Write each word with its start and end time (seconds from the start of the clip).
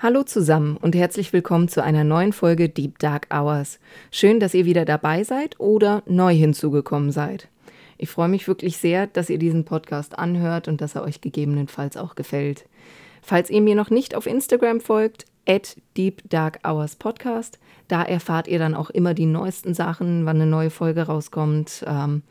Hallo 0.00 0.22
zusammen 0.22 0.76
und 0.76 0.94
herzlich 0.94 1.32
willkommen 1.32 1.66
zu 1.66 1.82
einer 1.82 2.04
neuen 2.04 2.32
Folge 2.32 2.68
Deep 2.68 3.00
Dark 3.00 3.26
Hours. 3.34 3.80
Schön, 4.12 4.38
dass 4.38 4.54
ihr 4.54 4.64
wieder 4.64 4.84
dabei 4.84 5.24
seid 5.24 5.58
oder 5.58 6.04
neu 6.06 6.32
hinzugekommen 6.32 7.10
seid. 7.10 7.48
Ich 7.96 8.08
freue 8.08 8.28
mich 8.28 8.46
wirklich 8.46 8.76
sehr, 8.76 9.08
dass 9.08 9.28
ihr 9.28 9.38
diesen 9.38 9.64
Podcast 9.64 10.16
anhört 10.16 10.68
und 10.68 10.80
dass 10.80 10.94
er 10.94 11.02
euch 11.02 11.20
gegebenenfalls 11.20 11.96
auch 11.96 12.14
gefällt. 12.14 12.66
Falls 13.22 13.50
ihr 13.50 13.60
mir 13.60 13.74
noch 13.74 13.90
nicht 13.90 14.14
auf 14.14 14.28
Instagram 14.28 14.80
folgt, 14.80 15.24
at 15.48 15.76
Deep 15.96 16.22
Dark 16.30 16.60
Hours 16.64 16.94
Podcast, 16.94 17.58
da 17.88 18.04
erfahrt 18.04 18.46
ihr 18.46 18.60
dann 18.60 18.76
auch 18.76 18.90
immer 18.90 19.14
die 19.14 19.26
neuesten 19.26 19.74
Sachen, 19.74 20.26
wann 20.26 20.36
eine 20.36 20.48
neue 20.48 20.70
Folge 20.70 21.02
rauskommt 21.02 21.84
ähm, 21.88 22.22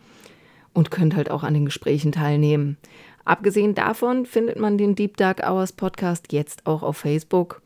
und 0.71 0.89
könnt 0.89 1.17
halt 1.17 1.29
auch 1.29 1.43
an 1.43 1.53
den 1.53 1.65
Gesprächen 1.65 2.13
teilnehmen. 2.13 2.77
Abgesehen 3.27 3.75
davon 3.75 4.25
findet 4.25 4.57
man 4.57 4.77
den 4.77 4.95
Deep 4.95 5.17
Dark 5.17 5.45
Hours 5.45 5.73
Podcast 5.73 6.31
jetzt 6.31 6.65
auch 6.65 6.81
auf 6.81 6.95
Facebook. 6.95 7.61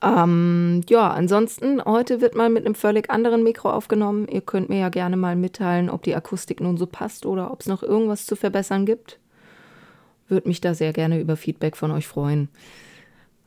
Ähm, 0.00 0.82
ja, 0.88 1.10
ansonsten, 1.10 1.84
heute 1.84 2.20
wird 2.20 2.36
mal 2.36 2.48
mit 2.48 2.64
einem 2.64 2.76
völlig 2.76 3.10
anderen 3.10 3.42
Mikro 3.42 3.72
aufgenommen. 3.72 4.28
Ihr 4.28 4.42
könnt 4.42 4.68
mir 4.68 4.78
ja 4.78 4.88
gerne 4.88 5.16
mal 5.16 5.34
mitteilen, 5.34 5.90
ob 5.90 6.04
die 6.04 6.14
Akustik 6.14 6.60
nun 6.60 6.76
so 6.76 6.86
passt 6.86 7.26
oder 7.26 7.50
ob 7.50 7.62
es 7.62 7.66
noch 7.66 7.82
irgendwas 7.82 8.24
zu 8.24 8.36
verbessern 8.36 8.86
gibt. 8.86 9.18
Würde 10.28 10.46
mich 10.46 10.60
da 10.60 10.74
sehr 10.74 10.92
gerne 10.92 11.20
über 11.20 11.34
Feedback 11.34 11.76
von 11.76 11.90
euch 11.90 12.06
freuen. 12.06 12.50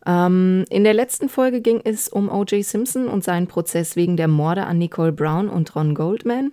Ähm, 0.05 0.65
in 0.69 0.83
der 0.83 0.93
letzten 0.93 1.29
Folge 1.29 1.61
ging 1.61 1.79
es 1.81 2.09
um 2.09 2.27
O.J. 2.27 2.61
Simpson 2.61 3.07
und 3.07 3.23
seinen 3.23 3.47
Prozess 3.47 3.95
wegen 3.95 4.17
der 4.17 4.27
Morde 4.27 4.65
an 4.65 4.79
Nicole 4.79 5.13
Brown 5.13 5.47
und 5.47 5.73
Ron 5.77 5.95
Goldman. 5.95 6.51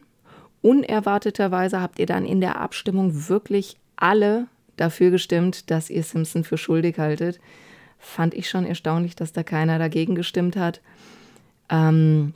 Unerwarteterweise 0.63 1.81
habt 1.81 1.99
ihr 1.99 2.07
dann 2.07 2.25
in 2.25 2.41
der 2.41 2.61
Abstimmung 2.61 3.29
wirklich 3.29 3.80
alle 4.01 4.47
dafür 4.77 5.11
gestimmt, 5.11 5.71
dass 5.71 5.91
ihr 5.91 6.03
Simpson 6.03 6.45
für 6.45 6.59
schuldig 6.59 6.99
haltet. 6.99 7.39
Fand 7.99 8.35
ich 8.35 8.49
schon 8.49 8.65
erstaunlich, 8.65 9.15
dass 9.15 9.33
da 9.33 9.43
keiner 9.43 9.79
dagegen 9.79 10.15
gestimmt 10.15 10.57
hat. 10.57 10.81
Ähm, 11.69 12.35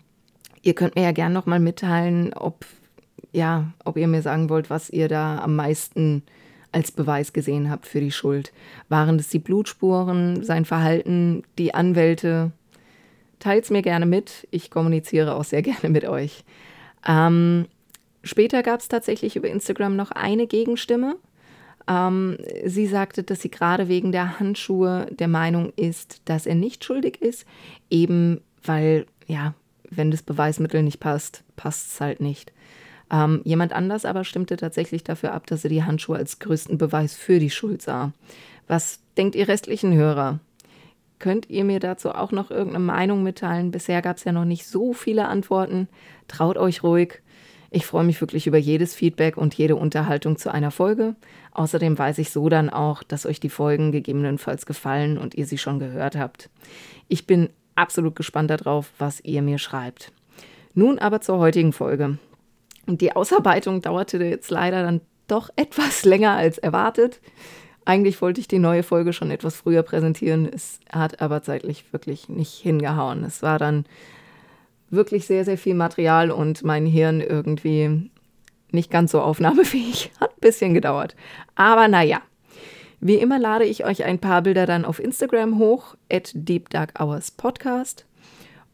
ihr 0.62 0.74
könnt 0.74 0.94
mir 0.94 1.02
ja 1.02 1.12
gerne 1.12 1.34
nochmal 1.34 1.60
mitteilen, 1.60 2.32
ob, 2.34 2.66
ja, 3.32 3.72
ob 3.84 3.96
ihr 3.96 4.06
mir 4.06 4.22
sagen 4.22 4.50
wollt, 4.50 4.70
was 4.70 4.90
ihr 4.90 5.08
da 5.08 5.38
am 5.38 5.56
meisten 5.56 6.22
als 6.70 6.90
Beweis 6.90 7.32
gesehen 7.32 7.70
habt 7.70 7.86
für 7.86 8.00
die 8.00 8.12
Schuld. 8.12 8.52
Waren 8.88 9.18
es 9.18 9.28
die 9.28 9.38
Blutspuren, 9.38 10.44
sein 10.44 10.64
Verhalten, 10.64 11.44
die 11.56 11.72
Anwälte? 11.72 12.52
Teilt 13.38 13.64
es 13.64 13.70
mir 13.70 13.82
gerne 13.82 14.06
mit. 14.06 14.46
Ich 14.50 14.70
kommuniziere 14.70 15.34
auch 15.34 15.44
sehr 15.44 15.62
gerne 15.70 15.88
mit 15.88 16.04
euch. 16.04 16.44
Ähm, 17.06 17.66
später 18.22 18.62
gab 18.62 18.80
es 18.80 18.88
tatsächlich 18.88 19.36
über 19.36 19.48
Instagram 19.48 19.96
noch 19.96 20.10
eine 20.10 20.46
Gegenstimme. 20.46 21.16
Ähm, 21.86 22.38
sie 22.64 22.86
sagte, 22.86 23.22
dass 23.22 23.42
sie 23.42 23.50
gerade 23.50 23.88
wegen 23.88 24.12
der 24.12 24.38
Handschuhe 24.38 25.06
der 25.10 25.28
Meinung 25.28 25.72
ist, 25.76 26.22
dass 26.24 26.46
er 26.46 26.54
nicht 26.54 26.84
schuldig 26.84 27.20
ist, 27.20 27.46
eben 27.90 28.40
weil, 28.62 29.06
ja, 29.26 29.54
wenn 29.90 30.10
das 30.10 30.22
Beweismittel 30.22 30.82
nicht 30.82 31.00
passt, 31.00 31.44
passt 31.56 31.92
es 31.92 32.00
halt 32.00 32.20
nicht. 32.20 32.52
Ähm, 33.12 33.42
jemand 33.44 33.72
anders 33.72 34.04
aber 34.04 34.24
stimmte 34.24 34.56
tatsächlich 34.56 35.04
dafür 35.04 35.32
ab, 35.34 35.46
dass 35.46 35.64
er 35.64 35.70
die 35.70 35.84
Handschuhe 35.84 36.16
als 36.16 36.38
größten 36.38 36.78
Beweis 36.78 37.14
für 37.14 37.38
die 37.38 37.50
Schuld 37.50 37.82
sah. 37.82 38.12
Was 38.66 39.00
denkt 39.16 39.34
ihr 39.34 39.46
restlichen 39.46 39.92
Hörer? 39.92 40.40
Könnt 41.18 41.48
ihr 41.48 41.64
mir 41.64 41.80
dazu 41.80 42.10
auch 42.10 42.32
noch 42.32 42.50
irgendeine 42.50 42.84
Meinung 42.84 43.22
mitteilen? 43.22 43.70
Bisher 43.70 44.02
gab 44.02 44.16
es 44.16 44.24
ja 44.24 44.32
noch 44.32 44.44
nicht 44.44 44.66
so 44.66 44.92
viele 44.92 45.28
Antworten. 45.28 45.88
Traut 46.28 46.56
euch 46.56 46.82
ruhig. 46.82 47.22
Ich 47.74 47.86
freue 47.86 48.04
mich 48.04 48.20
wirklich 48.20 48.46
über 48.46 48.56
jedes 48.56 48.94
Feedback 48.94 49.36
und 49.36 49.52
jede 49.54 49.74
Unterhaltung 49.74 50.36
zu 50.36 50.54
einer 50.54 50.70
Folge. 50.70 51.16
Außerdem 51.54 51.98
weiß 51.98 52.18
ich 52.18 52.30
so 52.30 52.48
dann 52.48 52.70
auch, 52.70 53.02
dass 53.02 53.26
euch 53.26 53.40
die 53.40 53.48
Folgen 53.48 53.90
gegebenenfalls 53.90 54.64
gefallen 54.64 55.18
und 55.18 55.34
ihr 55.34 55.44
sie 55.44 55.58
schon 55.58 55.80
gehört 55.80 56.14
habt. 56.14 56.50
Ich 57.08 57.26
bin 57.26 57.48
absolut 57.74 58.14
gespannt 58.14 58.50
darauf, 58.50 58.92
was 58.98 59.18
ihr 59.24 59.42
mir 59.42 59.58
schreibt. 59.58 60.12
Nun 60.74 61.00
aber 61.00 61.20
zur 61.20 61.38
heutigen 61.38 61.72
Folge. 61.72 62.18
Die 62.86 63.16
Ausarbeitung 63.16 63.82
dauerte 63.82 64.18
jetzt 64.18 64.52
leider 64.52 64.84
dann 64.84 65.00
doch 65.26 65.50
etwas 65.56 66.04
länger 66.04 66.36
als 66.36 66.58
erwartet. 66.58 67.20
Eigentlich 67.84 68.22
wollte 68.22 68.40
ich 68.40 68.46
die 68.46 68.60
neue 68.60 68.84
Folge 68.84 69.12
schon 69.12 69.32
etwas 69.32 69.56
früher 69.56 69.82
präsentieren. 69.82 70.48
Es 70.48 70.78
hat 70.92 71.20
aber 71.20 71.42
zeitlich 71.42 71.92
wirklich 71.92 72.28
nicht 72.28 72.52
hingehauen. 72.52 73.24
Es 73.24 73.42
war 73.42 73.58
dann 73.58 73.84
wirklich 74.90 75.26
sehr, 75.26 75.44
sehr 75.44 75.58
viel 75.58 75.74
Material 75.74 76.30
und 76.30 76.62
mein 76.62 76.86
Hirn 76.86 77.20
irgendwie 77.20 78.10
nicht 78.70 78.90
ganz 78.90 79.12
so 79.12 79.20
aufnahmefähig. 79.20 80.10
Hat 80.20 80.30
ein 80.30 80.40
bisschen 80.40 80.74
gedauert. 80.74 81.14
Aber 81.54 81.88
naja, 81.88 82.20
wie 83.00 83.16
immer 83.16 83.38
lade 83.38 83.64
ich 83.64 83.84
euch 83.84 84.04
ein 84.04 84.18
paar 84.18 84.42
Bilder 84.42 84.66
dann 84.66 84.84
auf 84.84 84.98
Instagram 84.98 85.58
hoch, 85.58 85.96
at 86.10 86.32
Deep 86.34 86.70
Dark 86.70 87.00
Hours 87.00 87.30
Podcast 87.30 88.06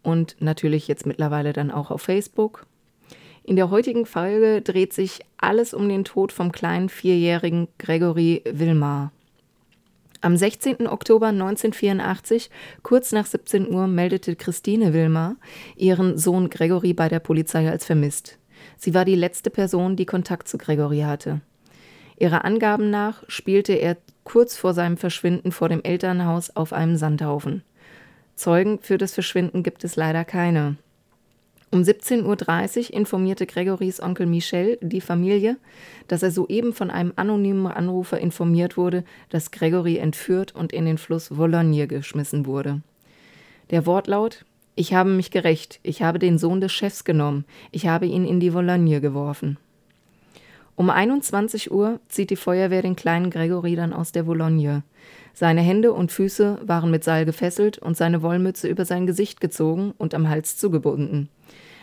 und 0.02 0.36
natürlich 0.40 0.88
jetzt 0.88 1.06
mittlerweile 1.06 1.52
dann 1.52 1.70
auch 1.70 1.90
auf 1.90 2.02
Facebook. 2.02 2.66
In 3.42 3.56
der 3.56 3.70
heutigen 3.70 4.06
Folge 4.06 4.62
dreht 4.62 4.92
sich 4.92 5.20
alles 5.38 5.74
um 5.74 5.88
den 5.88 6.04
Tod 6.04 6.32
vom 6.32 6.52
kleinen 6.52 6.88
vierjährigen 6.88 7.68
Gregory 7.78 8.42
Wilmar. 8.50 9.12
Am 10.22 10.36
16. 10.36 10.86
Oktober 10.86 11.28
1984, 11.28 12.50
kurz 12.82 13.12
nach 13.12 13.24
17 13.24 13.72
Uhr, 13.72 13.86
meldete 13.86 14.36
Christine 14.36 14.92
Wilmar 14.92 15.36
ihren 15.76 16.18
Sohn 16.18 16.50
Gregory 16.50 16.92
bei 16.92 17.08
der 17.08 17.20
Polizei 17.20 17.70
als 17.70 17.86
vermisst. 17.86 18.38
Sie 18.76 18.92
war 18.92 19.06
die 19.06 19.14
letzte 19.14 19.48
Person, 19.48 19.96
die 19.96 20.04
Kontakt 20.04 20.46
zu 20.46 20.58
Gregory 20.58 21.00
hatte. 21.00 21.40
Ihrer 22.18 22.44
Angaben 22.44 22.90
nach 22.90 23.22
spielte 23.28 23.72
er 23.72 23.96
kurz 24.24 24.56
vor 24.56 24.74
seinem 24.74 24.98
Verschwinden 24.98 25.52
vor 25.52 25.70
dem 25.70 25.82
Elternhaus 25.82 26.54
auf 26.54 26.74
einem 26.74 26.96
Sandhaufen. 26.96 27.62
Zeugen 28.36 28.78
für 28.82 28.98
das 28.98 29.14
Verschwinden 29.14 29.62
gibt 29.62 29.84
es 29.84 29.96
leider 29.96 30.26
keine. 30.26 30.76
Um 31.72 31.82
17.30 31.82 32.90
Uhr 32.90 32.94
informierte 32.94 33.46
Gregorys 33.46 34.02
Onkel 34.02 34.26
Michel 34.26 34.76
die 34.80 35.00
Familie, 35.00 35.56
dass 36.08 36.24
er 36.24 36.32
soeben 36.32 36.72
von 36.72 36.90
einem 36.90 37.12
anonymen 37.14 37.68
Anrufer 37.68 38.18
informiert 38.18 38.76
wurde, 38.76 39.04
dass 39.28 39.52
Gregory 39.52 39.98
entführt 39.98 40.52
und 40.52 40.72
in 40.72 40.84
den 40.84 40.98
Fluss 40.98 41.36
Vologne 41.36 41.86
geschmissen 41.86 42.44
wurde. 42.44 42.82
Der 43.70 43.86
Wortlaut 43.86 44.44
Ich 44.74 44.94
habe 44.94 45.10
mich 45.10 45.30
gerecht, 45.30 45.78
ich 45.84 46.02
habe 46.02 46.18
den 46.18 46.38
Sohn 46.38 46.60
des 46.60 46.72
Chefs 46.72 47.04
genommen, 47.04 47.44
ich 47.70 47.86
habe 47.86 48.06
ihn 48.06 48.26
in 48.26 48.40
die 48.40 48.52
Vologne 48.52 49.00
geworfen. 49.00 49.56
Um 50.74 50.90
21 50.90 51.70
Uhr 51.70 52.00
zieht 52.08 52.30
die 52.30 52.36
Feuerwehr 52.36 52.82
den 52.82 52.96
kleinen 52.96 53.30
Gregory 53.30 53.76
dann 53.76 53.92
aus 53.92 54.10
der 54.10 54.26
Vologne. 54.26 54.82
Seine 55.34 55.60
Hände 55.60 55.92
und 55.92 56.10
Füße 56.10 56.58
waren 56.64 56.90
mit 56.90 57.04
Seil 57.04 57.26
gefesselt 57.26 57.78
und 57.78 57.96
seine 57.96 58.22
Wollmütze 58.22 58.66
über 58.66 58.84
sein 58.84 59.06
Gesicht 59.06 59.40
gezogen 59.40 59.92
und 59.98 60.14
am 60.14 60.28
Hals 60.28 60.56
zugebunden. 60.56 61.28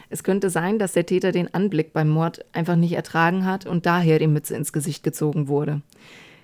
Es 0.09 0.23
könnte 0.23 0.49
sein, 0.49 0.79
dass 0.79 0.93
der 0.93 1.05
Täter 1.05 1.31
den 1.31 1.53
Anblick 1.53 1.93
beim 1.93 2.09
Mord 2.09 2.45
einfach 2.53 2.75
nicht 2.75 2.93
ertragen 2.93 3.45
hat 3.45 3.65
und 3.65 3.85
daher 3.85 4.19
die 4.19 4.27
Mütze 4.27 4.55
ins 4.55 4.71
Gesicht 4.71 5.03
gezogen 5.03 5.47
wurde. 5.47 5.81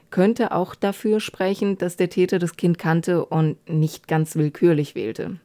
Könnte 0.10 0.52
auch 0.52 0.76
dafür 0.76 1.20
sprechen, 1.20 1.78
dass 1.78 1.96
der 1.96 2.10
Täter 2.10 2.40
das 2.40 2.56
Kind 2.56 2.78
kannte 2.78 3.26
und 3.26 3.58
nicht 3.70 4.08
ganz 4.08 4.36
willkürlich 4.36 4.96
wählte. 4.96 5.38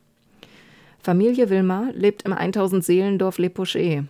Familie 1.01 1.49
Wilmar 1.49 1.93
lebt 1.95 2.25
im 2.25 2.33
1000 2.33 2.85
Seelendorf 2.85 3.39
Le 3.39 3.51
Pochet. 3.51 4.05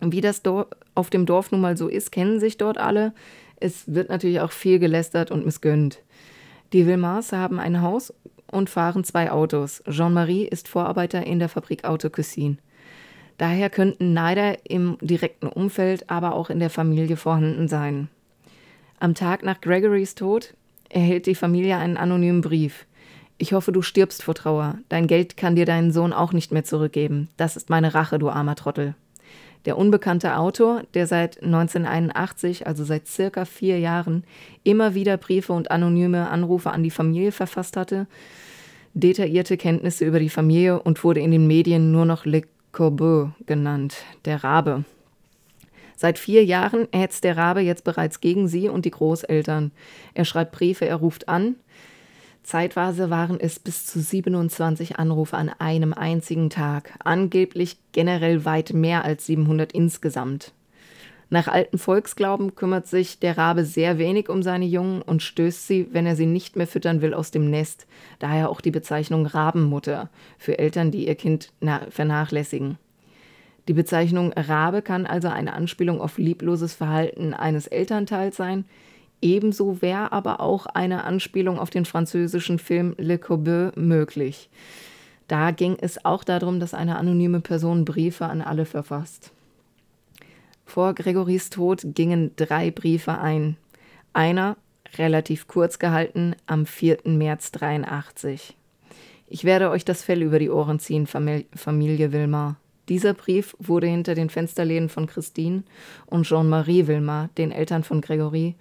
Wie 0.00 0.20
das 0.20 0.42
Dorf 0.42 0.68
auf 0.94 1.10
dem 1.10 1.26
Dorf 1.26 1.52
nun 1.52 1.60
mal 1.60 1.76
so 1.76 1.88
ist, 1.88 2.12
kennen 2.12 2.40
sich 2.40 2.56
dort 2.56 2.78
alle. 2.78 3.12
Es 3.58 3.92
wird 3.92 4.08
natürlich 4.08 4.40
auch 4.40 4.52
viel 4.52 4.78
gelästert 4.78 5.30
und 5.30 5.44
missgönnt. 5.44 5.98
Die 6.72 6.86
Wilmars 6.86 7.32
haben 7.32 7.58
ein 7.58 7.82
Haus 7.82 8.14
und 8.50 8.70
fahren 8.70 9.04
zwei 9.04 9.30
Autos. 9.30 9.82
Jean-Marie 9.88 10.46
ist 10.46 10.68
Vorarbeiter 10.68 11.26
in 11.26 11.38
der 11.38 11.48
Fabrik 11.48 11.84
Auto 11.84 12.08
Cuisine. 12.08 12.58
Daher 13.38 13.70
könnten 13.70 14.14
Neider 14.14 14.56
im 14.68 14.96
direkten 15.00 15.48
Umfeld, 15.48 16.08
aber 16.08 16.34
auch 16.34 16.50
in 16.50 16.58
der 16.58 16.70
Familie 16.70 17.16
vorhanden 17.16 17.68
sein. 17.68 18.08
Am 18.98 19.14
Tag 19.14 19.42
nach 19.42 19.60
Gregorys 19.60 20.14
Tod 20.14 20.54
erhält 20.88 21.26
die 21.26 21.34
Familie 21.34 21.76
einen 21.76 21.96
anonymen 21.96 22.40
Brief. 22.40 22.86
Ich 23.38 23.52
hoffe, 23.52 23.72
du 23.72 23.82
stirbst 23.82 24.22
vor 24.22 24.34
Trauer. 24.34 24.78
Dein 24.88 25.06
Geld 25.06 25.36
kann 25.36 25.56
dir 25.56 25.66
deinen 25.66 25.92
Sohn 25.92 26.14
auch 26.14 26.32
nicht 26.32 26.52
mehr 26.52 26.64
zurückgeben. 26.64 27.28
Das 27.36 27.56
ist 27.56 27.68
meine 27.68 27.92
Rache, 27.92 28.18
du 28.18 28.30
armer 28.30 28.54
Trottel. 28.54 28.94
Der 29.66 29.76
unbekannte 29.76 30.36
Autor, 30.38 30.84
der 30.94 31.06
seit 31.06 31.42
1981, 31.42 32.66
also 32.66 32.84
seit 32.84 33.08
circa 33.08 33.44
vier 33.44 33.78
Jahren, 33.78 34.24
immer 34.62 34.94
wieder 34.94 35.16
Briefe 35.18 35.52
und 35.52 35.70
anonyme 35.70 36.30
Anrufe 36.30 36.70
an 36.70 36.82
die 36.82 36.90
Familie 36.90 37.32
verfasst 37.32 37.76
hatte, 37.76 38.06
detaillierte 38.94 39.56
Kenntnisse 39.58 40.06
über 40.06 40.20
die 40.20 40.30
Familie 40.30 40.80
und 40.80 41.04
wurde 41.04 41.20
in 41.20 41.32
den 41.32 41.46
Medien 41.46 41.92
nur 41.92 42.06
noch 42.06 42.24
Corbeau 42.76 43.30
genannt, 43.46 44.04
der 44.26 44.44
Rabe. 44.44 44.84
Seit 45.96 46.18
vier 46.18 46.44
Jahren 46.44 46.86
hetzt 46.92 47.24
der 47.24 47.38
Rabe 47.38 47.62
jetzt 47.62 47.84
bereits 47.84 48.20
gegen 48.20 48.48
sie 48.48 48.68
und 48.68 48.84
die 48.84 48.90
Großeltern. 48.90 49.72
Er 50.12 50.26
schreibt 50.26 50.52
Briefe, 50.52 50.84
er 50.84 50.96
ruft 50.96 51.26
an. 51.26 51.56
Zeitweise 52.42 53.08
waren 53.08 53.40
es 53.40 53.58
bis 53.58 53.86
zu 53.86 53.98
27 53.98 54.98
Anrufe 54.98 55.38
an 55.38 55.48
einem 55.58 55.94
einzigen 55.94 56.50
Tag, 56.50 56.92
angeblich 57.02 57.78
generell 57.92 58.44
weit 58.44 58.74
mehr 58.74 59.06
als 59.06 59.24
700 59.24 59.72
insgesamt. 59.72 60.52
Nach 61.28 61.48
altem 61.48 61.78
Volksglauben 61.78 62.54
kümmert 62.54 62.86
sich 62.86 63.18
der 63.18 63.36
Rabe 63.36 63.64
sehr 63.64 63.98
wenig 63.98 64.28
um 64.28 64.44
seine 64.44 64.64
Jungen 64.64 65.02
und 65.02 65.22
stößt 65.22 65.66
sie, 65.66 65.88
wenn 65.90 66.06
er 66.06 66.14
sie 66.14 66.26
nicht 66.26 66.54
mehr 66.54 66.68
füttern 66.68 67.00
will, 67.00 67.14
aus 67.14 67.32
dem 67.32 67.50
Nest. 67.50 67.86
Daher 68.20 68.48
auch 68.48 68.60
die 68.60 68.70
Bezeichnung 68.70 69.26
Rabenmutter 69.26 70.08
für 70.38 70.58
Eltern, 70.58 70.92
die 70.92 71.08
ihr 71.08 71.16
Kind 71.16 71.52
vernachlässigen. 71.90 72.78
Die 73.66 73.72
Bezeichnung 73.72 74.32
Rabe 74.34 74.82
kann 74.82 75.06
also 75.06 75.26
eine 75.26 75.54
Anspielung 75.54 76.00
auf 76.00 76.18
liebloses 76.18 76.74
Verhalten 76.74 77.34
eines 77.34 77.66
Elternteils 77.66 78.36
sein. 78.36 78.64
Ebenso 79.20 79.82
wäre 79.82 80.12
aber 80.12 80.40
auch 80.40 80.66
eine 80.66 81.02
Anspielung 81.02 81.58
auf 81.58 81.70
den 81.70 81.84
französischen 81.84 82.60
Film 82.60 82.94
Le 82.98 83.18
Corbeau 83.18 83.72
möglich. 83.74 84.48
Da 85.26 85.50
ging 85.50 85.76
es 85.80 86.04
auch 86.04 86.22
darum, 86.22 86.60
dass 86.60 86.74
eine 86.74 86.96
anonyme 86.96 87.40
Person 87.40 87.84
Briefe 87.84 88.26
an 88.26 88.42
alle 88.42 88.66
verfasst. 88.66 89.32
Vor 90.66 90.94
Gregorys 90.94 91.48
Tod 91.48 91.80
gingen 91.94 92.32
drei 92.36 92.70
Briefe 92.70 93.16
ein. 93.18 93.56
Einer, 94.12 94.56
relativ 94.98 95.46
kurz 95.46 95.78
gehalten, 95.78 96.34
am 96.46 96.66
4. 96.66 96.98
März 97.04 97.52
83. 97.52 98.56
Ich 99.28 99.44
werde 99.44 99.70
euch 99.70 99.84
das 99.84 100.02
Fell 100.02 100.22
über 100.22 100.38
die 100.38 100.50
Ohren 100.50 100.78
ziehen, 100.78 101.06
Familie 101.06 102.12
Wilmar. 102.12 102.56
Dieser 102.88 103.14
Brief 103.14 103.56
wurde 103.58 103.86
hinter 103.86 104.14
den 104.14 104.28
Fensterläden 104.28 104.88
von 104.88 105.06
Christine 105.06 105.62
und 106.06 106.24
Jean-Marie 106.24 106.86
Wilmar, 106.86 107.30
den 107.38 107.52
Eltern 107.52 107.82
von 107.82 108.00
Gregory, 108.00 108.54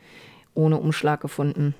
ohne 0.53 0.77
Umschlag 0.77 1.21
gefunden. 1.21 1.75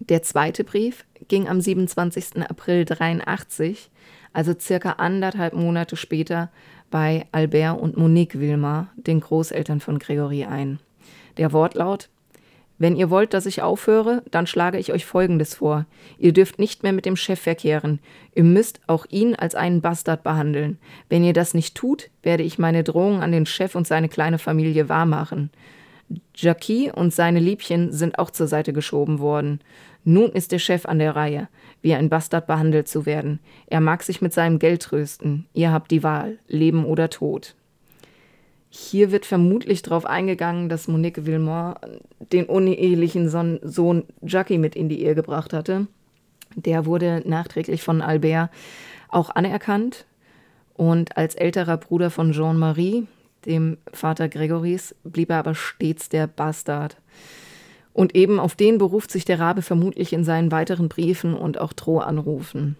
Der 0.00 0.22
zweite 0.22 0.64
Brief 0.64 1.04
ging 1.28 1.48
am 1.48 1.60
27. 1.60 2.42
April 2.48 2.84
83, 2.84 3.90
also 4.32 4.54
circa 4.58 4.92
anderthalb 4.92 5.54
Monate 5.54 5.96
später, 5.96 6.50
bei 6.90 7.26
Albert 7.32 7.80
und 7.80 7.96
Monique 7.96 8.38
Wilmar, 8.38 8.88
den 8.96 9.20
Großeltern 9.20 9.80
von 9.80 9.98
Gregory, 9.98 10.44
ein. 10.44 10.78
Der 11.36 11.52
Wortlaut 11.52 12.08
wenn 12.78 12.96
ihr 12.96 13.08
wollt, 13.08 13.32
dass 13.32 13.46
ich 13.46 13.62
aufhöre, 13.62 14.22
dann 14.30 14.46
schlage 14.46 14.78
ich 14.78 14.92
euch 14.92 15.06
Folgendes 15.06 15.54
vor. 15.54 15.86
Ihr 16.18 16.32
dürft 16.32 16.58
nicht 16.58 16.82
mehr 16.82 16.92
mit 16.92 17.06
dem 17.06 17.16
Chef 17.16 17.40
verkehren. 17.40 18.00
Ihr 18.34 18.44
müsst 18.44 18.80
auch 18.86 19.06
ihn 19.08 19.34
als 19.34 19.54
einen 19.54 19.80
Bastard 19.80 20.22
behandeln. 20.22 20.78
Wenn 21.08 21.24
ihr 21.24 21.32
das 21.32 21.54
nicht 21.54 21.74
tut, 21.74 22.10
werde 22.22 22.42
ich 22.42 22.58
meine 22.58 22.84
Drohung 22.84 23.22
an 23.22 23.32
den 23.32 23.46
Chef 23.46 23.74
und 23.74 23.86
seine 23.86 24.08
kleine 24.08 24.38
Familie 24.38 24.90
wahrmachen. 24.90 25.50
Jackie 26.34 26.92
und 26.92 27.14
seine 27.14 27.40
Liebchen 27.40 27.92
sind 27.92 28.18
auch 28.18 28.30
zur 28.30 28.46
Seite 28.46 28.72
geschoben 28.74 29.20
worden. 29.20 29.60
Nun 30.08 30.30
ist 30.30 30.52
der 30.52 30.60
Chef 30.60 30.86
an 30.86 31.00
der 31.00 31.16
Reihe, 31.16 31.48
wie 31.82 31.92
ein 31.92 32.08
Bastard 32.08 32.46
behandelt 32.46 32.86
zu 32.86 33.06
werden. 33.06 33.40
Er 33.66 33.80
mag 33.80 34.04
sich 34.04 34.22
mit 34.22 34.32
seinem 34.32 34.60
Geld 34.60 34.82
trösten. 34.82 35.46
Ihr 35.52 35.72
habt 35.72 35.90
die 35.90 36.04
Wahl, 36.04 36.38
Leben 36.46 36.84
oder 36.84 37.10
Tod. 37.10 37.56
Hier 38.70 39.10
wird 39.10 39.26
vermutlich 39.26 39.82
darauf 39.82 40.06
eingegangen, 40.06 40.68
dass 40.68 40.86
Monique 40.86 41.26
Villemont 41.26 41.78
den 42.32 42.44
unehelichen 42.44 43.28
Sohn, 43.28 44.04
Jackie 44.22 44.58
mit 44.58 44.76
in 44.76 44.88
die 44.88 45.02
Ehe 45.02 45.16
gebracht 45.16 45.52
hatte. 45.52 45.88
Der 46.54 46.86
wurde 46.86 47.22
nachträglich 47.26 47.82
von 47.82 48.00
Albert 48.00 48.50
auch 49.08 49.30
anerkannt 49.30 50.06
und 50.74 51.16
als 51.16 51.34
älterer 51.34 51.78
Bruder 51.78 52.10
von 52.10 52.30
Jean-Marie, 52.30 53.08
dem 53.44 53.76
Vater 53.92 54.28
Gregorys, 54.28 54.94
blieb 55.02 55.30
er 55.30 55.38
aber 55.38 55.56
stets 55.56 56.08
der 56.08 56.28
Bastard. 56.28 56.96
Und 57.96 58.14
eben 58.14 58.38
auf 58.38 58.54
den 58.54 58.76
beruft 58.76 59.10
sich 59.10 59.24
der 59.24 59.40
Rabe 59.40 59.62
vermutlich 59.62 60.12
in 60.12 60.22
seinen 60.22 60.52
weiteren 60.52 60.90
Briefen 60.90 61.32
und 61.32 61.58
auch 61.58 61.72
Drohanrufen. 61.72 62.76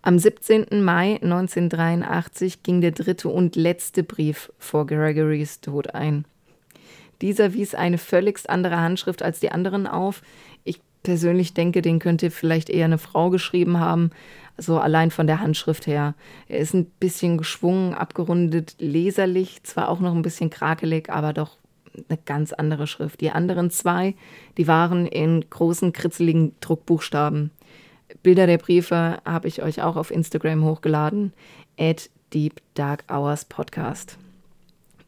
Am 0.00 0.18
17. 0.18 0.82
Mai 0.82 1.18
1983 1.22 2.62
ging 2.62 2.80
der 2.80 2.92
dritte 2.92 3.28
und 3.28 3.56
letzte 3.56 4.02
Brief 4.02 4.50
vor 4.58 4.86
Gregorys 4.86 5.60
Tod 5.60 5.94
ein. 5.94 6.24
Dieser 7.20 7.52
wies 7.52 7.74
eine 7.74 7.98
völlig 7.98 8.48
andere 8.48 8.78
Handschrift 8.78 9.22
als 9.22 9.38
die 9.38 9.52
anderen 9.52 9.86
auf. 9.86 10.22
Ich 10.64 10.80
persönlich 11.02 11.52
denke, 11.52 11.82
den 11.82 11.98
könnte 11.98 12.30
vielleicht 12.30 12.70
eher 12.70 12.86
eine 12.86 12.96
Frau 12.96 13.28
geschrieben 13.28 13.80
haben, 13.80 14.12
so 14.56 14.78
allein 14.78 15.10
von 15.10 15.26
der 15.26 15.40
Handschrift 15.40 15.86
her. 15.86 16.14
Er 16.48 16.60
ist 16.60 16.72
ein 16.72 16.86
bisschen 16.86 17.36
geschwungen, 17.36 17.92
abgerundet, 17.92 18.76
leserlich, 18.78 19.62
zwar 19.62 19.90
auch 19.90 20.00
noch 20.00 20.14
ein 20.14 20.22
bisschen 20.22 20.48
krakelig, 20.48 21.10
aber 21.10 21.34
doch 21.34 21.59
eine 21.94 22.18
ganz 22.24 22.52
andere 22.52 22.86
Schrift. 22.86 23.20
Die 23.20 23.30
anderen 23.30 23.70
zwei, 23.70 24.14
die 24.56 24.66
waren 24.66 25.06
in 25.06 25.44
großen, 25.48 25.92
kritzeligen 25.92 26.54
Druckbuchstaben. 26.60 27.50
Bilder 28.22 28.46
der 28.46 28.58
Briefe 28.58 29.18
habe 29.24 29.48
ich 29.48 29.62
euch 29.62 29.82
auch 29.82 29.96
auf 29.96 30.10
Instagram 30.10 30.64
hochgeladen. 30.64 31.32
At 31.78 32.10
Deep 32.32 32.60
Dark 32.74 33.04
Hours 33.10 33.44
Podcast. 33.44 34.18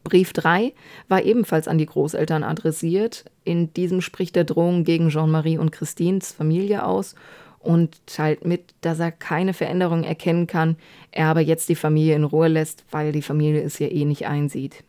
Brief 0.03 0.33
3 0.33 0.73
war 1.07 1.23
ebenfalls 1.23 1.67
an 1.67 1.77
die 1.77 1.85
Großeltern 1.85 2.43
adressiert. 2.43 3.25
In 3.45 3.73
diesem 3.73 4.01
spricht 4.01 4.35
er 4.35 4.43
Drohung 4.43 4.83
gegen 4.83 5.09
Jean-Marie 5.09 5.57
und 5.57 5.71
Christines 5.71 6.33
Familie 6.33 6.85
aus 6.85 7.15
und 7.59 8.05
teilt 8.05 8.45
mit, 8.45 8.73
dass 8.81 8.99
er 8.99 9.11
keine 9.11 9.53
Veränderung 9.53 10.03
erkennen 10.03 10.47
kann, 10.47 10.75
er 11.11 11.27
aber 11.27 11.39
jetzt 11.39 11.69
die 11.69 11.75
Familie 11.75 12.15
in 12.15 12.25
Ruhe 12.25 12.49
lässt, 12.49 12.83
weil 12.91 13.13
die 13.13 13.21
Familie 13.21 13.61
es 13.61 13.79
ja 13.79 13.87
eh 13.87 14.03
nicht 14.03 14.27
einsieht. 14.27 14.83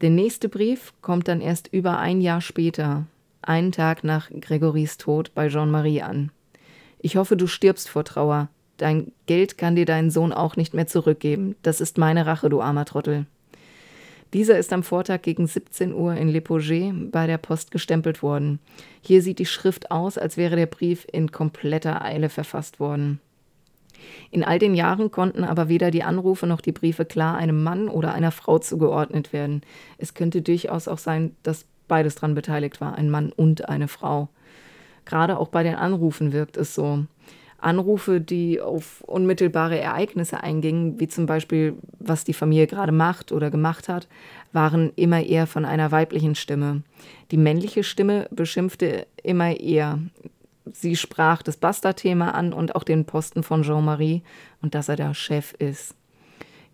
Der 0.00 0.08
nächste 0.08 0.48
Brief 0.48 0.94
kommt 1.02 1.28
dann 1.28 1.42
erst 1.42 1.68
über 1.72 1.98
ein 1.98 2.22
Jahr 2.22 2.40
später, 2.40 3.04
einen 3.42 3.70
Tag 3.70 4.02
nach 4.02 4.30
Gregorys 4.30 4.96
Tod 4.96 5.32
bei 5.34 5.48
Jean-Marie 5.48 6.00
an. 6.00 6.30
Ich 7.00 7.16
hoffe, 7.16 7.36
du 7.36 7.46
stirbst 7.46 7.90
vor 7.90 8.04
Trauer. 8.04 8.48
Dein 8.78 9.12
Geld 9.26 9.58
kann 9.58 9.76
dir 9.76 9.84
dein 9.84 10.10
Sohn 10.10 10.32
auch 10.32 10.56
nicht 10.56 10.72
mehr 10.72 10.86
zurückgeben. 10.86 11.54
Das 11.62 11.82
ist 11.82 11.98
meine 11.98 12.24
Rache, 12.24 12.48
du 12.48 12.62
armer 12.62 12.86
Trottel. 12.86 13.26
Dieser 14.32 14.58
ist 14.58 14.72
am 14.72 14.84
Vortag 14.84 15.20
gegen 15.20 15.46
17 15.46 15.92
Uhr 15.92 16.14
in 16.14 16.28
Le 16.28 16.40
bei 16.40 17.26
der 17.26 17.38
Post 17.38 17.70
gestempelt 17.70 18.22
worden. 18.22 18.58
Hier 19.02 19.20
sieht 19.20 19.38
die 19.38 19.46
Schrift 19.46 19.90
aus, 19.90 20.16
als 20.16 20.38
wäre 20.38 20.56
der 20.56 20.66
Brief 20.66 21.06
in 21.12 21.30
kompletter 21.30 22.02
Eile 22.02 22.30
verfasst 22.30 22.80
worden. 22.80 23.20
In 24.30 24.44
all 24.44 24.58
den 24.58 24.74
Jahren 24.74 25.10
konnten 25.10 25.44
aber 25.44 25.68
weder 25.68 25.90
die 25.90 26.02
Anrufe 26.02 26.46
noch 26.46 26.60
die 26.60 26.72
Briefe 26.72 27.04
klar 27.04 27.36
einem 27.36 27.62
Mann 27.62 27.88
oder 27.88 28.14
einer 28.14 28.30
Frau 28.30 28.58
zugeordnet 28.58 29.32
werden. 29.32 29.62
Es 29.98 30.14
könnte 30.14 30.42
durchaus 30.42 30.88
auch 30.88 30.98
sein, 30.98 31.34
dass 31.42 31.66
beides 31.88 32.14
daran 32.14 32.34
beteiligt 32.34 32.80
war, 32.80 32.94
ein 32.96 33.10
Mann 33.10 33.32
und 33.32 33.68
eine 33.68 33.88
Frau. 33.88 34.28
Gerade 35.04 35.38
auch 35.38 35.48
bei 35.48 35.62
den 35.62 35.74
Anrufen 35.74 36.32
wirkt 36.32 36.56
es 36.56 36.74
so. 36.74 37.04
Anrufe, 37.58 38.20
die 38.20 38.60
auf 38.60 39.02
unmittelbare 39.02 39.78
Ereignisse 39.78 40.42
eingingen, 40.42 40.98
wie 40.98 41.08
zum 41.08 41.26
Beispiel, 41.26 41.74
was 41.98 42.24
die 42.24 42.32
Familie 42.32 42.66
gerade 42.66 42.92
macht 42.92 43.32
oder 43.32 43.50
gemacht 43.50 43.88
hat, 43.88 44.08
waren 44.52 44.92
immer 44.96 45.22
eher 45.22 45.46
von 45.46 45.64
einer 45.64 45.90
weiblichen 45.92 46.34
Stimme. 46.34 46.82
Die 47.30 47.36
männliche 47.36 47.84
Stimme 47.84 48.28
beschimpfte 48.30 49.06
immer 49.22 49.58
eher. 49.58 49.98
Sie 50.72 50.96
sprach 50.96 51.42
das 51.42 51.56
Bastard-Thema 51.56 52.34
an 52.34 52.52
und 52.52 52.74
auch 52.74 52.84
den 52.84 53.04
Posten 53.04 53.42
von 53.42 53.62
Jean-Marie 53.62 54.22
und 54.62 54.74
dass 54.74 54.88
er 54.88 54.96
der 54.96 55.14
Chef 55.14 55.54
ist. 55.54 55.94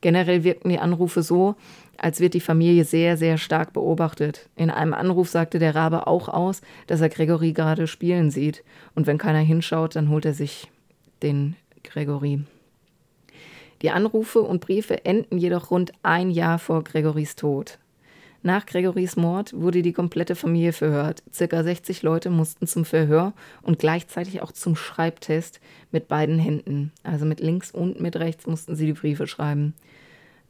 Generell 0.00 0.44
wirkten 0.44 0.68
die 0.68 0.78
Anrufe 0.78 1.22
so, 1.22 1.56
als 1.96 2.20
wird 2.20 2.34
die 2.34 2.40
Familie 2.40 2.84
sehr, 2.84 3.16
sehr 3.16 3.38
stark 3.38 3.72
beobachtet. 3.72 4.48
In 4.54 4.70
einem 4.70 4.92
Anruf 4.92 5.28
sagte 5.28 5.58
der 5.58 5.74
Rabe 5.74 6.06
auch 6.06 6.28
aus, 6.28 6.60
dass 6.86 7.00
er 7.00 7.08
Gregory 7.08 7.52
gerade 7.52 7.86
spielen 7.86 8.30
sieht. 8.30 8.62
Und 8.94 9.06
wenn 9.06 9.18
keiner 9.18 9.40
hinschaut, 9.40 9.96
dann 9.96 10.10
holt 10.10 10.26
er 10.26 10.34
sich 10.34 10.70
den 11.22 11.56
Gregory. 11.82 12.40
Die 13.82 13.90
Anrufe 13.90 14.40
und 14.42 14.60
Briefe 14.60 15.04
enden 15.04 15.38
jedoch 15.38 15.70
rund 15.70 15.92
ein 16.02 16.30
Jahr 16.30 16.58
vor 16.58 16.84
Gregorys 16.84 17.36
Tod. 17.36 17.78
Nach 18.46 18.64
Gregorys 18.64 19.16
Mord 19.16 19.54
wurde 19.54 19.82
die 19.82 19.92
komplette 19.92 20.36
Familie 20.36 20.72
verhört. 20.72 21.24
Circa 21.32 21.64
60 21.64 22.02
Leute 22.02 22.30
mussten 22.30 22.68
zum 22.68 22.84
Verhör 22.84 23.32
und 23.60 23.80
gleichzeitig 23.80 24.40
auch 24.40 24.52
zum 24.52 24.76
Schreibtest 24.76 25.58
mit 25.90 26.06
beiden 26.06 26.38
Händen. 26.38 26.92
Also 27.02 27.26
mit 27.26 27.40
links 27.40 27.72
und 27.72 28.00
mit 28.00 28.14
rechts 28.14 28.46
mussten 28.46 28.76
sie 28.76 28.86
die 28.86 28.92
Briefe 28.92 29.26
schreiben. 29.26 29.74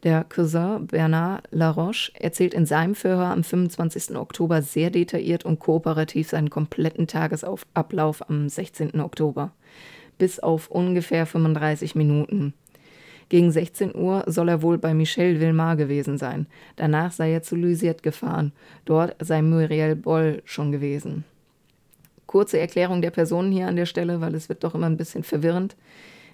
Der 0.03 0.25
Cousin 0.25 0.89
Bernard 0.89 1.49
Laroche 1.51 2.13
erzählt 2.21 2.53
in 2.53 2.67
seinem 2.67 2.95
Verhör 2.95 3.29
am 3.29 3.43
25. 3.43 4.15
Oktober 4.15 4.61
sehr 4.61 4.91
detailliert 4.91 5.47
und 5.47 5.59
kooperativ 5.59 6.29
seinen 6.29 6.51
kompletten 6.51 7.07
Tagesablauf 7.07 8.29
am 8.29 8.51
16. 8.51 9.01
Oktober. 9.01 9.53
Bis 10.19 10.39
auf 10.39 10.71
ungefähr 10.71 11.25
35 11.25 11.95
Minuten. 11.95 12.53
Gegen 13.29 13.51
16 13.51 13.95
Uhr 13.95 14.25
soll 14.27 14.49
er 14.49 14.63
wohl 14.63 14.79
bei 14.79 14.95
Michel 14.95 15.41
Villemar 15.41 15.77
gewesen 15.77 16.17
sein. 16.17 16.47
Danach 16.77 17.13
sei 17.13 17.33
er 17.33 17.43
zu 17.43 17.57
Lysiette 17.57 18.03
gefahren. 18.03 18.53
Dort 18.85 19.17
sei 19.19 19.43
Muriel 19.43 19.97
Boll 19.97 20.43
schon 20.45 20.71
gewesen. 20.71 21.25
Kurze 22.27 22.59
Erklärung 22.59 23.03
der 23.03 23.11
Personen 23.11 23.51
hier 23.53 23.67
an 23.67 23.77
der 23.77 23.87
Stelle, 23.87 24.21
weil 24.21 24.35
es 24.35 24.49
wird 24.49 24.63
doch 24.63 24.75
immer 24.75 24.87
ein 24.87 24.97
bisschen 24.97 25.25
verwirrend. 25.25 25.77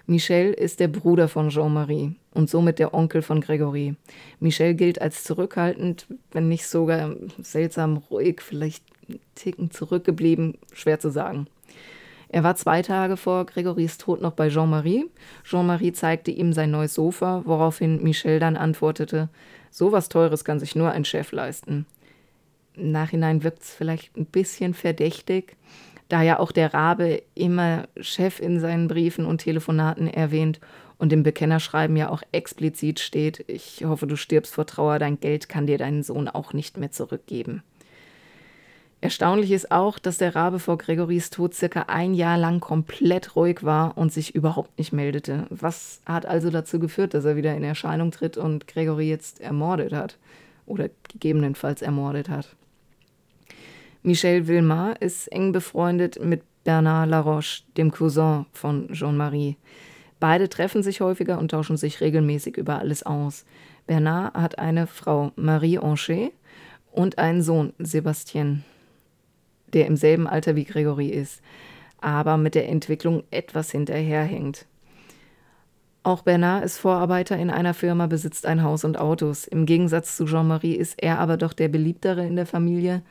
Michel 0.05 0.51
ist 0.51 0.79
der 0.81 0.89
Bruder 0.89 1.29
von 1.29 1.49
Jean-Marie 1.49 2.15
und 2.33 2.49
somit 2.49 2.77
der 2.77 2.93
Onkel 2.93 3.21
von 3.21 3.39
Gregory. 3.39 3.95
Michel 4.39 4.73
gilt 4.73 5.01
als 5.01 5.23
zurückhaltend, 5.23 6.07
wenn 6.31 6.49
nicht 6.49 6.67
sogar 6.67 7.15
seltsam 7.41 7.97
ruhig, 7.97 8.41
vielleicht 8.41 8.83
einen 9.07 9.19
Ticken 9.35 9.71
zurückgeblieben, 9.71 10.57
schwer 10.73 10.99
zu 10.99 11.09
sagen. 11.09 11.47
Er 12.33 12.43
war 12.43 12.55
zwei 12.55 12.81
Tage 12.81 13.15
vor 13.15 13.45
Gregorys 13.45 13.99
Tod 13.99 14.19
noch 14.19 14.31
bei 14.31 14.49
Jean-Marie. 14.49 15.05
Jean-Marie 15.43 15.93
zeigte 15.93 16.31
ihm 16.31 16.51
sein 16.51 16.71
neues 16.71 16.95
Sofa, 16.95 17.43
woraufhin 17.45 18.01
Michel 18.01 18.39
dann 18.39 18.57
antwortete, 18.57 19.29
Sowas 19.69 20.09
Teures 20.09 20.43
kann 20.43 20.59
sich 20.59 20.75
nur 20.75 20.89
ein 20.89 21.05
Chef 21.05 21.31
leisten. 21.31 21.85
Im 22.73 22.91
Nachhinein 22.91 23.43
wirkt 23.43 23.61
es 23.61 23.75
vielleicht 23.75 24.17
ein 24.17 24.25
bisschen 24.25 24.73
verdächtig, 24.73 25.57
da 26.09 26.23
ja 26.23 26.39
auch 26.39 26.51
der 26.51 26.73
Rabe 26.73 27.21
immer 27.35 27.87
Chef 28.01 28.39
in 28.39 28.59
seinen 28.59 28.87
Briefen 28.87 29.27
und 29.27 29.37
Telefonaten 29.37 30.07
erwähnt 30.07 30.59
und 30.97 31.13
im 31.13 31.21
Bekennerschreiben 31.21 31.95
ja 31.95 32.09
auch 32.09 32.23
explizit 32.31 32.99
steht, 32.99 33.45
ich 33.47 33.85
hoffe, 33.85 34.07
du 34.07 34.15
stirbst 34.15 34.55
vor 34.55 34.65
Trauer, 34.65 34.97
dein 34.97 35.19
Geld 35.19 35.49
kann 35.49 35.67
dir 35.67 35.77
deinen 35.77 36.01
Sohn 36.01 36.27
auch 36.27 36.51
nicht 36.53 36.77
mehr 36.77 36.89
zurückgeben. 36.89 37.61
Erstaunlich 39.03 39.51
ist 39.51 39.69
auch, 39.69 39.99
dass 39.99 40.17
der 40.17 40.33
Rabe 40.33 40.59
vor 40.59 40.77
Gregorys 40.77 41.29
Tod 41.29 41.53
circa 41.53 41.87
ein 41.87 42.13
Jahr 42.13 42.37
lang 42.37 42.61
komplett 42.61 43.35
ruhig 43.35 43.61
war 43.61 43.97
und 43.97 44.13
sich 44.13 44.33
überhaupt 44.33 44.77
nicht 44.77 44.93
meldete. 44.93 45.45
Was 45.49 45.99
hat 46.05 46.25
also 46.25 46.49
dazu 46.49 46.79
geführt, 46.79 47.13
dass 47.13 47.25
er 47.25 47.35
wieder 47.35 47.53
in 47.53 47.65
Erscheinung 47.65 48.11
tritt 48.11 48.37
und 48.37 48.65
Gregory 48.65 49.09
jetzt 49.09 49.41
ermordet 49.41 49.91
hat? 49.91 50.17
Oder 50.65 50.89
gegebenenfalls 51.11 51.81
ermordet 51.81 52.29
hat. 52.29 52.55
Michel 54.03 54.47
Villemar 54.47 55.01
ist 55.01 55.27
eng 55.33 55.51
befreundet 55.51 56.23
mit 56.23 56.41
Bernard 56.63 57.09
Laroche, 57.09 57.63
dem 57.75 57.91
Cousin 57.91 58.45
von 58.53 58.87
Jean-Marie. 58.93 59.57
Beide 60.21 60.47
treffen 60.47 60.81
sich 60.81 61.01
häufiger 61.01 61.39
und 61.39 61.51
tauschen 61.51 61.75
sich 61.75 61.99
regelmäßig 61.99 62.55
über 62.55 62.79
alles 62.79 63.03
aus. 63.03 63.43
Bernard 63.85 64.33
hat 64.33 64.59
eine 64.59 64.87
Frau, 64.87 65.33
Marie 65.35 65.77
Anchet, 65.77 66.31
und 66.93 67.17
einen 67.17 67.41
Sohn, 67.41 67.73
Sébastien 67.81 68.61
der 69.73 69.87
im 69.87 69.95
selben 69.95 70.27
Alter 70.27 70.55
wie 70.55 70.65
Gregory 70.65 71.09
ist, 71.09 71.41
aber 71.99 72.37
mit 72.37 72.55
der 72.55 72.69
Entwicklung 72.69 73.23
etwas 73.31 73.71
hinterherhängt. 73.71 74.65
Auch 76.03 76.23
Bernard 76.23 76.65
ist 76.65 76.79
Vorarbeiter 76.79 77.37
in 77.37 77.49
einer 77.49 77.73
Firma, 77.73 78.07
besitzt 78.07 78.45
ein 78.45 78.61
Haus 78.61 78.83
und 78.83 78.99
Autos. 78.99 79.47
Im 79.47 79.65
Gegensatz 79.65 80.17
zu 80.17 80.25
Jean-Marie 80.25 80.75
ist 80.75 81.01
er 81.01 81.19
aber 81.19 81.37
doch 81.37 81.53
der 81.53 81.69
Beliebtere 81.69 82.27
in 82.27 82.35
der 82.35 82.45
Familie 82.45 83.01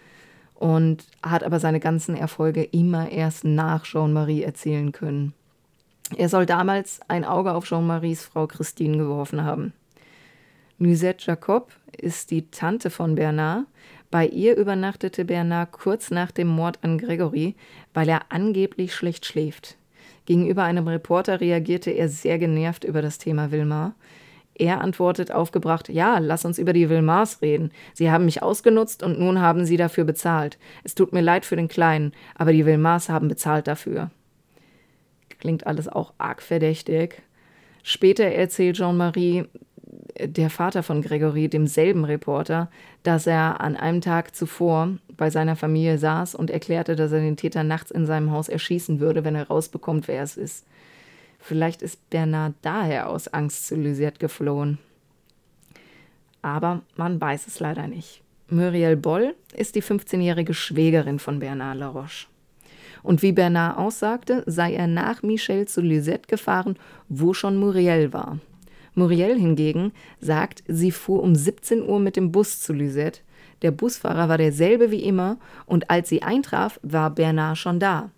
und 0.55 1.07
hat 1.23 1.43
aber 1.43 1.59
seine 1.59 1.81
ganzen 1.81 2.15
Erfolge 2.15 2.63
immer 2.63 3.11
erst 3.11 3.45
nach 3.45 3.85
Jean-Marie 3.85 4.43
erzielen 4.43 4.93
können. 4.93 5.33
Er 6.17 6.29
soll 6.29 6.45
damals 6.45 7.01
ein 7.09 7.25
Auge 7.25 7.55
auf 7.55 7.65
Jean-Maries 7.65 8.27
Frau 8.27 8.47
Christine 8.47 8.99
geworfen 8.99 9.43
haben. 9.43 9.73
Musette 10.77 11.25
Jacob 11.27 11.73
ist 11.97 12.31
die 12.31 12.51
Tante 12.51 12.91
von 12.91 13.15
Bernard, 13.15 13.65
bei 14.13 14.27
ihr 14.27 14.57
übernachtete 14.57 15.25
Bernard 15.25 15.73
kurz 15.73 16.11
nach 16.11 16.31
dem 16.31 16.47
Mord 16.47 16.79
an 16.83 16.99
Gregory, 16.99 17.57
weil 17.95 18.09
er 18.11 18.21
angeblich 18.29 18.95
schlecht 18.95 19.25
schläft. 19.27 19.77
Gegenüber 20.27 20.63
einem 20.65 20.87
Reporter 20.87 21.41
reagierte 21.41 21.91
er 21.91 22.09
sehr 22.11 22.39
genervt 22.39 22.85
über 22.85 23.01
das 23.01 23.17
Thema 23.17 23.51
Wilmar. 23.51 23.95
Er 24.55 24.83
antwortet 24.83 25.33
aufgebracht: 25.33 25.89
Ja, 25.89 26.19
lass 26.19 26.45
uns 26.45 26.59
über 26.59 26.75
die 26.75 26.91
Wilmars 26.91 27.41
reden. 27.41 27.73
Sie 27.95 28.11
haben 28.11 28.27
mich 28.27 28.43
ausgenutzt 28.43 29.03
und 29.03 29.19
nun 29.19 29.41
haben 29.41 29.65
sie 29.65 29.79
dafür 29.79 30.05
bezahlt. 30.05 30.59
Es 30.85 30.95
tut 30.95 31.15
mir 31.15 31.23
leid 31.23 31.47
für 31.47 31.57
den 31.57 31.69
Kleinen, 31.69 32.13
aber 32.35 32.53
die 32.53 32.67
Wilmars 32.67 33.09
haben 33.09 33.29
bezahlt 33.29 33.67
dafür. 33.67 34.11
Klingt 35.41 35.67
alles 35.67 35.89
auch 35.89 36.13
arg 36.19 36.43
verdächtig. 36.43 37.23
Später 37.83 38.25
erzählt 38.25 38.77
Jean-Marie, 38.77 39.47
der 40.19 40.51
Vater 40.51 40.83
von 40.83 41.03
Gregory 41.03 41.49
demselben 41.49 42.05
Reporter, 42.05 42.71
dass 43.03 43.27
er 43.27 43.61
an 43.61 43.77
einem 43.77 44.01
Tag 44.01 44.35
zuvor 44.35 44.97
bei 45.17 45.31
seiner 45.31 45.57
Familie 45.57 45.99
saß 45.99 46.35
und 46.35 46.51
erklärte, 46.51 46.97
dass 46.97 47.13
er 47.13 47.21
den 47.21 47.37
Täter 47.37 47.65
nachts 47.65 47.91
in 47.91 48.07
seinem 48.07 48.31
Haus 48.31 48.49
erschießen 48.49 49.01
würde, 49.01 49.25
wenn 49.25 49.35
er 49.35 49.49
rausbekommt, 49.49 50.09
wer 50.09 50.23
es 50.23 50.37
ist. 50.37 50.67
Vielleicht 51.39 51.83
ist 51.83 52.09
Bernard 52.11 52.55
daher 52.63 53.09
aus 53.09 53.29
Angst 53.29 53.67
zu 53.67 53.75
Lisette 53.75 54.19
geflohen. 54.19 54.79
Aber 56.41 56.83
man 56.97 57.21
weiß 57.21 57.47
es 57.47 57.61
leider 57.61 57.87
nicht. 57.87 58.23
Muriel 58.49 58.97
Boll 58.97 59.35
ist 59.57 59.75
die 59.75 59.83
15-jährige 59.83 60.55
Schwägerin 60.55 61.19
von 61.19 61.39
Bernard 61.39 61.79
Laroche. 61.79 62.27
Und 63.03 63.23
wie 63.23 63.33
Bernard 63.33 63.79
aussagte, 63.79 64.45
sei 64.47 64.75
er 64.75 64.87
nach 64.87 65.23
Michel 65.23 65.67
zu 65.67 65.81
Lisette 65.81 66.29
gefahren, 66.29 66.77
wo 67.09 67.35
schon 67.35 67.57
Muriel 67.57 68.13
war. 68.13 68.39
Muriel 68.95 69.39
hingegen 69.39 69.93
sagt, 70.21 70.63
sie 70.67 70.91
fuhr 70.91 71.23
um 71.23 71.35
17 71.35 71.89
Uhr 71.89 71.99
mit 71.99 72.17
dem 72.17 72.33
Bus 72.33 72.61
zu 72.61 72.73
Lisette. 72.73 73.21
Der 73.63 73.71
Busfahrer 73.71 74.29
war 74.29 74.39
derselbe 74.39 74.91
wie 74.91 75.05
immer 75.05 75.39
und 75.67 75.91
als 75.91 76.09
sie 76.09 76.23
eintraf, 76.23 76.79
war 76.83 77.11
Bernard 77.11 77.59
schon 77.59 77.81
da. 77.81 78.11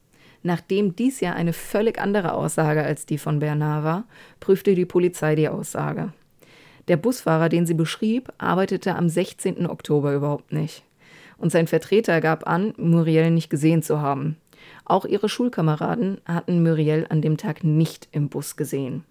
Nachdem 0.43 0.95
dies 0.95 1.21
ja 1.21 1.33
eine 1.33 1.53
völlig 1.53 1.99
andere 1.99 2.35
Aussage 2.35 2.83
als 2.83 3.07
die 3.07 3.19
von 3.19 3.39
Bernard 3.39 3.85
war, 3.85 4.05
prüfte 4.41 4.75
die 4.75 4.85
Polizei 4.85 5.35
die 5.35 5.49
Aussage. 5.49 6.13
Der 6.89 6.99
Busfahrer, 6.99 7.49
den 7.49 7.65
sie 7.65 7.75
beschrieb, 7.75 8.31
arbeitete 8.37 8.95
am 8.95 9.09
16. 9.09 9.67
Oktober 9.67 10.15
überhaupt 10.15 10.53
nicht. 10.53 10.83
Und 11.39 11.51
sein 11.51 11.67
Vertreter 11.67 12.21
gab 12.21 12.47
an, 12.47 12.75
Muriel 12.77 13.31
nicht 13.31 13.49
gesehen 13.49 13.83
zu 13.83 14.03
haben. 14.03 14.37
Auch 14.85 15.07
ihre 15.07 15.29
Schulkameraden 15.29 16.21
hatten 16.27 16.63
Muriel 16.63 17.07
an 17.09 17.23
dem 17.23 17.37
Tag 17.37 17.65
nicht 17.65 18.09
im 18.13 18.29
Bus 18.29 18.57
gesehen. 18.57 19.05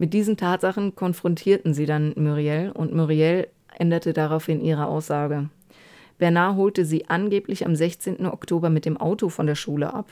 Mit 0.00 0.14
diesen 0.14 0.38
Tatsachen 0.38 0.94
konfrontierten 0.94 1.74
sie 1.74 1.84
dann 1.84 2.14
Muriel 2.16 2.72
und 2.72 2.94
Muriel 2.94 3.48
änderte 3.78 4.14
daraufhin 4.14 4.62
ihre 4.62 4.86
Aussage. 4.86 5.50
Bernard 6.16 6.56
holte 6.56 6.86
sie 6.86 7.10
angeblich 7.10 7.66
am 7.66 7.76
16. 7.76 8.24
Oktober 8.24 8.70
mit 8.70 8.86
dem 8.86 8.96
Auto 8.96 9.28
von 9.28 9.46
der 9.46 9.56
Schule 9.56 9.92
ab. 9.92 10.10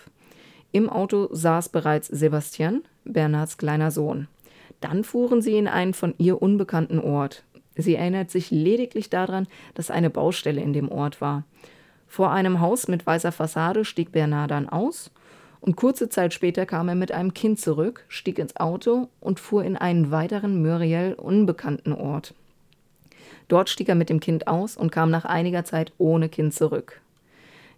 Im 0.73 0.91
Auto 0.91 1.31
saß 1.33 1.71
bereits 1.71 2.07
Sebastian, 2.09 2.83
Bernards 3.07 3.57
kleiner 3.57 3.91
Sohn. 3.91 4.29
Dann 4.83 5.05
fuhren 5.05 5.41
sie 5.41 5.57
in 5.57 5.69
einen 5.69 5.95
von 5.95 6.13
ihr 6.19 6.43
unbekannten 6.43 6.99
Ort. 6.99 7.45
Sie 7.75 7.95
erinnert 7.95 8.31
sich 8.31 8.51
lediglich 8.51 9.09
daran, 9.09 9.47
dass 9.73 9.91
eine 9.91 10.11
Baustelle 10.11 10.61
in 10.61 10.75
dem 10.75 10.91
Ort 10.91 11.23
war. 11.23 11.45
Vor 12.07 12.31
einem 12.31 12.61
Haus 12.61 12.89
mit 12.89 13.07
weißer 13.07 13.33
Fassade 13.33 13.87
stieg 13.87 14.13
Bernard 14.13 14.51
dann 14.51 14.69
aus 14.69 15.11
und 15.61 15.77
kurze 15.77 16.09
Zeit 16.09 16.35
später 16.35 16.67
kam 16.67 16.89
er 16.89 16.95
mit 16.95 17.13
einem 17.13 17.35
Kind 17.35 17.61
zurück, 17.61 18.05
stieg 18.09 18.39
ins 18.39 18.57
Auto 18.57 19.09
und 19.21 19.41
fuhr 19.41 19.65
in 19.65 19.77
einen 19.77 20.11
weiteren 20.11 20.63
Muriel 20.63 21.15
unbekannten 21.15 21.93
Ort. 21.93 22.35
Dort 23.49 23.71
stieg 23.71 23.89
er 23.89 23.95
mit 23.95 24.11
dem 24.11 24.21
Kind 24.21 24.47
aus 24.47 24.77
und 24.77 24.93
kam 24.93 25.11
nach 25.11 25.25
einiger 25.25 25.65
Zeit 25.65 25.93
ohne 25.99 26.29
Kind 26.29 26.55
zurück. 26.55 27.01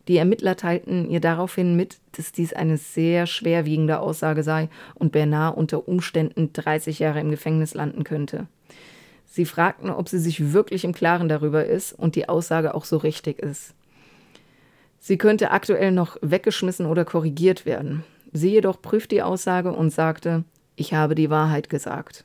Die 0.08 0.16
Ermittler 0.16 0.56
teilten 0.56 1.08
ihr 1.08 1.20
daraufhin 1.20 1.76
mit, 1.76 1.98
dass 2.12 2.32
dies 2.32 2.52
eine 2.52 2.76
sehr 2.76 3.26
schwerwiegende 3.26 4.00
Aussage 4.00 4.42
sei 4.42 4.68
und 4.94 5.12
Bernard 5.12 5.56
unter 5.56 5.86
Umständen 5.86 6.52
30 6.52 6.98
Jahre 6.98 7.20
im 7.20 7.30
Gefängnis 7.30 7.74
landen 7.74 8.02
könnte. 8.02 8.46
Sie 9.26 9.44
fragten, 9.44 9.90
ob 9.90 10.08
sie 10.08 10.18
sich 10.18 10.52
wirklich 10.52 10.84
im 10.84 10.92
Klaren 10.92 11.28
darüber 11.28 11.64
ist 11.64 11.92
und 11.92 12.16
die 12.16 12.28
Aussage 12.28 12.74
auch 12.74 12.84
so 12.84 12.96
richtig 12.96 13.38
ist. 13.38 13.74
Sie 15.02 15.16
könnte 15.16 15.50
aktuell 15.50 15.92
noch 15.92 16.18
weggeschmissen 16.20 16.84
oder 16.84 17.06
korrigiert 17.06 17.64
werden. 17.64 18.04
Sie 18.32 18.50
jedoch 18.50 18.80
prüft 18.80 19.10
die 19.10 19.22
Aussage 19.22 19.72
und 19.72 19.90
sagte, 19.90 20.44
ich 20.76 20.92
habe 20.92 21.14
die 21.14 21.30
Wahrheit 21.30 21.70
gesagt. 21.70 22.24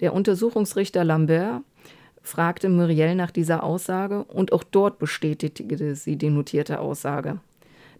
Der 0.00 0.12
Untersuchungsrichter 0.12 1.02
Lambert 1.02 1.62
fragte 2.22 2.68
Muriel 2.68 3.14
nach 3.14 3.30
dieser 3.30 3.62
Aussage 3.64 4.22
und 4.24 4.52
auch 4.52 4.64
dort 4.64 4.98
bestätigte 4.98 5.94
sie 5.94 6.16
die 6.16 6.30
notierte 6.30 6.78
Aussage. 6.78 7.40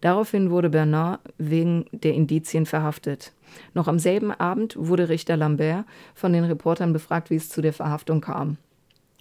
Daraufhin 0.03 0.51
wurde 0.51 0.69
Bernard 0.69 1.21
wegen 1.39 1.87
der 1.93 2.13
Indizien 2.13 2.67
verhaftet. 2.67 3.33
Noch 3.73 3.89
am 3.89 3.99
selben 3.99 4.33
Abend 4.33 4.77
wurde 4.79 5.09
Richter 5.09 5.39
Lambert 5.39 5.87
von 6.15 6.35
den 6.35 6.45
Reportern 6.45 6.93
befragt, 6.93 7.31
wie 7.31 7.37
es 7.37 7.49
zu 7.49 7.63
der 7.63 7.73
Verhaftung 7.73 8.21
kam. 8.21 8.59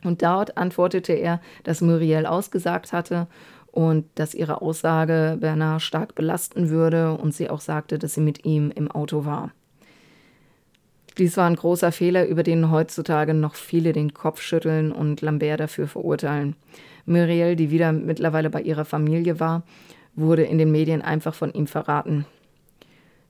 Und 0.04 0.22
dort 0.22 0.58
antwortete 0.58 1.14
er, 1.14 1.40
dass 1.64 1.80
Muriel 1.80 2.26
ausgesagt 2.26 2.92
hatte 2.92 3.28
und 3.74 4.06
dass 4.14 4.36
ihre 4.36 4.62
Aussage 4.62 5.38
Bernard 5.42 5.82
stark 5.82 6.14
belasten 6.14 6.70
würde 6.70 7.18
und 7.18 7.34
sie 7.34 7.50
auch 7.50 7.60
sagte, 7.60 7.98
dass 7.98 8.14
sie 8.14 8.22
mit 8.22 8.46
ihm 8.46 8.70
im 8.70 8.90
Auto 8.90 9.26
war. 9.26 9.52
Dies 11.18 11.38
war 11.38 11.48
ein 11.48 11.56
großer 11.56 11.92
Fehler, 11.92 12.28
über 12.28 12.44
den 12.44 12.70
heutzutage 12.70 13.34
noch 13.34 13.56
viele 13.56 13.92
den 13.92 14.14
Kopf 14.14 14.42
schütteln 14.42 14.92
und 14.92 15.22
Lambert 15.22 15.60
dafür 15.60 15.88
verurteilen. 15.88 16.56
Muriel, 17.06 17.56
die 17.56 17.72
wieder 17.72 17.92
mittlerweile 17.92 18.52
bei 18.52 18.62
ihrer 18.62 18.86
Familie 18.86 19.40
war, 19.40 19.64
wurde 20.16 20.44
in 20.44 20.60
den 20.60 20.72
Medien 20.72 21.02
einfach 21.02 21.34
von 21.34 21.52
ihm 21.52 21.66
verraten. 21.66 22.26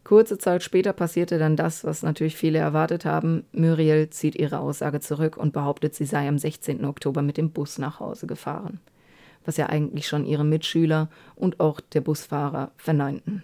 Kurze 0.04 0.38
Zeit 0.38 0.62
später 0.62 0.92
passierte 0.92 1.40
dann 1.40 1.56
das, 1.56 1.86
was 1.86 2.04
natürlich 2.04 2.36
viele 2.36 2.60
erwartet 2.60 3.06
haben. 3.06 3.46
Muriel 3.54 4.10
zieht 4.10 4.36
ihre 4.36 4.60
Aussage 4.60 5.00
zurück 5.00 5.38
und 5.38 5.54
behauptet, 5.54 5.96
sie 5.96 6.06
sei 6.06 6.28
am 6.28 6.38
16. 6.38 6.84
Oktober 6.84 7.22
mit 7.22 7.38
dem 7.38 7.52
Bus 7.52 7.78
nach 7.78 8.02
Hause 8.02 8.28
gefahren 8.28 8.82
was 9.46 9.58
ja 9.58 9.68
eigentlich 9.68 10.08
schon 10.08 10.26
ihre 10.26 10.46
Mitschüler 10.46 11.10
und 11.36 11.60
auch 11.60 11.80
der 11.80 12.02
Busfahrer 12.02 12.72
verneinten. 12.78 13.44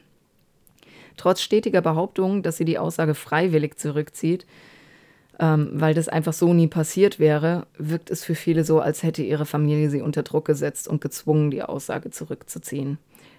Trotz 1.17 1.41
stetiger 1.41 1.81
Behauptungen, 1.81 2.43
dass 2.43 2.57
sie 2.57 2.65
die 2.65 2.79
Aussage 2.79 3.13
freiwillig 3.13 3.77
zurückzieht, 3.77 4.45
ähm, 5.39 5.69
weil 5.73 5.93
das 5.93 6.09
einfach 6.09 6.33
so 6.33 6.53
nie 6.53 6.67
passiert 6.67 7.19
wäre, 7.19 7.67
wirkt 7.77 8.09
es 8.09 8.23
für 8.23 8.35
viele 8.35 8.63
so, 8.63 8.79
als 8.79 9.03
hätte 9.03 9.23
ihre 9.23 9.45
Familie 9.45 9.89
sie 9.89 10.01
unter 10.01 10.23
Druck 10.23 10.45
gesetzt 10.45 10.87
und 10.87 11.01
gezwungen, 11.01 11.51
die 11.51 11.63
Aussage 11.63 12.09
zurückzuziehen, 12.11 12.97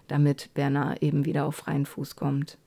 damit 0.09 0.51
Bernard 0.55 1.03
eben 1.03 1.25
wieder 1.25 1.47
auf 1.47 1.57
freien 1.57 1.87
Fuß 1.87 2.17
kommt. 2.17 2.59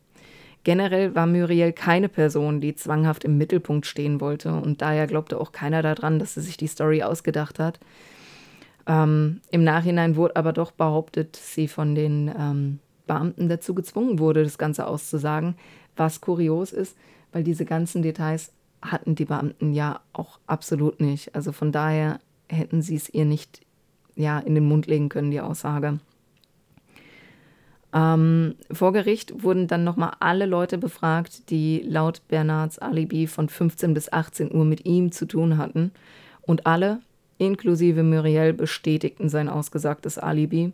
Generell 0.64 1.14
war 1.14 1.28
Muriel 1.28 1.74
keine 1.74 2.08
Person, 2.08 2.62
die 2.62 2.74
zwanghaft 2.74 3.26
im 3.26 3.38
Mittelpunkt 3.38 3.86
stehen 3.86 4.22
wollte 4.22 4.54
und 4.54 4.82
daher 4.82 5.08
glaubte 5.08 5.40
auch 5.40 5.52
keiner 5.52 5.82
daran, 5.82 6.20
dass 6.20 6.36
sie 6.36 6.42
sich 6.42 6.56
die 6.56 6.68
Story 6.68 7.04
ausgedacht 7.04 7.60
hat. 7.60 7.80
Ähm, 8.86 9.42
Im 9.52 9.64
Nachhinein 9.64 10.16
wurde 10.16 10.36
aber 10.36 10.54
doch 10.54 10.72
behauptet, 10.72 11.36
sie 11.36 11.68
von 11.68 11.96
den 11.96 12.32
ähm, 12.38 12.80
Beamten 13.08 13.50
dazu 13.50 13.74
gezwungen 13.74 14.20
wurde, 14.20 14.44
das 14.44 14.58
Ganze 14.58 14.88
auszusagen, 14.88 15.56
was 15.96 16.22
kurios 16.22 16.74
ist, 16.74 16.98
weil 17.32 17.44
diese 17.44 17.66
ganzen 17.66 18.02
Details 18.02 18.52
hatten 18.82 19.16
die 19.16 19.26
Beamten 19.26 19.74
ja 19.74 20.02
auch 20.12 20.40
absolut 20.48 21.00
nicht. 21.00 21.36
Also 21.36 21.52
von 21.52 21.72
daher 21.72 22.20
hätten 22.50 22.82
sie 22.82 22.96
es 22.96 23.10
ihr 23.10 23.26
nicht 23.26 23.62
ja, 24.16 24.40
in 24.40 24.56
den 24.56 24.68
Mund 24.68 24.88
legen 24.88 25.10
können, 25.10 25.32
die 25.32 25.42
Aussage. 25.42 26.00
Ähm, 27.94 28.56
vor 28.72 28.92
Gericht 28.92 29.44
wurden 29.44 29.68
dann 29.68 29.84
nochmal 29.84 30.14
alle 30.20 30.46
Leute 30.46 30.78
befragt, 30.78 31.50
die 31.50 31.84
laut 31.86 32.28
Bernards 32.28 32.80
Alibi 32.80 33.28
von 33.28 33.50
15 33.50 33.94
bis 33.94 34.12
18 34.12 34.54
Uhr 34.54 34.66
mit 34.66 34.86
ihm 34.86 35.12
zu 35.12 35.26
tun 35.26 35.58
hatten. 35.58 35.92
Und 36.42 36.66
alle, 36.66 37.00
inklusive 37.44 38.04
Muriel, 38.04 38.54
bestätigten 38.54 39.30
sein 39.30 39.50
ausgesagtes 39.50 40.18
Alibi. 40.18 40.74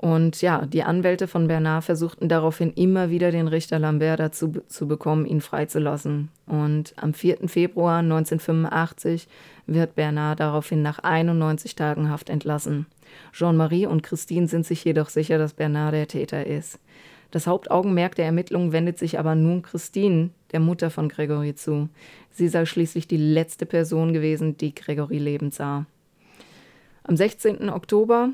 Und 0.00 0.40
ja, 0.40 0.64
die 0.64 0.82
Anwälte 0.82 1.28
von 1.28 1.46
Bernard 1.46 1.84
versuchten 1.84 2.30
daraufhin 2.30 2.72
immer 2.72 3.10
wieder 3.10 3.30
den 3.30 3.48
Richter 3.48 3.78
Lambert 3.78 4.18
dazu 4.18 4.50
zu 4.66 4.88
bekommen, 4.88 5.26
ihn 5.26 5.42
freizulassen. 5.42 6.30
Und 6.46 6.94
am 6.96 7.12
4. 7.12 7.48
Februar 7.48 7.98
1985 7.98 9.28
wird 9.66 9.96
Bernard 9.96 10.40
daraufhin 10.40 10.80
nach 10.80 11.00
91 11.00 11.76
Tagen 11.76 12.08
Haft 12.08 12.30
entlassen. 12.30 12.86
Jean-Marie 13.32 13.84
und 13.84 14.02
Christine 14.02 14.48
sind 14.48 14.64
sich 14.64 14.82
jedoch 14.84 15.10
sicher, 15.10 15.36
dass 15.36 15.52
Bernard 15.52 15.92
der 15.92 16.08
Täter 16.08 16.46
ist. 16.46 16.78
Das 17.30 17.46
Hauptaugenmerk 17.46 18.14
der 18.14 18.24
Ermittlungen 18.24 18.72
wendet 18.72 18.98
sich 18.98 19.18
aber 19.18 19.34
nun 19.34 19.60
Christine, 19.60 20.30
der 20.52 20.60
Mutter 20.60 20.90
von 20.90 21.08
Gregory, 21.08 21.54
zu. 21.54 21.88
Sie 22.30 22.48
sei 22.48 22.64
schließlich 22.64 23.06
die 23.06 23.16
letzte 23.16 23.66
Person 23.66 24.12
gewesen, 24.12 24.56
die 24.56 24.74
Gregory 24.74 25.18
lebend 25.18 25.54
sah. 25.54 25.86
Am 27.02 27.16
16. 27.16 27.70
Oktober, 27.70 28.30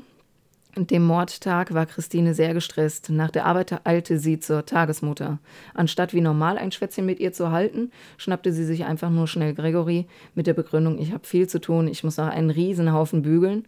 dem 0.75 1.05
Mordtag, 1.05 1.73
war 1.73 1.85
Christine 1.85 2.33
sehr 2.33 2.53
gestresst. 2.53 3.09
Nach 3.09 3.31
der 3.31 3.45
Arbeit 3.45 3.85
eilte 3.85 4.19
sie 4.19 4.39
zur 4.39 4.65
Tagesmutter. 4.65 5.39
Anstatt 5.73 6.13
wie 6.13 6.21
normal 6.21 6.57
ein 6.57 6.71
Schwätzchen 6.71 7.05
mit 7.05 7.19
ihr 7.19 7.33
zu 7.33 7.51
halten, 7.51 7.91
schnappte 8.17 8.53
sie 8.53 8.65
sich 8.65 8.85
einfach 8.85 9.09
nur 9.09 9.27
schnell 9.27 9.53
Gregory 9.53 10.05
mit 10.35 10.47
der 10.47 10.53
Begründung, 10.53 10.99
ich 10.99 11.11
habe 11.11 11.25
viel 11.25 11.47
zu 11.47 11.59
tun, 11.59 11.87
ich 11.87 12.03
muss 12.03 12.17
noch 12.17 12.27
einen 12.27 12.51
Riesenhaufen 12.51 13.21
bügeln 13.23 13.65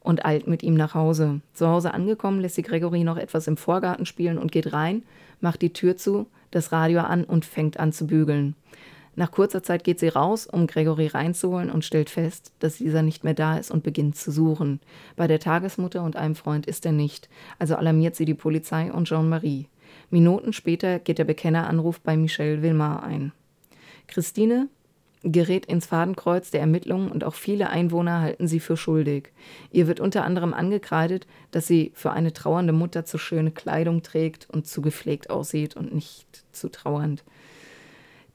und 0.00 0.24
eilt 0.24 0.46
mit 0.46 0.62
ihm 0.62 0.74
nach 0.74 0.94
Hause. 0.94 1.40
Zu 1.54 1.68
Hause 1.68 1.94
angekommen, 1.94 2.40
lässt 2.40 2.56
sie 2.56 2.62
Gregory 2.62 3.04
noch 3.04 3.16
etwas 3.16 3.46
im 3.46 3.56
Vorgarten 3.56 4.06
spielen 4.06 4.38
und 4.38 4.52
geht 4.52 4.72
rein, 4.72 5.02
macht 5.40 5.62
die 5.62 5.72
Tür 5.72 5.96
zu, 5.96 6.26
das 6.52 6.70
Radio 6.70 7.00
an 7.00 7.24
und 7.24 7.44
fängt 7.44 7.80
an 7.80 7.92
zu 7.92 8.06
bügeln. 8.06 8.54
Nach 9.14 9.30
kurzer 9.30 9.62
Zeit 9.62 9.84
geht 9.84 10.00
sie 10.00 10.08
raus, 10.08 10.46
um 10.46 10.66
Gregory 10.66 11.08
reinzuholen 11.08 11.70
und 11.70 11.84
stellt 11.84 12.08
fest, 12.08 12.52
dass 12.60 12.78
dieser 12.78 13.02
nicht 13.02 13.24
mehr 13.24 13.34
da 13.34 13.58
ist 13.58 13.70
und 13.70 13.82
beginnt 13.82 14.16
zu 14.16 14.30
suchen. 14.30 14.80
Bei 15.16 15.26
der 15.26 15.38
Tagesmutter 15.38 16.02
und 16.02 16.16
einem 16.16 16.34
Freund 16.34 16.66
ist 16.66 16.86
er 16.86 16.92
nicht, 16.92 17.28
also 17.58 17.76
alarmiert 17.76 18.16
sie 18.16 18.24
die 18.24 18.34
Polizei 18.34 18.90
und 18.90 19.06
Jean-Marie. 19.06 19.68
Minuten 20.08 20.52
später 20.52 20.98
geht 20.98 21.18
der 21.18 21.24
Bekenneranruf 21.24 22.00
bei 22.00 22.16
Michel 22.16 22.62
Wilmar 22.62 23.02
ein. 23.02 23.32
Christine 24.06 24.68
gerät 25.24 25.66
ins 25.66 25.86
Fadenkreuz 25.86 26.50
der 26.50 26.60
Ermittlungen 26.60 27.10
und 27.10 27.24
auch 27.24 27.34
viele 27.34 27.70
Einwohner 27.70 28.20
halten 28.20 28.48
sie 28.48 28.60
für 28.60 28.76
schuldig. 28.76 29.32
Ihr 29.70 29.86
wird 29.86 30.00
unter 30.00 30.24
anderem 30.24 30.52
angekreidet, 30.52 31.26
dass 31.50 31.66
sie 31.66 31.92
für 31.94 32.10
eine 32.10 32.32
trauernde 32.32 32.72
Mutter 32.72 33.04
zu 33.04 33.18
schöne 33.18 33.52
Kleidung 33.52 34.02
trägt 34.02 34.48
und 34.50 34.66
zu 34.66 34.82
gepflegt 34.82 35.30
aussieht 35.30 35.76
und 35.76 35.94
nicht 35.94 36.44
zu 36.52 36.70
trauernd. 36.70 37.24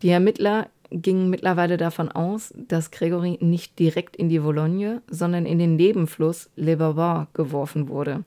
Die 0.02 0.10
Ermittler 0.10 0.70
gingen 0.90 1.30
mittlerweile 1.30 1.78
davon 1.78 2.10
aus, 2.10 2.54
dass 2.56 2.92
Gregory 2.92 3.38
nicht 3.42 3.78
direkt 3.80 4.16
in 4.16 4.30
die 4.30 4.44
Vologne, 4.44 5.02
sondern 5.10 5.46
in 5.46 5.60
den 5.60 5.76
Nebenfluss 5.76 6.50
Le 6.56 6.78
Bavard 6.78 7.34
geworfen 7.34 7.90
wurde, 7.90 8.24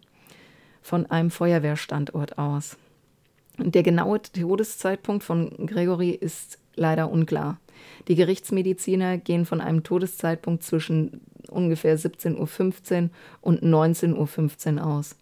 von 0.83 1.07
einem 1.07 1.31
Feuerwehrstandort 1.31 2.38
aus. 2.38 2.76
Der 3.57 3.83
genaue 3.83 4.21
Todeszeitpunkt 4.21 5.23
von 5.23 5.67
Gregory 5.67 6.11
ist 6.11 6.59
leider 6.75 7.11
unklar. 7.11 7.59
Die 8.09 8.15
Gerichtsmediziner 8.15 9.19
gehen 9.19 9.47
von 9.47 9.61
einem 9.61 9.83
Todeszeitpunkt 9.83 10.62
zwischen 10.62 11.21
ungefähr 11.49 11.99
17.15 11.99 13.03
Uhr 13.05 13.11
und 13.40 13.62
19.15 13.62 14.77
Uhr 14.77 14.87
aus. 14.87 15.16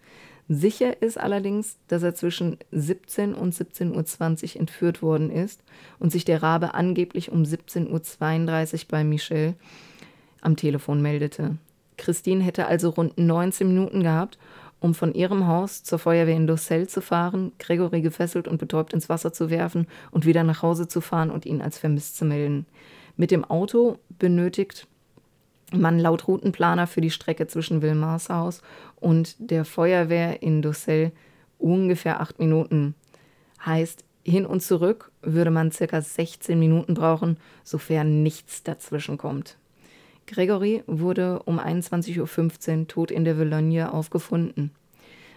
Sicher 0.50 1.02
ist 1.02 1.18
allerdings, 1.18 1.76
dass 1.88 2.02
er 2.02 2.14
zwischen 2.14 2.56
17 2.72 3.34
und 3.34 3.54
17.20 3.54 4.54
Uhr 4.54 4.60
entführt 4.60 5.02
worden 5.02 5.30
ist 5.30 5.62
und 5.98 6.10
sich 6.10 6.24
der 6.24 6.42
Rabe 6.42 6.72
angeblich 6.72 7.30
um 7.30 7.42
17.32 7.42 8.74
Uhr 8.74 8.80
bei 8.88 9.04
Michel 9.04 9.54
am 10.40 10.56
Telefon 10.56 11.02
meldete. 11.02 11.58
Christine 11.98 12.42
hätte 12.42 12.66
also 12.66 12.90
rund 12.90 13.18
19 13.18 13.68
Minuten 13.68 14.02
gehabt, 14.02 14.38
um 14.80 14.94
von 14.94 15.12
ihrem 15.14 15.46
Haus 15.46 15.82
zur 15.82 15.98
Feuerwehr 15.98 16.36
in 16.36 16.46
Docelle 16.46 16.86
zu 16.86 17.00
fahren, 17.00 17.52
Gregory 17.58 18.00
gefesselt 18.00 18.46
und 18.46 18.58
betäubt 18.58 18.92
ins 18.92 19.08
Wasser 19.08 19.32
zu 19.32 19.50
werfen 19.50 19.86
und 20.10 20.26
wieder 20.26 20.44
nach 20.44 20.62
Hause 20.62 20.88
zu 20.88 21.00
fahren 21.00 21.30
und 21.30 21.46
ihn 21.46 21.60
als 21.60 21.78
vermisst 21.78 22.16
zu 22.16 22.24
melden. 22.24 22.66
Mit 23.16 23.30
dem 23.30 23.44
Auto 23.44 23.98
benötigt 24.18 24.86
man 25.72 25.98
laut 25.98 26.28
Routenplaner 26.28 26.86
für 26.86 27.00
die 27.00 27.10
Strecke 27.10 27.46
zwischen 27.46 27.82
Wilmars 27.82 28.30
Haus 28.30 28.62
und 28.96 29.36
der 29.38 29.64
Feuerwehr 29.64 30.42
in 30.42 30.62
Docelle 30.62 31.12
ungefähr 31.58 32.20
acht 32.20 32.38
Minuten. 32.38 32.94
Heißt, 33.64 34.04
hin 34.24 34.46
und 34.46 34.62
zurück 34.62 35.10
würde 35.22 35.50
man 35.50 35.72
circa 35.72 36.00
16 36.00 36.58
Minuten 36.58 36.94
brauchen, 36.94 37.38
sofern 37.64 38.22
nichts 38.22 38.62
dazwischen 38.62 39.18
kommt. 39.18 39.56
Gregory 40.28 40.84
wurde 40.86 41.40
um 41.44 41.58
21.15 41.58 42.80
Uhr 42.80 42.88
tot 42.88 43.10
in 43.10 43.24
der 43.24 43.38
Vologne 43.38 43.92
aufgefunden. 43.92 44.70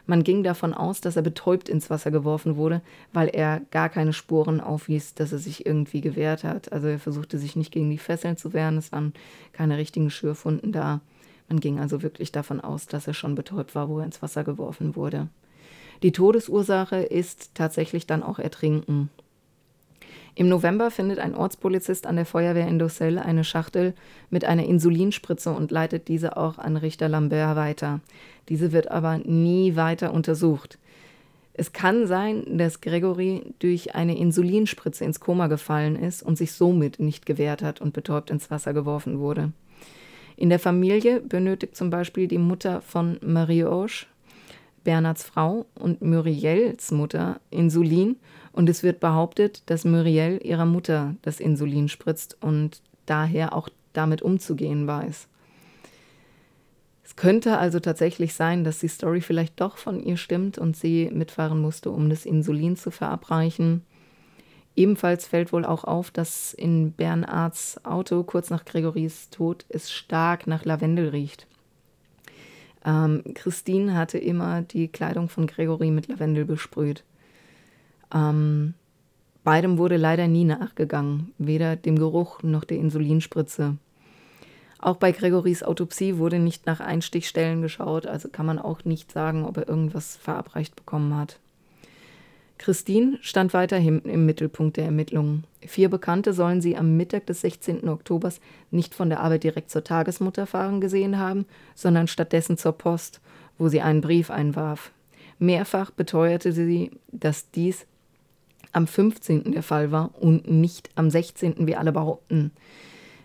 Man 0.06 0.24
ging 0.24 0.44
davon 0.44 0.74
aus, 0.74 1.00
dass 1.00 1.16
er 1.16 1.22
betäubt 1.22 1.70
ins 1.70 1.90
Wasser 1.90 2.12
geworfen 2.12 2.58
wurde, 2.58 2.82
weil 3.14 3.30
er 3.30 3.62
gar 3.72 3.90
keine 3.90 4.14
Spuren 4.14 4.60
aufwies, 4.60 5.14
dass 5.14 5.32
er 5.32 5.38
sich 5.38 5.66
irgendwie 5.66 6.02
gewehrt 6.02 6.44
hat. 6.44 6.72
Also 6.72 6.88
er 6.88 7.00
versuchte 7.00 7.38
sich 7.38 7.56
nicht 7.56 7.72
gegen 7.72 7.90
die 7.90 7.98
Fesseln 7.98 8.36
zu 8.36 8.54
wehren, 8.54 8.78
es 8.78 8.92
waren 8.92 9.14
keine 9.54 9.78
richtigen 9.78 10.10
Schürfunden 10.10 10.72
da. 10.72 11.02
Man 11.48 11.60
ging 11.60 11.80
also 11.80 12.02
wirklich 12.02 12.32
davon 12.32 12.60
aus, 12.60 12.88
dass 12.88 13.08
er 13.08 13.14
schon 13.14 13.36
betäubt 13.36 13.76
war, 13.76 13.90
wo 13.90 14.00
er 14.00 14.06
ins 14.06 14.22
Wasser 14.22 14.44
geworfen 14.44 14.96
wurde. 14.96 15.28
Die 16.04 16.12
Todesursache 16.12 16.98
ist 16.98 17.52
tatsächlich 17.54 18.08
dann 18.08 18.24
auch 18.24 18.40
Ertrinken. 18.40 19.10
Im 20.34 20.48
November 20.48 20.92
findet 20.92 21.20
ein 21.20 21.36
Ortspolizist 21.36 22.08
an 22.08 22.16
der 22.16 22.26
Feuerwehr 22.26 22.68
in 22.68 22.80
Docelle 22.80 23.24
eine 23.24 23.44
Schachtel 23.44 23.94
mit 24.30 24.46
einer 24.46 24.66
Insulinspritze 24.66 25.52
und 25.52 25.72
leitet 25.72 26.08
diese 26.08 26.38
auch 26.38 26.58
an 26.58 26.78
Richter 26.78 27.10
Lambert 27.10 27.56
weiter. 27.56 28.00
Diese 28.48 28.72
wird 28.72 28.90
aber 28.90 29.18
nie 29.18 29.76
weiter 29.76 30.14
untersucht. 30.14 30.78
Es 31.54 31.74
kann 31.74 32.08
sein, 32.08 32.58
dass 32.58 32.80
Gregory 32.80 33.44
durch 33.60 33.94
eine 33.94 34.18
Insulinspritze 34.18 35.04
ins 35.04 35.20
Koma 35.20 35.48
gefallen 35.48 35.98
ist 35.98 36.24
und 36.24 36.38
sich 36.38 36.54
somit 36.54 37.00
nicht 37.00 37.26
gewehrt 37.26 37.62
hat 37.62 37.82
und 37.82 37.94
betäubt 37.94 38.30
ins 38.30 38.50
Wasser 38.50 38.74
geworfen 38.74 39.20
wurde. 39.20 39.52
In 40.38 40.50
der 40.50 40.60
Familie 40.60 41.20
benötigt 41.20 41.76
zum 41.76 41.90
Beispiel 41.90 42.28
die 42.28 42.38
Mutter 42.38 42.82
von 42.82 43.20
Marie-Auge, 43.22 44.06
Bernards 44.84 45.24
Frau 45.24 45.66
und 45.76 46.02
Muriels 46.02 46.92
Mutter 46.92 47.40
Insulin 47.52 48.16
und 48.54 48.70
es 48.70 48.84
wird 48.84 49.00
behauptet, 49.00 49.64
dass 49.68 49.86
Muriel 49.86 50.40
ihrer 50.44 50.66
Mutter 50.66 51.16
das 51.22 51.40
Insulin 51.40 51.90
spritzt 51.90 52.38
und 52.42 52.82
daher 53.06 53.56
auch 53.56 53.70
damit 53.94 54.22
umzugehen 54.22 54.88
weiß. 54.88 55.28
Es 57.04 57.16
könnte 57.16 57.58
also 57.58 57.80
tatsächlich 57.80 58.34
sein, 58.34 58.64
dass 58.64 58.80
die 58.80 58.88
Story 58.88 59.22
vielleicht 59.22 59.60
doch 59.60 59.78
von 59.78 60.02
ihr 60.02 60.16
stimmt 60.16 60.58
und 60.58 60.78
sie 60.78 61.10
mitfahren 61.12 61.60
musste, 61.60 61.92
um 61.92 62.10
das 62.10 62.26
Insulin 62.26 62.78
zu 62.78 62.90
verabreichen. 62.90 63.84
Ebenfalls 64.78 65.28
fällt 65.28 65.52
wohl 65.52 65.66
auch 65.66 65.84
auf, 65.84 66.12
dass 66.12 66.54
in 66.54 66.94
Bernards 66.94 67.84
Auto 67.84 68.24
kurz 68.24 68.50
nach 68.50 68.64
Gregorys 68.64 69.30
Tod 69.30 69.66
es 69.68 69.92
stark 69.92 70.48
nach 70.48 70.64
Lavendel 70.64 71.10
riecht. 71.10 71.48
Ähm, 72.86 73.24
Christine 73.34 73.96
hatte 73.96 74.18
immer 74.18 74.62
die 74.62 74.88
Kleidung 74.88 75.30
von 75.30 75.48
Gregory 75.48 75.92
mit 75.92 76.08
Lavendel 76.08 76.46
besprüht. 76.46 77.04
Ähm, 78.14 78.74
beidem 79.44 79.78
wurde 79.78 79.98
leider 79.98 80.28
nie 80.28 80.46
nachgegangen, 80.46 81.34
weder 81.38 81.76
dem 81.76 81.98
Geruch 81.98 82.44
noch 82.44 82.64
der 82.64 82.78
Insulinspritze. 82.78 83.78
Auch 84.80 84.98
bei 84.98 85.12
Gregorys 85.12 85.62
Autopsie 85.62 86.18
wurde 86.18 86.40
nicht 86.40 86.66
nach 86.66 86.80
Einstichstellen 86.80 87.62
geschaut, 87.62 88.08
also 88.08 88.30
kann 88.30 88.48
man 88.48 88.58
auch 88.58 88.84
nicht 88.84 89.12
sagen, 89.12 89.46
ob 89.46 89.58
er 89.58 89.70
irgendwas 89.70 90.18
verabreicht 90.18 90.76
bekommen 90.76 91.16
hat. 91.16 91.40
Christine 92.58 93.18
stand 93.22 93.54
weiterhin 93.54 94.02
im 94.02 94.28
Mittelpunkt 94.28 94.78
der 94.78 94.86
Ermittlungen. 94.86 95.46
Vier 95.66 95.90
Bekannte 95.90 96.32
sollen 96.32 96.62
sie 96.62 96.78
am 96.78 96.96
Mittag 96.96 97.26
des 97.26 97.42
16. 97.42 97.90
Oktobers 97.90 98.40
nicht 98.70 98.94
von 98.94 99.10
der 99.10 99.20
Arbeit 99.20 99.44
direkt 99.44 99.72
zur 99.72 99.84
Tagesmutter 99.84 100.46
fahren 100.46 100.80
gesehen 100.80 101.18
haben, 101.18 101.46
sondern 101.74 102.08
stattdessen 102.08 102.58
zur 102.58 102.74
Post, 102.74 103.20
wo 103.58 103.68
sie 103.68 103.82
einen 103.82 104.02
Brief 104.02 104.30
einwarf. 104.30 104.92
Mehrfach 105.40 105.90
beteuerte 105.90 106.52
sie, 106.52 106.92
dass 107.12 107.50
dies 107.50 107.88
am 108.72 108.88
15. 108.88 109.52
der 109.52 109.64
Fall 109.64 109.92
war 109.92 110.12
und 110.20 110.50
nicht 110.50 110.90
am 110.96 111.10
16., 111.10 111.68
wie 111.68 111.76
alle 111.76 111.92
behaupten. 111.92 112.52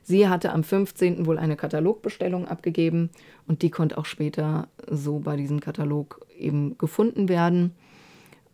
Sie 0.03 0.29
hatte 0.29 0.53
am 0.53 0.63
15. 0.63 1.27
wohl 1.27 1.39
eine 1.39 1.57
Katalogbestellung 1.57 2.47
abgegeben 2.47 3.11
und 3.49 3.63
die 3.63 3.71
konnte 3.71 3.99
auch 3.99 4.07
später 4.07 4.69
so 4.89 5.19
bei 5.19 5.37
diesem 5.37 5.61
Katalog 5.61 6.25
eben 6.39 6.79
gefunden 6.79 7.29
werden. 7.29 7.75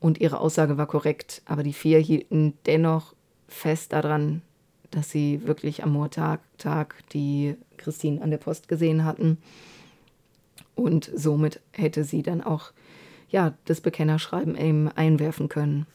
Und 0.00 0.20
ihre 0.20 0.40
Aussage 0.40 0.78
war 0.78 0.86
korrekt, 0.86 1.42
aber 1.44 1.62
die 1.62 1.74
vier 1.74 1.98
hielten 1.98 2.54
dennoch 2.66 3.14
fest 3.48 3.92
daran, 3.92 4.42
dass 4.90 5.10
sie 5.10 5.46
wirklich 5.46 5.82
am 5.82 5.92
Montag 5.92 6.40
die 7.12 7.56
Christine 7.76 8.22
an 8.22 8.30
der 8.30 8.38
Post 8.38 8.68
gesehen 8.68 9.04
hatten. 9.04 9.38
Und 10.74 11.10
somit 11.14 11.60
hätte 11.72 12.04
sie 12.04 12.22
dann 12.22 12.40
auch 12.40 12.72
ja, 13.28 13.54
das 13.64 13.80
Bekennerschreiben 13.80 14.56
eben 14.56 14.88
einwerfen 14.88 15.48
können. 15.48 15.86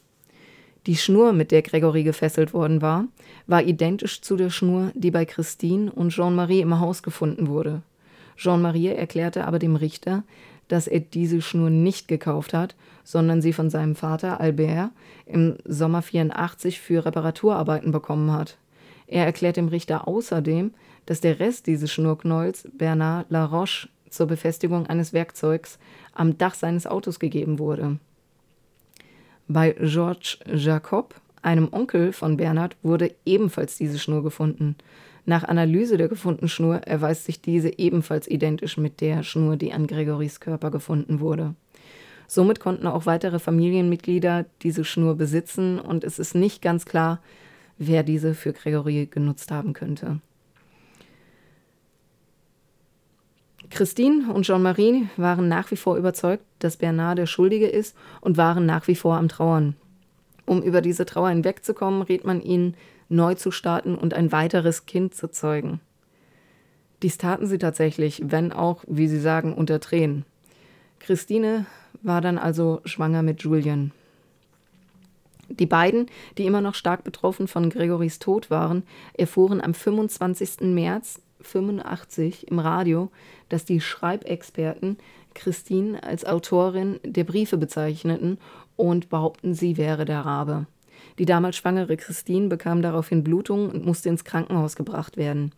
Die 0.86 0.96
Schnur, 0.96 1.32
mit 1.32 1.50
der 1.50 1.62
Gregory 1.62 2.02
gefesselt 2.02 2.54
worden 2.54 2.80
war, 2.80 3.06
war 3.46 3.62
identisch 3.62 4.22
zu 4.22 4.36
der 4.36 4.50
Schnur, 4.50 4.90
die 4.94 5.10
bei 5.10 5.24
Christine 5.24 5.92
und 5.92 6.10
Jean-Marie 6.10 6.60
im 6.60 6.80
Haus 6.80 7.02
gefunden 7.02 7.48
wurde. 7.48 7.82
Jean-Marie 8.36 8.88
erklärte 8.88 9.46
aber 9.46 9.58
dem 9.58 9.76
Richter, 9.76 10.22
dass 10.68 10.86
er 10.86 11.00
diese 11.00 11.42
Schnur 11.42 11.70
nicht 11.70 12.08
gekauft 12.08 12.54
hat, 12.54 12.76
sondern 13.04 13.42
sie 13.42 13.52
von 13.52 13.70
seinem 13.70 13.96
Vater 13.96 14.40
Albert 14.40 14.90
im 15.26 15.56
Sommer 15.64 16.02
84 16.02 16.80
für 16.80 17.04
Reparaturarbeiten 17.04 17.90
bekommen 17.90 18.30
hat. 18.32 18.58
Er 19.06 19.24
erklärt 19.24 19.56
dem 19.56 19.68
Richter 19.68 20.06
außerdem, 20.06 20.72
dass 21.06 21.20
der 21.20 21.40
Rest 21.40 21.66
dieses 21.66 21.90
Schnurknolls 21.90 22.68
Bernard 22.76 23.30
Laroche 23.30 23.88
zur 24.10 24.26
Befestigung 24.26 24.86
eines 24.86 25.12
Werkzeugs 25.12 25.78
am 26.12 26.36
Dach 26.36 26.54
seines 26.54 26.86
Autos 26.86 27.18
gegeben 27.18 27.58
wurde. 27.58 27.98
Bei 29.50 29.74
Georges 29.80 30.38
Jacob, 30.46 31.14
einem 31.40 31.68
Onkel 31.72 32.12
von 32.12 32.36
Bernhard, 32.36 32.76
wurde 32.82 33.14
ebenfalls 33.24 33.78
diese 33.78 33.98
Schnur 33.98 34.22
gefunden. 34.22 34.76
Nach 35.24 35.42
Analyse 35.44 35.96
der 35.96 36.08
gefundenen 36.08 36.50
Schnur 36.50 36.76
erweist 36.86 37.24
sich 37.24 37.40
diese 37.40 37.78
ebenfalls 37.78 38.28
identisch 38.28 38.76
mit 38.76 39.00
der 39.00 39.22
Schnur, 39.22 39.56
die 39.56 39.72
an 39.72 39.86
Gregorys 39.86 40.40
Körper 40.40 40.70
gefunden 40.70 41.20
wurde. 41.20 41.54
Somit 42.26 42.60
konnten 42.60 42.86
auch 42.86 43.06
weitere 43.06 43.38
Familienmitglieder 43.38 44.44
diese 44.60 44.84
Schnur 44.84 45.14
besitzen 45.14 45.78
und 45.80 46.04
es 46.04 46.18
ist 46.18 46.34
nicht 46.34 46.60
ganz 46.60 46.84
klar, 46.84 47.22
wer 47.78 48.02
diese 48.02 48.34
für 48.34 48.52
Gregory 48.52 49.08
genutzt 49.10 49.50
haben 49.50 49.72
könnte. 49.72 50.20
Christine 53.70 54.32
und 54.32 54.44
Jean-Marie 54.44 55.08
waren 55.16 55.48
nach 55.48 55.70
wie 55.70 55.76
vor 55.76 55.96
überzeugt, 55.96 56.44
dass 56.58 56.76
Bernard 56.76 57.18
der 57.18 57.26
Schuldige 57.26 57.66
ist 57.66 57.96
und 58.20 58.36
waren 58.36 58.66
nach 58.66 58.88
wie 58.88 58.94
vor 58.94 59.16
am 59.16 59.28
Trauern. 59.28 59.76
Um 60.46 60.62
über 60.62 60.80
diese 60.80 61.04
Trauer 61.04 61.28
hinwegzukommen, 61.28 62.02
rät 62.02 62.24
man 62.24 62.40
ihnen, 62.40 62.74
neu 63.10 63.34
zu 63.34 63.50
starten 63.50 63.94
und 63.94 64.14
ein 64.14 64.32
weiteres 64.32 64.86
Kind 64.86 65.14
zu 65.14 65.30
zeugen. 65.30 65.80
Dies 67.02 67.18
taten 67.18 67.46
sie 67.46 67.58
tatsächlich, 67.58 68.22
wenn 68.24 68.52
auch, 68.52 68.84
wie 68.88 69.08
sie 69.08 69.20
sagen, 69.20 69.54
unter 69.54 69.80
Tränen. 69.80 70.24
Christine 70.98 71.66
war 72.02 72.20
dann 72.20 72.38
also 72.38 72.80
schwanger 72.84 73.22
mit 73.22 73.42
Julian. 73.42 73.92
Die 75.48 75.66
beiden, 75.66 76.06
die 76.36 76.44
immer 76.44 76.60
noch 76.60 76.74
stark 76.74 77.04
betroffen 77.04 77.48
von 77.48 77.70
Gregorys 77.70 78.18
Tod 78.18 78.50
waren, 78.50 78.82
erfuhren 79.14 79.60
am 79.60 79.74
25. 79.74 80.60
März 80.60 81.20
85 81.40 82.48
im 82.48 82.58
Radio, 82.58 83.10
dass 83.48 83.64
die 83.64 83.80
Schreibexperten 83.80 84.98
Christine 85.34 86.02
als 86.02 86.24
Autorin 86.24 86.98
der 87.04 87.24
Briefe 87.24 87.56
bezeichneten 87.56 88.38
und 88.76 89.08
behaupten, 89.08 89.54
sie 89.54 89.76
wäre 89.76 90.04
der 90.04 90.20
Rabe. 90.20 90.66
Die 91.18 91.24
damals 91.24 91.56
schwangere 91.56 91.96
Christine 91.96 92.48
bekam 92.48 92.82
daraufhin 92.82 93.24
Blutungen 93.24 93.70
und 93.70 93.84
musste 93.84 94.08
ins 94.08 94.24
Krankenhaus 94.24 94.76
gebracht 94.76 95.16
werden. 95.16 95.52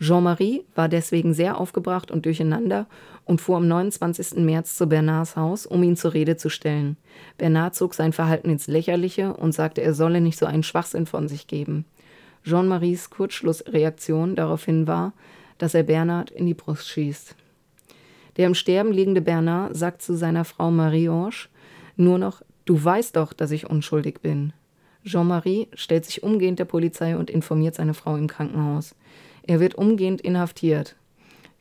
Jean-Marie 0.00 0.64
war 0.74 0.88
deswegen 0.88 1.34
sehr 1.34 1.60
aufgebracht 1.60 2.10
und 2.10 2.24
durcheinander 2.24 2.86
und 3.26 3.40
fuhr 3.40 3.58
am 3.58 3.68
29. 3.68 4.38
März 4.38 4.76
zu 4.76 4.86
Bernards 4.86 5.36
Haus, 5.36 5.66
um 5.66 5.82
ihn 5.82 5.96
zur 5.96 6.14
Rede 6.14 6.36
zu 6.36 6.48
stellen. 6.48 6.96
Bernard 7.36 7.74
zog 7.74 7.94
sein 7.94 8.14
Verhalten 8.14 8.48
ins 8.48 8.66
Lächerliche 8.66 9.34
und 9.34 9.52
sagte, 9.52 9.82
er 9.82 9.92
solle 9.92 10.22
nicht 10.22 10.38
so 10.38 10.46
einen 10.46 10.62
Schwachsinn 10.62 11.04
von 11.04 11.28
sich 11.28 11.46
geben. 11.46 11.84
Jean-Maries 12.44 13.10
Kurzschlussreaktion 13.10 14.34
daraufhin 14.34 14.86
war, 14.86 15.12
dass 15.58 15.74
er 15.74 15.82
Bernard 15.82 16.30
in 16.30 16.46
die 16.46 16.54
Brust 16.54 16.88
schießt. 16.88 17.36
Der 18.36 18.46
im 18.46 18.54
Sterben 18.54 18.92
liegende 18.92 19.20
Bernard 19.20 19.76
sagt 19.76 20.02
zu 20.02 20.16
seiner 20.16 20.44
Frau 20.44 20.70
Marie-Ange 20.70 21.48
nur 21.96 22.18
noch: 22.18 22.42
Du 22.64 22.82
weißt 22.82 23.16
doch, 23.16 23.32
dass 23.32 23.50
ich 23.50 23.68
unschuldig 23.68 24.20
bin. 24.20 24.52
Jean-Marie 25.04 25.68
stellt 25.74 26.04
sich 26.04 26.22
umgehend 26.22 26.58
der 26.58 26.64
Polizei 26.64 27.16
und 27.16 27.30
informiert 27.30 27.74
seine 27.74 27.94
Frau 27.94 28.16
im 28.16 28.26
Krankenhaus. 28.26 28.94
Er 29.42 29.60
wird 29.60 29.74
umgehend 29.74 30.20
inhaftiert. 30.20 30.96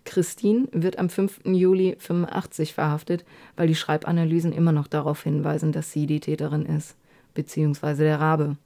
Christine 0.05 0.67
wird 0.71 0.97
am 0.97 1.09
5. 1.09 1.41
Juli 1.45 1.95
85 1.99 2.73
verhaftet, 2.73 3.25
weil 3.55 3.67
die 3.67 3.75
Schreibanalysen 3.75 4.51
immer 4.51 4.71
noch 4.71 4.87
darauf 4.87 5.23
hinweisen, 5.23 5.71
dass 5.71 5.91
sie 5.91 6.05
die 6.05 6.19
Täterin 6.19 6.65
ist, 6.65 6.95
beziehungsweise 7.33 8.03
der 8.03 8.19
Rabe. 8.19 8.57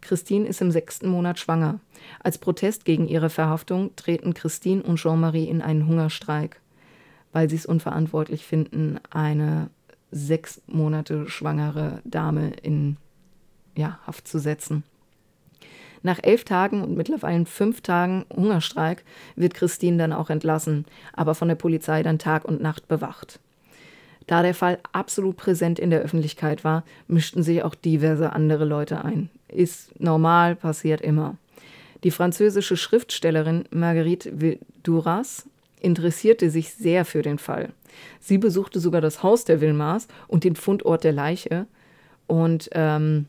Christine 0.00 0.46
ist 0.46 0.60
im 0.60 0.70
sechsten 0.70 1.08
Monat 1.08 1.38
schwanger. 1.38 1.80
Als 2.20 2.38
Protest 2.38 2.84
gegen 2.84 3.08
ihre 3.08 3.30
Verhaftung 3.30 3.94
treten 3.96 4.34
Christine 4.34 4.82
und 4.82 4.96
Jean-Marie 4.96 5.48
in 5.48 5.62
einen 5.62 5.86
Hungerstreik, 5.86 6.60
weil 7.32 7.50
sie 7.50 7.56
es 7.56 7.66
unverantwortlich 7.66 8.46
finden, 8.46 9.00
eine 9.10 9.70
sechs 10.10 10.62
Monate 10.66 11.28
schwangere 11.28 12.00
Dame 12.04 12.50
in 12.62 12.96
ja, 13.76 13.98
Haft 14.06 14.26
zu 14.26 14.38
setzen. 14.38 14.84
Nach 16.02 16.20
elf 16.22 16.44
Tagen 16.44 16.82
und 16.82 16.96
mittlerweile 16.96 17.44
fünf 17.46 17.80
Tagen 17.80 18.24
Hungerstreik 18.34 19.04
wird 19.36 19.54
Christine 19.54 19.98
dann 19.98 20.12
auch 20.12 20.30
entlassen, 20.30 20.86
aber 21.12 21.34
von 21.34 21.48
der 21.48 21.56
Polizei 21.56 22.02
dann 22.02 22.18
Tag 22.18 22.44
und 22.44 22.62
Nacht 22.62 22.88
bewacht. 22.88 23.40
Da 24.26 24.42
der 24.42 24.54
Fall 24.54 24.78
absolut 24.92 25.36
präsent 25.36 25.78
in 25.78 25.90
der 25.90 26.00
Öffentlichkeit 26.00 26.62
war, 26.62 26.84
mischten 27.08 27.42
sich 27.42 27.62
auch 27.62 27.74
diverse 27.74 28.32
andere 28.32 28.64
Leute 28.64 29.04
ein. 29.04 29.30
Ist 29.48 29.98
normal, 30.00 30.56
passiert 30.56 31.00
immer. 31.00 31.36
Die 32.04 32.10
französische 32.10 32.76
Schriftstellerin 32.76 33.64
Marguerite 33.70 34.58
Duras 34.82 35.46
interessierte 35.80 36.50
sich 36.50 36.74
sehr 36.74 37.04
für 37.04 37.22
den 37.22 37.38
Fall. 37.38 37.70
Sie 38.20 38.38
besuchte 38.38 38.80
sogar 38.80 39.00
das 39.00 39.22
Haus 39.22 39.44
der 39.44 39.60
Wilmars 39.60 40.06
und 40.28 40.44
den 40.44 40.56
Fundort 40.56 41.04
der 41.04 41.12
Leiche. 41.12 41.66
Und 42.26 42.68
ähm, 42.72 43.26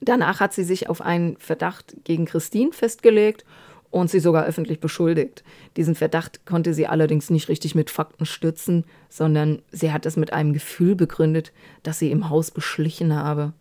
danach 0.00 0.40
hat 0.40 0.52
sie 0.52 0.64
sich 0.64 0.88
auf 0.88 1.00
einen 1.00 1.36
Verdacht 1.38 1.96
gegen 2.04 2.26
Christine 2.26 2.72
festgelegt 2.72 3.44
und 3.90 4.10
sie 4.10 4.20
sogar 4.20 4.44
öffentlich 4.44 4.80
beschuldigt. 4.80 5.42
Diesen 5.76 5.94
Verdacht 5.94 6.44
konnte 6.44 6.74
sie 6.74 6.86
allerdings 6.86 7.30
nicht 7.30 7.48
richtig 7.48 7.74
mit 7.74 7.90
Fakten 7.90 8.26
stützen, 8.26 8.84
sondern 9.08 9.62
sie 9.70 9.92
hat 9.92 10.04
es 10.04 10.16
mit 10.16 10.32
einem 10.32 10.52
Gefühl 10.52 10.94
begründet, 10.94 11.52
dass 11.82 11.98
sie 11.98 12.10
im 12.10 12.28
Haus 12.28 12.50
beschlichen 12.50 13.14
habe. 13.14 13.54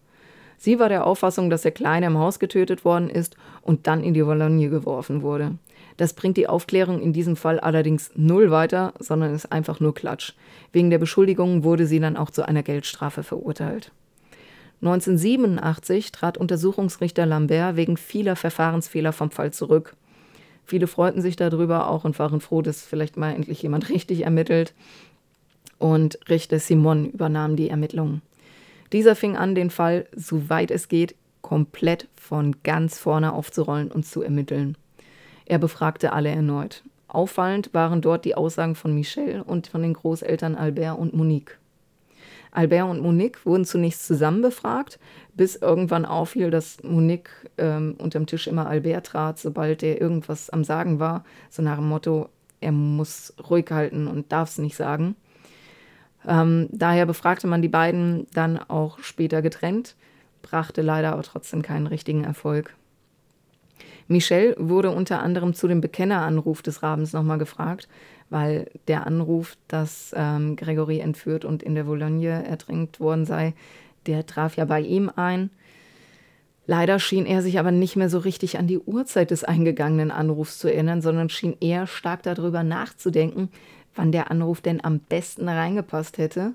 Sie 0.57 0.79
war 0.79 0.89
der 0.89 1.05
Auffassung, 1.05 1.49
dass 1.49 1.61
der 1.61 1.71
Kleine 1.71 2.07
im 2.07 2.17
Haus 2.17 2.39
getötet 2.39 2.83
worden 2.83 3.09
ist 3.09 3.37
und 3.61 3.87
dann 3.87 4.03
in 4.03 4.13
die 4.13 4.25
Vologne 4.25 4.69
geworfen 4.69 5.21
wurde. 5.21 5.55
Das 5.97 6.13
bringt 6.13 6.37
die 6.37 6.47
Aufklärung 6.47 7.01
in 7.01 7.13
diesem 7.13 7.35
Fall 7.35 7.59
allerdings 7.59 8.11
null 8.15 8.51
weiter, 8.51 8.93
sondern 8.99 9.33
ist 9.33 9.51
einfach 9.51 9.79
nur 9.79 9.93
Klatsch. 9.93 10.33
Wegen 10.71 10.89
der 10.89 10.99
Beschuldigung 10.99 11.63
wurde 11.63 11.87
sie 11.87 11.99
dann 11.99 12.17
auch 12.17 12.29
zu 12.29 12.47
einer 12.47 12.63
Geldstrafe 12.63 13.23
verurteilt. 13.23 13.91
1987 14.81 16.11
trat 16.11 16.37
Untersuchungsrichter 16.37 17.25
Lambert 17.25 17.75
wegen 17.75 17.97
vieler 17.97 18.35
Verfahrensfehler 18.35 19.11
vom 19.11 19.31
Fall 19.31 19.51
zurück. 19.51 19.95
Viele 20.65 20.85
freuten 20.85 21.21
sich 21.21 21.35
darüber 21.35 21.89
auch 21.89 22.03
und 22.03 22.19
waren 22.19 22.41
froh, 22.41 22.61
dass 22.61 22.83
vielleicht 22.83 23.17
mal 23.17 23.33
endlich 23.33 23.61
jemand 23.61 23.89
richtig 23.89 24.23
ermittelt. 24.23 24.73
Und 25.79 26.19
Richter 26.29 26.59
Simon 26.59 27.09
übernahm 27.09 27.55
die 27.55 27.69
Ermittlungen. 27.69 28.21
Dieser 28.91 29.15
fing 29.15 29.35
an, 29.35 29.55
den 29.55 29.69
Fall, 29.69 30.07
soweit 30.15 30.71
es 30.71 30.87
geht, 30.87 31.15
komplett 31.41 32.07
von 32.15 32.55
ganz 32.63 32.97
vorne 32.97 33.33
aufzurollen 33.33 33.91
und 33.91 34.05
zu 34.05 34.21
ermitteln. 34.21 34.77
Er 35.45 35.59
befragte 35.59 36.13
alle 36.13 36.29
erneut. 36.29 36.83
Auffallend 37.07 37.73
waren 37.73 38.01
dort 38.01 38.25
die 38.25 38.35
Aussagen 38.35 38.75
von 38.75 38.93
Michel 38.93 39.41
und 39.41 39.67
von 39.67 39.81
den 39.81 39.93
Großeltern 39.93 40.55
Albert 40.55 40.99
und 40.99 41.13
Monique. 41.13 41.57
Albert 42.51 42.89
und 42.89 43.01
Monique 43.01 43.45
wurden 43.45 43.65
zunächst 43.65 44.05
zusammen 44.05 44.41
befragt, 44.41 44.99
bis 45.35 45.55
irgendwann 45.55 46.05
auffiel, 46.05 46.49
dass 46.49 46.83
Monique 46.83 47.29
ähm, 47.57 47.95
unterm 47.97 48.25
Tisch 48.25 48.47
immer 48.47 48.67
Albert 48.67 49.07
trat, 49.07 49.39
sobald 49.39 49.83
er 49.83 50.01
irgendwas 50.01 50.49
am 50.49 50.63
Sagen 50.63 50.99
war, 50.99 51.23
so 51.49 51.61
nach 51.61 51.77
dem 51.77 51.87
Motto, 51.87 52.29
er 52.59 52.71
muss 52.71 53.33
ruhig 53.49 53.69
halten 53.69 54.07
und 54.07 54.31
darf 54.31 54.49
es 54.49 54.57
nicht 54.57 54.75
sagen. 54.75 55.15
Ähm, 56.27 56.67
daher 56.71 57.05
befragte 57.05 57.47
man 57.47 57.61
die 57.61 57.69
beiden 57.69 58.27
dann 58.33 58.57
auch 58.57 58.99
später 58.99 59.41
getrennt, 59.41 59.95
brachte 60.41 60.81
leider 60.81 61.13
aber 61.13 61.23
trotzdem 61.23 61.61
keinen 61.61 61.87
richtigen 61.87 62.25
Erfolg. 62.25 62.75
Michel 64.09 64.55
wurde 64.57 64.91
unter 64.91 65.21
anderem 65.21 65.53
zu 65.53 65.67
dem 65.67 65.81
Bekenneranruf 65.81 66.61
des 66.61 66.83
Rabens 66.83 67.13
nochmal 67.13 67.37
gefragt, 67.37 67.87
weil 68.29 68.69
der 68.87 69.07
Anruf, 69.07 69.57
dass 69.67 70.13
ähm, 70.15 70.55
Gregory 70.55 70.99
entführt 70.99 71.45
und 71.45 71.63
in 71.63 71.75
der 71.75 71.87
Vologne 71.87 72.45
ertränkt 72.45 72.99
worden 72.99 73.25
sei, 73.25 73.53
der 74.05 74.25
traf 74.25 74.55
ja 74.55 74.65
bei 74.65 74.81
ihm 74.81 75.09
ein. 75.15 75.49
Leider 76.65 76.99
schien 76.99 77.25
er 77.25 77.41
sich 77.41 77.59
aber 77.59 77.71
nicht 77.71 77.95
mehr 77.95 78.09
so 78.09 78.19
richtig 78.19 78.57
an 78.57 78.67
die 78.67 78.79
Uhrzeit 78.79 79.31
des 79.31 79.45
eingegangenen 79.45 80.11
Anrufs 80.11 80.59
zu 80.59 80.67
erinnern, 80.67 81.01
sondern 81.01 81.29
schien 81.29 81.55
eher 81.61 81.87
stark 81.87 82.23
darüber 82.23 82.63
nachzudenken, 82.63 83.49
wann 83.97 84.11
der 84.11 84.31
Anruf 84.31 84.61
denn 84.61 84.83
am 84.83 84.99
besten 84.99 85.49
reingepasst 85.49 86.17
hätte. 86.17 86.53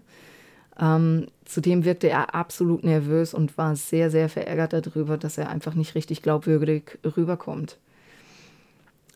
Ähm, 0.80 1.26
zudem 1.44 1.84
wirkte 1.84 2.08
er 2.08 2.34
absolut 2.34 2.82
nervös 2.82 3.34
und 3.34 3.58
war 3.58 3.76
sehr, 3.76 4.10
sehr 4.10 4.28
verärgert 4.28 4.72
darüber, 4.72 5.18
dass 5.18 5.36
er 5.38 5.50
einfach 5.50 5.74
nicht 5.74 5.94
richtig 5.94 6.22
glaubwürdig 6.22 6.98
rüberkommt. 7.16 7.78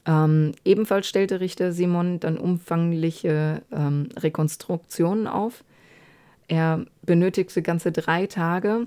Ähm, 0.06 0.52
ebenfalls 0.64 1.08
stellte 1.08 1.40
Richter 1.40 1.72
Simon 1.72 2.20
dann 2.20 2.38
umfangliche 2.38 3.62
ähm, 3.72 4.08
Rekonstruktionen 4.16 5.26
auf. 5.26 5.64
Er 6.48 6.84
benötigte 7.02 7.62
ganze 7.62 7.90
drei 7.90 8.26
Tage 8.26 8.86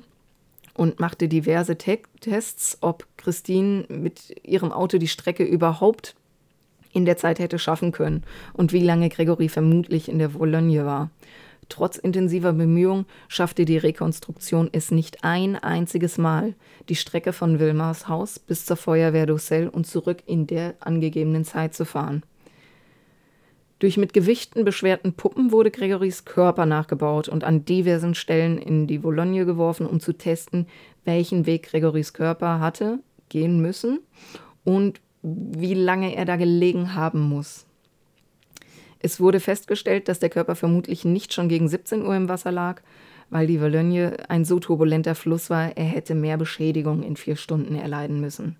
und 0.76 1.00
machte 1.02 1.28
diverse 1.28 1.78
Te 1.78 2.00
Tests, 2.22 2.78
ob 2.80 3.06
Christine 3.18 3.86
mit 3.90 4.34
ihrem 4.44 4.72
Auto 4.72 4.98
die 4.98 5.10
Strecke 5.10 5.44
überhaupt 5.44 6.16
in 6.92 7.06
der 7.06 7.18
Zeit 7.18 7.40
hätte 7.40 7.60
schaffen 7.60 7.92
können 7.92 8.24
und 8.54 8.74
wie 8.74 8.84
lange 8.84 9.10
Gregory 9.10 9.50
vermutlich 9.50 10.10
in 10.10 10.20
der 10.20 10.34
Vologne 10.34 10.86
war. 10.86 11.10
Trotz 11.70 11.98
intensiver 11.98 12.52
Bemühungen 12.52 13.06
schaffte 13.28 13.64
die 13.64 13.78
Rekonstruktion 13.78 14.70
es 14.72 14.90
nicht 14.90 15.24
ein 15.24 15.56
einziges 15.56 16.18
Mal, 16.18 16.56
die 16.90 16.96
Strecke 16.96 17.32
von 17.32 17.60
Wilmars 17.60 18.08
Haus 18.08 18.40
bis 18.40 18.66
zur 18.66 18.76
Feuerwehr 18.76 19.28
d'Ussel 19.28 19.68
und 19.68 19.86
zurück 19.86 20.24
in 20.26 20.48
der 20.48 20.74
angegebenen 20.80 21.46
Zeit 21.46 21.76
zu 21.76 21.86
fahren. 21.86 22.24
Durch 23.78 23.96
mit 23.96 24.12
Gewichten 24.12 24.66
beschwerten 24.66 25.14
Puppen 25.14 25.52
wurde 25.52 25.72
Gregorys 25.72 26.26
Körper 26.26 26.66
nachgebaut 26.66 27.30
und 27.30 27.46
an 27.46 27.64
diversen 27.64 28.14
Stellen 28.14 28.58
in 28.58 28.88
die 28.88 29.04
Vologne 29.04 29.46
geworfen, 29.46 29.86
um 29.86 30.02
zu 30.02 30.12
testen, 30.12 30.68
welchen 31.06 31.46
Weg 31.46 31.70
Gregorys 31.70 32.12
Körper 32.12 32.60
hatte 32.60 33.00
gehen 33.30 33.62
müssen 33.62 34.00
und 34.66 35.00
wie 35.22 35.74
lange 35.74 36.16
er 36.16 36.26
da 36.26 36.36
gelegen 36.36 36.96
haben 36.96 37.22
muss. 37.22 37.66
Es 39.00 39.20
wurde 39.20 39.40
festgestellt, 39.40 40.08
dass 40.08 40.20
der 40.20 40.30
Körper 40.30 40.56
vermutlich 40.56 41.06
nicht 41.06 41.34
schon 41.34 41.50
gegen 41.50 41.70
17 41.70 42.06
Uhr 42.06 42.16
im 42.16 42.30
Wasser 42.30 42.52
lag, 42.52 42.82
weil 43.30 43.48
die 43.48 43.62
Vologne 43.62 44.18
ein 44.28 44.44
so 44.44 44.60
turbulenter 44.60 45.16
Fluss 45.16 45.50
war, 45.50 45.78
er 45.78 45.86
hätte 45.86 46.16
mehr 46.16 46.38
Beschädigung 46.38 47.04
in 47.04 47.16
vier 47.16 47.36
Stunden 47.36 47.76
erleiden 47.76 48.20
müssen. 48.20 48.58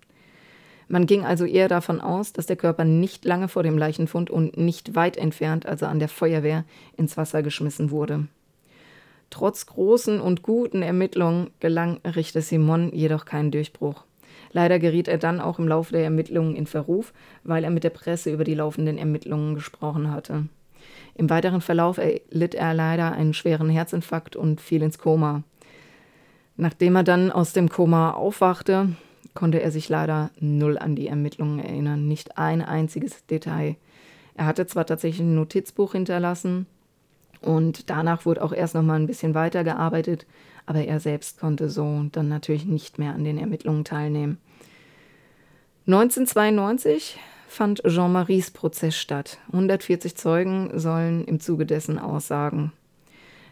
Man 0.88 1.06
ging 1.06 1.24
also 1.24 1.44
eher 1.44 1.68
davon 1.68 2.00
aus, 2.00 2.32
dass 2.32 2.46
der 2.46 2.56
Körper 2.56 2.84
nicht 2.84 3.24
lange 3.24 3.48
vor 3.48 3.62
dem 3.62 3.78
Leichenfund 3.78 4.28
und 4.28 4.56
nicht 4.56 4.96
weit 4.96 5.16
entfernt, 5.16 5.66
also 5.66 5.86
an 5.86 6.00
der 6.00 6.08
Feuerwehr, 6.08 6.64
ins 6.96 7.16
Wasser 7.16 7.42
geschmissen 7.42 7.90
wurde. 7.90 8.26
Trotz 9.30 9.66
großen 9.66 10.20
und 10.20 10.42
guten 10.42 10.82
Ermittlungen 10.82 11.50
gelang 11.60 12.00
Richter 12.04 12.42
Simon 12.42 12.92
jedoch 12.92 13.24
kein 13.24 13.52
Durchbruch. 13.52 14.04
Leider 14.52 14.78
geriet 14.78 15.08
er 15.08 15.18
dann 15.18 15.40
auch 15.40 15.58
im 15.58 15.68
Laufe 15.68 15.92
der 15.92 16.04
Ermittlungen 16.04 16.56
in 16.56 16.66
Verruf, 16.66 17.12
weil 17.44 17.64
er 17.64 17.70
mit 17.70 17.84
der 17.84 17.90
Presse 17.90 18.32
über 18.32 18.44
die 18.44 18.54
laufenden 18.54 18.98
Ermittlungen 18.98 19.54
gesprochen 19.54 20.10
hatte. 20.10 20.46
Im 21.14 21.30
weiteren 21.30 21.60
Verlauf 21.60 21.98
erlitt 21.98 22.54
er 22.54 22.74
leider 22.74 23.12
einen 23.12 23.34
schweren 23.34 23.68
Herzinfarkt 23.68 24.36
und 24.36 24.60
fiel 24.60 24.82
ins 24.82 24.98
Koma. 24.98 25.42
Nachdem 26.56 26.96
er 26.96 27.04
dann 27.04 27.30
aus 27.30 27.52
dem 27.52 27.68
Koma 27.68 28.12
aufwachte, 28.12 28.90
konnte 29.34 29.62
er 29.62 29.70
sich 29.70 29.88
leider 29.88 30.30
null 30.40 30.78
an 30.78 30.96
die 30.96 31.06
Ermittlungen 31.06 31.60
erinnern, 31.60 32.08
nicht 32.08 32.38
ein 32.38 32.62
einziges 32.62 33.26
Detail. 33.26 33.76
Er 34.34 34.46
hatte 34.46 34.66
zwar 34.66 34.86
tatsächlich 34.86 35.20
ein 35.20 35.34
Notizbuch 35.34 35.92
hinterlassen 35.92 36.66
und 37.40 37.88
danach 37.90 38.26
wurde 38.26 38.42
auch 38.42 38.52
erst 38.52 38.74
noch 38.74 38.82
mal 38.82 38.98
ein 38.98 39.06
bisschen 39.06 39.34
weitergearbeitet, 39.34 40.26
aber 40.70 40.84
er 40.84 41.00
selbst 41.00 41.40
konnte 41.40 41.68
so 41.68 42.04
dann 42.12 42.28
natürlich 42.28 42.64
nicht 42.64 43.00
mehr 43.00 43.12
an 43.12 43.24
den 43.24 43.38
Ermittlungen 43.38 43.84
teilnehmen. 43.84 44.38
1992 45.88 47.18
fand 47.48 47.82
Jean-Maries 47.84 48.52
Prozess 48.52 48.96
statt. 48.96 49.38
140 49.48 50.16
Zeugen 50.16 50.70
sollen 50.78 51.24
im 51.24 51.40
Zuge 51.40 51.66
dessen 51.66 51.98
aussagen. 51.98 52.70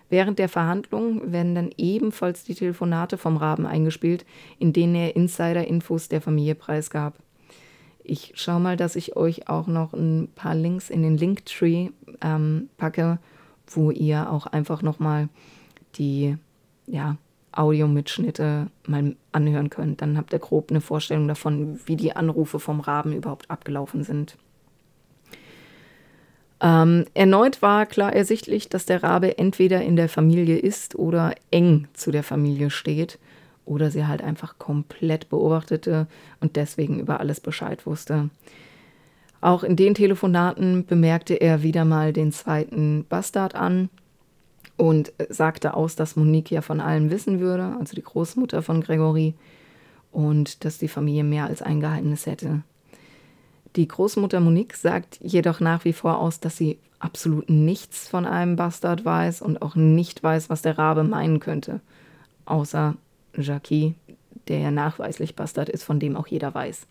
Während 0.09 0.39
der 0.39 0.49
Verhandlungen 0.49 1.33
werden 1.33 1.57
dann 1.57 1.71
ebenfalls 1.77 2.45
die 2.45 2.55
Telefonate 2.55 3.19
vom 3.19 3.37
Raben 3.37 3.67
eingespielt, 3.67 4.25
in 4.61 4.73
denen 4.73 4.95
er 4.95 5.17
Insider-Infos 5.17 6.09
der 6.09 6.21
Familie 6.21 6.55
preisgab. 6.55 7.19
Ich 8.05 8.31
schaue 8.37 8.61
mal, 8.61 8.77
dass 8.77 8.95
ich 8.95 9.17
euch 9.17 9.49
auch 9.49 9.67
noch 9.67 9.93
ein 9.93 10.29
paar 10.37 10.55
Links 10.55 10.89
in 10.89 11.03
den 11.03 11.17
Linktree 11.17 11.89
ähm, 12.23 12.69
packe, 12.77 13.19
wo 13.67 13.91
ihr 13.91 14.31
auch 14.31 14.47
einfach 14.47 14.83
nochmal 14.83 15.29
die 15.97 16.37
ja, 16.91 17.17
Audiomitschnitte 17.53 18.69
mal 18.87 19.17
anhören 19.33 19.71
könnt. 19.71 20.03
Dann 20.03 20.17
habt 20.17 20.33
ihr 20.33 20.39
grob 20.39 20.71
eine 20.71 20.81
Vorstellung 20.81 21.27
davon, 21.29 21.81
wie 21.87 21.97
die 21.97 22.15
Anrufe 22.15 22.61
vom 22.61 22.81
Raben 22.81 23.13
überhaupt 23.13 23.51
abgelaufen 23.51 24.05
sind. 24.05 24.37
Ähm, 26.61 27.05
erneut 27.15 27.63
war 27.63 27.87
klar 27.87 28.13
ersichtlich, 28.13 28.69
dass 28.69 28.87
der 28.87 29.03
Rabe 29.03 29.39
entweder 29.39 29.83
in 29.83 29.97
der 29.97 30.09
Familie 30.09 30.59
ist 30.59 30.97
oder 30.97 31.35
eng 31.51 31.87
zu 31.95 32.11
der 32.11 32.25
Familie 32.25 32.71
steht 32.71 33.19
oder 33.65 33.91
sie 33.91 34.07
halt 34.07 34.23
einfach 34.23 34.59
komplett 34.59 35.29
beobachtete 35.29 36.09
und 36.41 36.57
deswegen 36.57 36.99
über 36.99 37.21
alles 37.21 37.41
Bescheid 37.41 37.87
wusste. 37.87 38.31
Auch 39.41 39.63
in 39.63 39.77
den 39.77 39.95
Telefonaten 39.95 40.85
bemerkte 40.85 41.35
er 41.35 41.63
wieder 41.63 41.85
mal 41.85 42.13
den 42.13 42.33
zweiten 42.33 43.05
Bastard 43.09 43.55
an 43.55 43.89
und 44.79 45.13
sagte 45.29 45.75
aus, 45.75 45.97
dass 45.97 46.17
Monique 46.17 46.53
ja 46.53 46.63
von 46.63 46.81
allem 46.81 47.11
wissen 47.11 47.41
würde, 47.41 47.77
also 47.79 47.95
die 47.95 48.03
Großmutter 48.03 48.63
von 48.63 48.81
Gregory, 48.81 49.35
und 50.11 50.65
dass 50.65 50.79
die 50.79 50.89
Familie 50.89 51.25
mehr 51.25 51.45
als 51.45 51.61
ein 51.61 51.81
Geheimnis 51.81 52.25
hätte. 52.25 52.63
Die 53.77 53.87
Großmutter 53.87 54.41
Monique 54.41 54.75
sagt 54.75 55.19
jedoch 55.21 55.61
nach 55.61 55.85
wie 55.85 55.93
vor 55.93 56.19
aus, 56.19 56.41
dass 56.41 56.57
sie 56.57 56.79
absolut 57.01 57.51
nichts 57.51 58.09
von 58.09 58.25
einem 58.25 58.57
Bastard 58.57 59.05
weiß 59.05 59.43
und 59.43 59.61
auch 59.61 59.75
nicht 59.75 60.23
weiß, 60.23 60.49
was 60.49 60.63
der 60.63 60.79
Rabe 60.79 61.05
meinen 61.05 61.41
könnte. 61.41 61.81
Außer 62.47 62.95
Jackie, 63.37 63.95
der 64.49 64.61
ja 64.61 64.71
nachweislich 64.71 65.37
Bastard 65.37 65.69
ist, 65.69 65.85
von 65.85 66.01
dem 66.01 66.17
auch 66.17 66.27
jeder 66.27 66.55
weiß. 66.55 66.87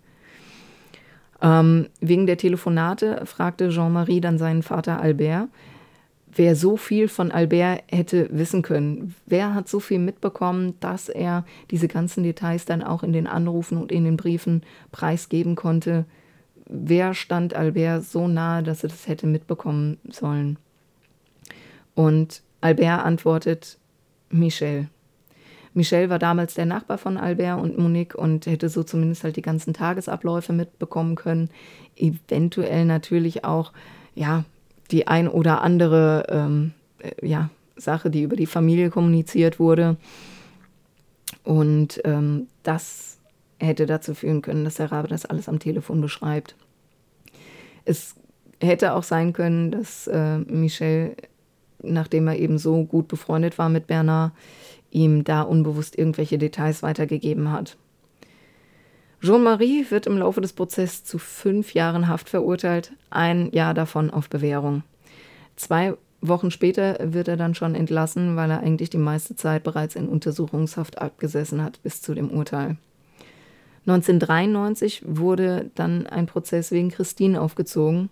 Ähm, 1.42 1.88
wegen 2.00 2.26
der 2.28 2.38
Telefonate 2.38 3.26
fragte 3.26 3.70
Jean-Marie 3.70 4.22
dann 4.22 4.38
seinen 4.38 4.64
Vater 4.64 5.00
Albert, 5.02 5.50
wer 6.38 6.56
so 6.56 6.78
viel 6.78 7.08
von 7.08 7.32
Albert 7.32 7.84
hätte 7.88 8.30
wissen 8.32 8.62
können. 8.62 9.16
Wer 9.26 9.54
hat 9.54 9.68
so 9.68 9.80
viel 9.80 10.00
mitbekommen, 10.00 10.76
dass 10.80 11.10
er 11.10 11.46
diese 11.72 11.88
ganzen 11.88 12.24
Details 12.24 12.66
dann 12.66 12.84
auch 12.84 13.04
in 13.04 13.14
den 13.14 13.28
Anrufen 13.28 13.78
und 13.78 13.92
in 13.92 14.06
den 14.06 14.18
Briefen 14.18 14.64
preisgeben 14.92 15.56
konnte, 15.56 16.06
wer 16.66 17.14
stand 17.14 17.54
Albert 17.56 18.04
so 18.04 18.28
nahe, 18.28 18.64
dass 18.64 18.84
er 18.84 18.90
das 18.90 19.08
hätte 19.08 19.28
mitbekommen 19.28 19.98
sollen? 20.10 20.58
Und 21.96 22.44
Albert 22.62 23.04
antwortet, 23.04 23.78
Michel. 24.30 24.90
Michel 25.74 26.10
war 26.10 26.20
damals 26.20 26.56
der 26.56 26.66
Nachbar 26.66 26.98
von 26.98 27.18
Albert 27.18 27.62
und 27.62 27.78
Monique 27.78 28.16
und 28.16 28.46
hätte 28.46 28.70
so 28.70 28.84
zumindest 28.84 29.24
halt 29.24 29.36
die 29.36 29.42
ganzen 29.42 29.74
Tagesabläufe 29.74 30.54
mitbekommen 30.54 31.16
können. 31.16 31.50
Eventuell 31.96 32.86
natürlich 32.86 33.46
auch, 33.46 33.74
ja, 34.16 34.44
die 34.92 35.08
ein 35.08 35.28
oder 35.28 35.62
andere, 35.62 36.26
ähm, 36.30 36.74
äh, 37.00 37.28
ja, 37.28 37.50
Sache, 37.76 38.10
die 38.10 38.24
über 38.24 38.36
die 38.36 38.46
Familie 38.48 38.90
kommuniziert 38.90 39.60
wurde. 39.60 39.98
Und 41.44 42.02
ähm, 42.04 42.48
das 42.64 43.20
hätte 43.60 43.86
dazu 43.86 44.14
führen 44.14 44.42
können, 44.42 44.64
dass 44.64 44.76
der 44.76 44.92
Rabe 44.92 45.08
das 45.08 45.26
alles 45.26 45.48
am 45.50 45.60
Telefon 45.60 46.02
beschreibt. 46.02 46.56
Es 47.86 48.16
hätte 48.62 48.94
auch 48.94 49.04
sein 49.04 49.34
können, 49.34 49.72
dass 49.72 50.08
äh, 50.08 50.40
Michel, 50.40 51.16
nachdem 51.82 52.28
er 52.28 52.38
eben 52.38 52.58
so 52.58 52.84
gut 52.84 53.08
befreundet 53.08 53.58
war 53.58 53.70
mit 53.70 53.88
Bernard, 53.88 54.34
ihm 54.90 55.24
da 55.24 55.42
unbewusst 55.42 55.98
irgendwelche 55.98 56.38
Details 56.38 56.84
weitergegeben 56.84 57.52
hat. 57.52 57.78
Jean-Marie 59.22 59.86
wird 59.90 60.06
im 60.06 60.20
Laufe 60.20 60.42
des 60.42 60.54
Prozesses 60.54 61.04
zu 61.04 61.18
fünf 61.18 61.74
Jahren 61.74 62.08
Haft 62.08 62.30
verurteilt, 62.30 62.92
ein 63.10 63.52
Jahr 63.52 63.74
davon 63.74 64.12
auf 64.12 64.30
Bewährung. 64.30 64.84
Zwei 65.56 65.96
Wochen 66.22 66.52
später 66.52 66.98
wird 67.02 67.28
er 67.28 67.38
dann 67.38 67.56
schon 67.56 67.74
entlassen, 67.74 68.36
weil 68.36 68.52
er 68.52 68.60
eigentlich 68.60 68.92
die 68.92 68.98
meiste 68.98 69.36
Zeit 69.36 69.64
bereits 69.64 69.96
in 69.96 70.08
Untersuchungshaft 70.08 71.00
abgesessen 71.00 71.64
hat 71.64 71.82
bis 71.82 72.02
zu 72.02 72.14
dem 72.14 72.30
Urteil. 72.30 72.78
1993 73.88 75.04
wurde 75.06 75.72
dann 75.76 76.08
ein 76.08 76.26
Prozess 76.26 76.72
wegen 76.72 76.90
Christine 76.90 77.42
aufgezogen 77.42 78.10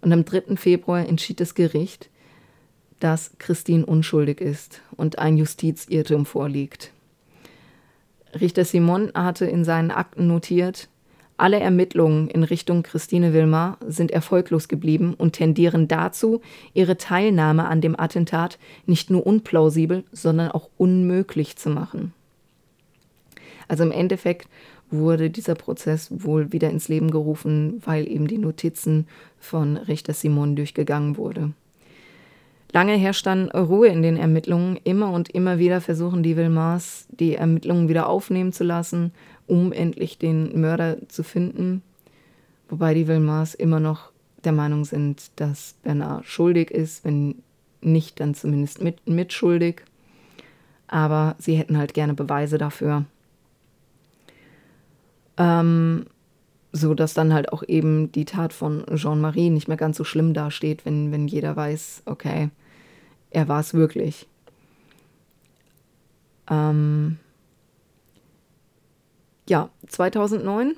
und 0.00 0.12
am 0.12 0.24
3. 0.24 0.56
Februar 0.56 1.06
entschied 1.06 1.40
das 1.40 1.54
Gericht, 1.54 2.08
dass 3.00 3.32
Christine 3.38 3.84
unschuldig 3.84 4.40
ist 4.40 4.80
und 4.96 5.18
ein 5.18 5.36
Justizirrtum 5.36 6.24
vorliegt. 6.26 6.92
Richter 8.38 8.64
Simon 8.64 9.12
hatte 9.14 9.46
in 9.46 9.64
seinen 9.64 9.90
Akten 9.90 10.26
notiert, 10.26 10.88
alle 11.38 11.60
Ermittlungen 11.60 12.28
in 12.28 12.44
Richtung 12.44 12.82
Christine 12.82 13.34
Wilmar 13.34 13.76
sind 13.86 14.10
erfolglos 14.10 14.68
geblieben 14.68 15.14
und 15.16 15.34
tendieren 15.34 15.86
dazu, 15.86 16.40
ihre 16.72 16.96
Teilnahme 16.96 17.66
an 17.66 17.82
dem 17.82 17.98
Attentat 17.98 18.58
nicht 18.86 19.10
nur 19.10 19.26
unplausibel, 19.26 20.04
sondern 20.12 20.50
auch 20.50 20.70
unmöglich 20.78 21.56
zu 21.56 21.68
machen. 21.68 22.14
Also 23.68 23.84
im 23.84 23.92
Endeffekt 23.92 24.48
wurde 24.90 25.28
dieser 25.28 25.56
Prozess 25.56 26.08
wohl 26.10 26.52
wieder 26.52 26.70
ins 26.70 26.88
Leben 26.88 27.10
gerufen, 27.10 27.82
weil 27.84 28.08
eben 28.08 28.28
die 28.28 28.38
Notizen 28.38 29.06
von 29.38 29.76
Richter 29.76 30.14
Simon 30.14 30.56
durchgegangen 30.56 31.18
wurde. 31.18 31.52
Lange 32.76 32.92
herrscht 32.98 33.24
dann 33.24 33.48
Ruhe 33.52 33.88
in 33.88 34.02
den 34.02 34.18
Ermittlungen. 34.18 34.78
Immer 34.84 35.10
und 35.10 35.30
immer 35.30 35.58
wieder 35.58 35.80
versuchen 35.80 36.22
die 36.22 36.36
Wilmars, 36.36 37.06
die 37.08 37.34
Ermittlungen 37.34 37.88
wieder 37.88 38.06
aufnehmen 38.06 38.52
zu 38.52 38.64
lassen, 38.64 39.12
um 39.46 39.72
endlich 39.72 40.18
den 40.18 40.60
Mörder 40.60 40.98
zu 41.08 41.22
finden. 41.22 41.80
Wobei 42.68 42.92
die 42.92 43.08
Wilmars 43.08 43.54
immer 43.54 43.80
noch 43.80 44.12
der 44.44 44.52
Meinung 44.52 44.84
sind, 44.84 45.30
dass 45.36 45.76
Bernard 45.84 46.26
schuldig 46.26 46.70
ist, 46.70 47.02
wenn 47.02 47.36
nicht, 47.80 48.20
dann 48.20 48.34
zumindest 48.34 48.82
mit, 48.82 49.08
mitschuldig. 49.08 49.82
Aber 50.86 51.34
sie 51.38 51.54
hätten 51.54 51.78
halt 51.78 51.94
gerne 51.94 52.12
Beweise 52.12 52.58
dafür. 52.58 53.06
Ähm, 55.38 56.04
so 56.72 56.92
dass 56.92 57.14
dann 57.14 57.32
halt 57.32 57.54
auch 57.54 57.62
eben 57.66 58.12
die 58.12 58.26
Tat 58.26 58.52
von 58.52 58.84
Jean-Marie 58.94 59.48
nicht 59.48 59.66
mehr 59.66 59.78
ganz 59.78 59.96
so 59.96 60.04
schlimm 60.04 60.34
dasteht, 60.34 60.84
wenn, 60.84 61.10
wenn 61.10 61.26
jeder 61.26 61.56
weiß, 61.56 62.02
okay, 62.04 62.50
er 63.36 63.48
war 63.48 63.60
es 63.60 63.74
wirklich. 63.74 64.26
Ähm, 66.48 67.18
ja, 69.46 69.68
2009 69.88 70.74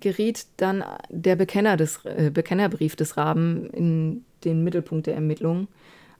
geriet 0.00 0.46
dann 0.56 0.82
der 1.10 1.36
Bekenner 1.36 1.76
des, 1.76 2.02
äh, 2.06 2.30
Bekennerbrief 2.32 2.96
des 2.96 3.18
Raben 3.18 3.68
in 3.68 4.24
den 4.44 4.64
Mittelpunkt 4.64 5.08
der 5.08 5.14
Ermittlungen. 5.14 5.68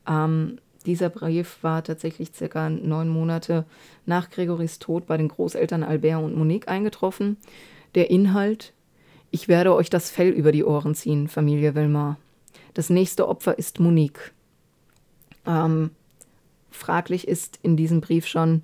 Ähm, 0.07 0.59
dieser 0.85 1.09
Brief 1.09 1.57
war 1.63 1.83
tatsächlich 1.83 2.33
circa 2.35 2.69
neun 2.69 3.09
Monate 3.09 3.65
nach 4.05 4.29
Gregorys 4.29 4.81
Tod 4.81 5.07
bei 5.07 5.17
den 5.17 5.29
Großeltern 5.29 5.83
Albert 5.83 6.23
und 6.23 6.37
Monique 6.37 6.69
eingetroffen. 6.69 7.39
Der 7.95 8.11
Inhalt: 8.11 8.75
Ich 9.31 9.49
werde 9.49 9.75
euch 9.75 9.89
das 9.89 10.11
Fell 10.11 10.29
über 10.29 10.53
die 10.53 10.65
Ohren 10.65 10.95
ziehen, 10.95 11.27
Familie 11.27 11.75
Wilmar. 11.75 12.19
Das 12.75 12.91
nächste 12.91 13.27
Opfer 13.27 13.59
ist 13.59 13.81
Monique. 13.81 14.35
Ähm, 15.47 15.91
fraglich 16.71 17.29
ist 17.29 17.59
in 17.63 17.77
diesem 17.77 18.01
Brief 18.01 18.27
schon, 18.27 18.63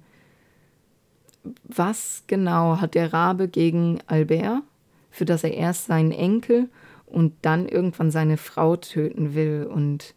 was 1.65 2.25
genau 2.27 2.81
hat 2.81 2.95
der 2.95 3.12
Rabe 3.12 3.49
gegen 3.49 4.01
Albert, 4.07 4.62
für 5.11 5.25
das 5.25 5.45
er 5.45 5.55
erst 5.55 5.87
seinen 5.87 6.12
Enkel 6.12 6.69
und 7.07 7.33
dann 7.43 7.69
irgendwann 7.69 8.11
seine 8.11 8.37
Frau 8.37 8.77
töten 8.77 9.35
will 9.35 9.69
und 9.71 10.15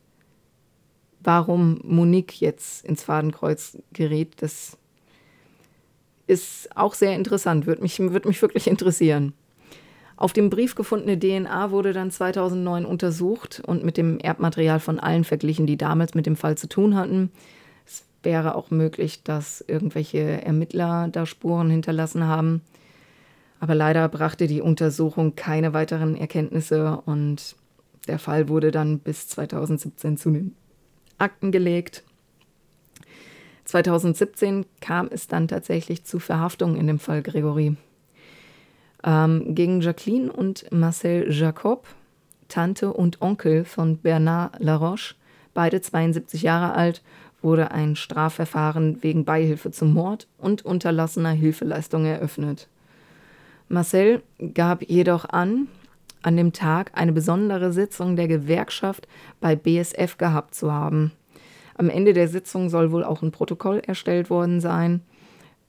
warum 1.21 1.79
Monique 1.83 2.39
jetzt 2.39 2.85
ins 2.85 3.03
Fadenkreuz 3.03 3.77
gerät, 3.93 4.33
das 4.37 4.77
ist 6.27 6.75
auch 6.75 6.93
sehr 6.93 7.15
interessant, 7.15 7.65
würde 7.65 7.81
mich, 7.81 7.99
würd 7.99 8.25
mich 8.25 8.41
wirklich 8.41 8.67
interessieren. 8.67 9.33
Auf 10.19 10.33
dem 10.33 10.49
Brief 10.49 10.75
gefundene 10.75 11.17
DNA 11.17 11.71
wurde 11.71 11.93
dann 11.93 12.11
2009 12.11 12.83
untersucht 12.83 13.61
und 13.65 13.85
mit 13.85 13.95
dem 13.95 14.19
Erbmaterial 14.19 14.81
von 14.81 14.99
allen 14.99 15.23
verglichen, 15.23 15.65
die 15.65 15.77
damals 15.77 16.13
mit 16.13 16.25
dem 16.25 16.35
Fall 16.35 16.57
zu 16.57 16.67
tun 16.67 16.97
hatten. 16.97 17.31
Es 17.85 18.03
wäre 18.21 18.55
auch 18.55 18.69
möglich, 18.69 19.23
dass 19.23 19.63
irgendwelche 19.65 20.43
Ermittler 20.43 21.07
da 21.09 21.25
Spuren 21.25 21.69
hinterlassen 21.69 22.27
haben. 22.27 22.63
Aber 23.61 23.75
leider 23.75 24.09
brachte 24.09 24.47
die 24.47 24.59
Untersuchung 24.59 25.37
keine 25.37 25.71
weiteren 25.71 26.17
Erkenntnisse 26.17 27.01
und 27.05 27.55
der 28.09 28.19
Fall 28.19 28.49
wurde 28.49 28.71
dann 28.71 28.99
bis 28.99 29.29
2017 29.29 30.17
zu 30.17 30.31
den 30.31 30.53
Akten 31.17 31.49
gelegt. 31.53 32.03
2017 33.63 34.65
kam 34.81 35.07
es 35.09 35.29
dann 35.29 35.47
tatsächlich 35.47 36.03
zu 36.03 36.19
Verhaftungen 36.19 36.75
in 36.75 36.87
dem 36.87 36.99
Fall 36.99 37.21
Gregory. 37.21 37.77
Ähm, 39.03 39.55
gegen 39.55 39.81
Jacqueline 39.81 40.31
und 40.31 40.65
Marcel 40.71 41.31
Jacob, 41.31 41.87
Tante 42.47 42.91
und 42.91 43.21
Onkel 43.21 43.63
von 43.63 43.97
Bernard 43.97 44.59
Laroche, 44.59 45.15
beide 45.53 45.81
72 45.81 46.41
Jahre 46.41 46.73
alt, 46.73 47.01
wurde 47.41 47.71
ein 47.71 47.95
Strafverfahren 47.95 49.01
wegen 49.01 49.23
Beihilfe 49.23 49.71
zum 49.71 49.93
Mord 49.93 50.27
und 50.37 50.65
unterlassener 50.65 51.31
Hilfeleistung 51.31 52.05
eröffnet. 52.05 52.67
Marcel 53.69 54.23
gab 54.53 54.81
jedoch 54.89 55.25
an, 55.25 55.67
an 56.21 56.35
dem 56.35 56.51
Tag 56.51 56.91
eine 56.95 57.13
besondere 57.13 57.71
Sitzung 57.71 58.15
der 58.15 58.27
Gewerkschaft 58.27 59.07
bei 59.39 59.55
BSF 59.55 60.17
gehabt 60.17 60.55
zu 60.55 60.73
haben. 60.73 61.11
Am 61.75 61.89
Ende 61.89 62.13
der 62.13 62.27
Sitzung 62.27 62.69
soll 62.69 62.91
wohl 62.91 63.05
auch 63.05 63.21
ein 63.21 63.31
Protokoll 63.31 63.81
erstellt 63.85 64.29
worden 64.29 64.59
sein 64.59 65.01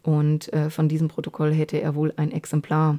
und 0.02 0.52
äh, 0.52 0.70
von 0.70 0.88
diesem 0.88 1.08
Protokoll 1.08 1.52
hätte 1.52 1.80
er 1.80 1.94
wohl 1.94 2.12
ein 2.16 2.32
Exemplar. 2.32 2.98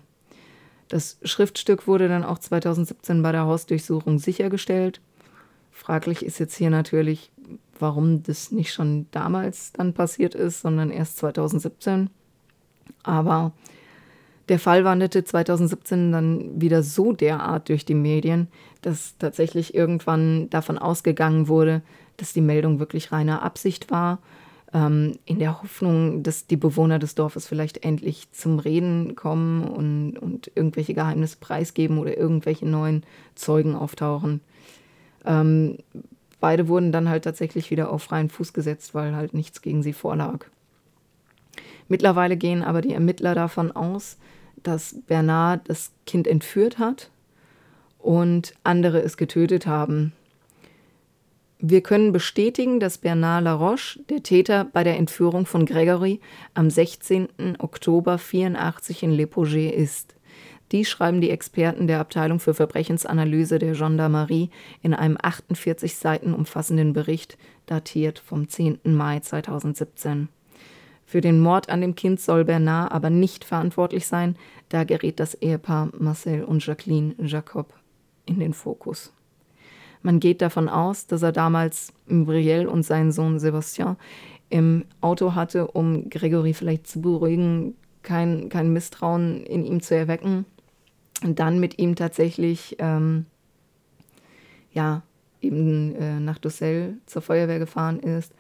Das 0.92 1.18
Schriftstück 1.24 1.88
wurde 1.88 2.10
dann 2.10 2.26
auch 2.26 2.38
2017 2.38 3.22
bei 3.24 3.32
der 3.32 3.46
Hausdurchsuchung 3.46 4.20
sichergestellt. 4.20 5.00
Fraglich 5.72 6.26
ist 6.26 6.38
jetzt 6.38 6.58
hier 6.58 6.70
natürlich, 6.70 7.32
warum 7.80 8.24
das 8.24 8.52
nicht 8.52 8.74
schon 8.74 9.06
damals 9.12 9.72
dann 9.72 9.94
passiert 9.94 10.36
ist, 10.36 10.60
sondern 10.60 10.92
erst 10.92 11.16
2017. 11.20 12.10
Aber 13.04 13.54
der 14.50 14.60
Fall 14.60 14.84
wanderte 14.84 15.24
2017 15.24 16.12
dann 16.12 16.60
wieder 16.60 16.84
so 16.84 17.14
derart 17.14 17.70
durch 17.70 17.86
die 17.86 17.96
Medien, 17.96 18.50
dass 18.82 19.18
tatsächlich 19.18 19.74
irgendwann 19.74 20.50
davon 20.50 20.78
ausgegangen 20.78 21.48
wurde, 21.48 21.84
dass 22.18 22.34
die 22.34 22.42
Meldung 22.42 22.80
wirklich 22.80 23.14
reiner 23.14 23.44
Absicht 23.44 23.92
war 23.92 24.20
ähm, 24.74 25.18
in 25.26 25.40
der 25.40 25.62
Hoffnung, 25.62 26.24
dass 26.24 26.48
die 26.48 26.58
Bewohner 26.58 27.00
des 27.00 27.16
Dorfes 27.16 27.48
vielleicht 27.48 27.84
endlich 27.84 28.32
zum 28.32 28.60
Reden 28.60 29.16
kommen 29.16 29.64
und, 29.64 30.18
und 30.18 30.52
irgendwelche 30.56 30.94
Geheimnisse 30.94 31.38
preisgeben 31.40 31.98
oder 31.98 32.18
irgendwelche 32.18 32.66
neuen 32.66 33.04
Zeugen 33.36 33.76
auftauchen. 33.76 34.42
Ähm, 35.26 35.78
beide 36.40 36.68
wurden 36.68 36.92
dann 36.92 37.10
halt 37.10 37.24
tatsächlich 37.24 37.70
wieder 37.70 37.92
auf 37.92 38.04
freien 38.04 38.30
Fuß 38.30 38.54
gesetzt, 38.54 38.96
weil 38.96 39.16
halt 39.16 39.34
nichts 39.34 39.62
gegen 39.62 39.84
sie 39.84 39.94
vorlag. 39.94 40.46
Mittlerweile 41.88 42.38
gehen 42.38 42.64
aber 42.64 42.82
die 42.82 42.94
Ermittler 42.94 43.36
davon 43.36 43.72
aus, 43.72 44.18
dass 44.64 44.96
Bernard 45.08 45.68
das 45.68 45.92
Kind 46.06 46.28
entführt 46.28 46.80
hat 46.80 47.10
und 48.00 48.54
andere 48.64 49.02
es 49.02 49.18
getötet 49.18 49.68
haben. 49.68 50.14
Wir 51.64 51.82
können 51.82 52.12
bestätigen, 52.12 52.80
dass 52.80 52.98
Bernard 52.98 53.44
Laroche, 53.44 54.00
der 54.10 54.24
Täter 54.24 54.66
bei 54.66 54.84
der 54.84 54.98
Entführung 54.98 55.46
von 55.46 55.68
Gregory, 55.68 56.20
am 56.56 56.72
16. 56.72 57.28
Oktober 57.60 58.18
84 58.18 59.04
in 59.04 59.12
Le 59.12 59.28
ist. 59.70 60.16
Dies 60.72 60.90
schreiben 60.90 61.22
die 61.22 61.30
Experten 61.30 61.86
der 61.86 62.00
Abteilung 62.00 62.40
für 62.40 62.56
Verbrechensanalyse 62.56 63.60
der 63.60 63.74
Gendarmerie 63.74 64.50
in 64.82 64.96
einem 64.96 65.20
48 65.22 65.96
Seiten 65.98 66.34
umfassenden 66.34 66.94
Bericht, 66.94 67.38
datiert 67.68 68.18
vom 68.18 68.50
10. 68.50 68.80
Mai 68.86 69.20
2017. 69.20 70.30
Für 71.06 71.22
den 71.22 71.40
Mord 71.40 71.70
an 71.70 71.82
dem 71.82 71.94
Kind 71.94 72.20
soll 72.20 72.44
Bernard 72.44 72.92
aber 72.92 73.12
nicht 73.12 73.46
verantwortlich 73.46 74.08
sein, 74.08 74.36
da 74.70 74.84
gerät 74.84 75.20
das 75.20 75.36
Ehepaar 75.36 75.90
Marcel 75.96 76.44
und 76.44 76.66
Jacqueline 76.66 77.14
Jacob 77.20 77.72
in 78.26 78.40
den 78.40 78.56
Fokus. 78.56 79.14
Man 80.04 80.20
geht 80.20 80.42
davon 80.42 80.68
aus, 80.70 81.08
dass 81.08 81.22
er 81.22 81.32
damals 81.32 81.94
Muriel 82.08 82.68
und 82.68 82.84
seinen 82.84 83.12
Sohn 83.12 83.40
Sebastian 83.40 83.98
im 84.50 84.86
Auto 85.00 85.36
hatte, 85.36 85.68
um 85.68 86.10
Gregory 86.10 86.54
vielleicht 86.54 86.88
zu 86.88 87.02
beruhigen, 87.02 87.76
kein, 88.04 88.50
kein 88.50 88.74
Misstrauen 88.74 89.44
in 89.44 89.64
ihm 89.64 89.82
zu 89.82 89.96
erwecken. 89.96 90.46
Und 91.24 91.40
dann 91.40 91.60
mit 91.60 91.78
ihm 91.78 91.96
tatsächlich, 91.96 92.76
ähm, 92.80 93.26
ja, 94.74 95.04
eben 95.42 95.96
äh, 95.96 96.20
nach 96.20 96.38
Dussel 96.38 96.98
zur 97.06 97.22
Feuerwehr 97.22 97.60
gefahren 97.60 98.00
ist, 98.00 98.34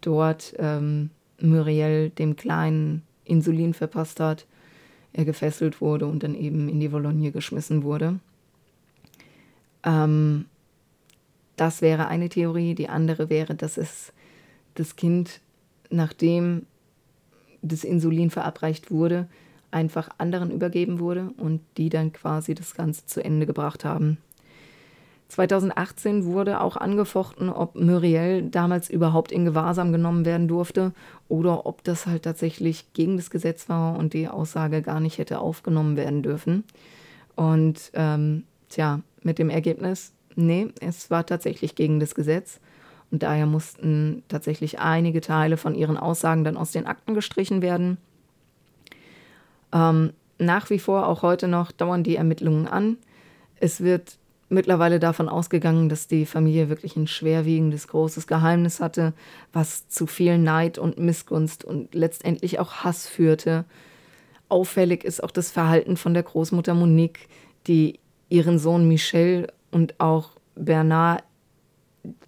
dort 0.00 0.54
ähm, 0.58 1.10
Muriel 1.40 2.10
dem 2.10 2.36
Kleinen 2.36 3.02
Insulin 3.24 3.74
verpasst 3.74 4.20
hat, 4.20 4.46
er 5.12 5.24
gefesselt 5.24 5.80
wurde 5.80 6.06
und 6.06 6.22
dann 6.22 6.34
eben 6.34 6.68
in 6.68 6.80
die 6.80 6.92
Vologne 6.92 7.30
geschmissen 7.30 7.82
wurde. 7.82 8.18
Ähm, 9.84 10.46
das 11.56 11.82
wäre 11.82 12.08
eine 12.08 12.28
Theorie. 12.28 12.74
Die 12.74 12.88
andere 12.88 13.30
wäre, 13.30 13.54
dass 13.54 13.76
es 13.76 14.12
das 14.74 14.96
Kind, 14.96 15.40
nachdem 15.90 16.66
das 17.62 17.84
Insulin 17.84 18.30
verabreicht 18.30 18.90
wurde, 18.90 19.28
einfach 19.70 20.08
anderen 20.18 20.50
übergeben 20.50 21.00
wurde 21.00 21.30
und 21.36 21.60
die 21.76 21.88
dann 21.88 22.12
quasi 22.12 22.54
das 22.54 22.74
Ganze 22.74 23.06
zu 23.06 23.24
Ende 23.24 23.46
gebracht 23.46 23.84
haben. 23.84 24.18
2018 25.28 26.26
wurde 26.26 26.60
auch 26.60 26.76
angefochten, 26.76 27.48
ob 27.48 27.74
Muriel 27.74 28.42
damals 28.42 28.88
überhaupt 28.88 29.32
in 29.32 29.44
Gewahrsam 29.44 29.90
genommen 29.90 30.24
werden 30.24 30.46
durfte 30.46 30.92
oder 31.28 31.66
ob 31.66 31.82
das 31.82 32.06
halt 32.06 32.22
tatsächlich 32.22 32.92
gegen 32.92 33.16
das 33.16 33.30
Gesetz 33.30 33.68
war 33.68 33.98
und 33.98 34.12
die 34.12 34.28
Aussage 34.28 34.82
gar 34.82 35.00
nicht 35.00 35.18
hätte 35.18 35.40
aufgenommen 35.40 35.96
werden 35.96 36.22
dürfen. 36.22 36.62
Und 37.34 37.90
ähm, 37.94 38.44
tja, 38.68 39.00
mit 39.22 39.38
dem 39.38 39.50
Ergebnis, 39.50 40.12
Nee, 40.36 40.68
es 40.80 41.10
war 41.10 41.24
tatsächlich 41.26 41.74
gegen 41.74 42.00
das 42.00 42.14
Gesetz. 42.14 42.60
Und 43.10 43.22
daher 43.22 43.46
mussten 43.46 44.24
tatsächlich 44.28 44.80
einige 44.80 45.20
Teile 45.20 45.56
von 45.56 45.74
ihren 45.74 45.96
Aussagen 45.96 46.42
dann 46.42 46.56
aus 46.56 46.72
den 46.72 46.86
Akten 46.86 47.14
gestrichen 47.14 47.62
werden. 47.62 47.98
Ähm, 49.72 50.12
nach 50.38 50.70
wie 50.70 50.78
vor, 50.78 51.06
auch 51.06 51.22
heute 51.22 51.46
noch, 51.46 51.70
dauern 51.70 52.02
die 52.02 52.16
Ermittlungen 52.16 52.66
an. 52.66 52.96
Es 53.60 53.82
wird 53.82 54.18
mittlerweile 54.48 54.98
davon 54.98 55.28
ausgegangen, 55.28 55.88
dass 55.88 56.06
die 56.06 56.26
Familie 56.26 56.68
wirklich 56.68 56.96
ein 56.96 57.06
schwerwiegendes, 57.06 57.88
großes 57.88 58.26
Geheimnis 58.26 58.80
hatte, 58.80 59.12
was 59.52 59.88
zu 59.88 60.06
viel 60.06 60.38
Neid 60.38 60.78
und 60.78 60.98
Missgunst 60.98 61.64
und 61.64 61.94
letztendlich 61.94 62.58
auch 62.58 62.84
Hass 62.84 63.06
führte. 63.06 63.64
Auffällig 64.48 65.04
ist 65.04 65.22
auch 65.22 65.30
das 65.30 65.50
Verhalten 65.50 65.96
von 65.96 66.14
der 66.14 66.22
Großmutter 66.22 66.74
Monique, 66.74 67.28
die 67.66 67.98
ihren 68.28 68.58
Sohn 68.58 68.88
Michel 68.88 69.48
und 69.74 70.00
auch 70.00 70.30
Bernard, 70.54 71.24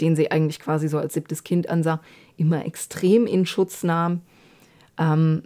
den 0.00 0.16
sie 0.16 0.30
eigentlich 0.30 0.58
quasi 0.58 0.88
so 0.88 0.98
als 0.98 1.14
siebtes 1.14 1.44
Kind 1.44 1.68
ansah, 1.68 2.00
immer 2.36 2.66
extrem 2.66 3.26
in 3.26 3.46
Schutz 3.46 3.84
nahm. 3.84 4.22
Ähm, 4.98 5.44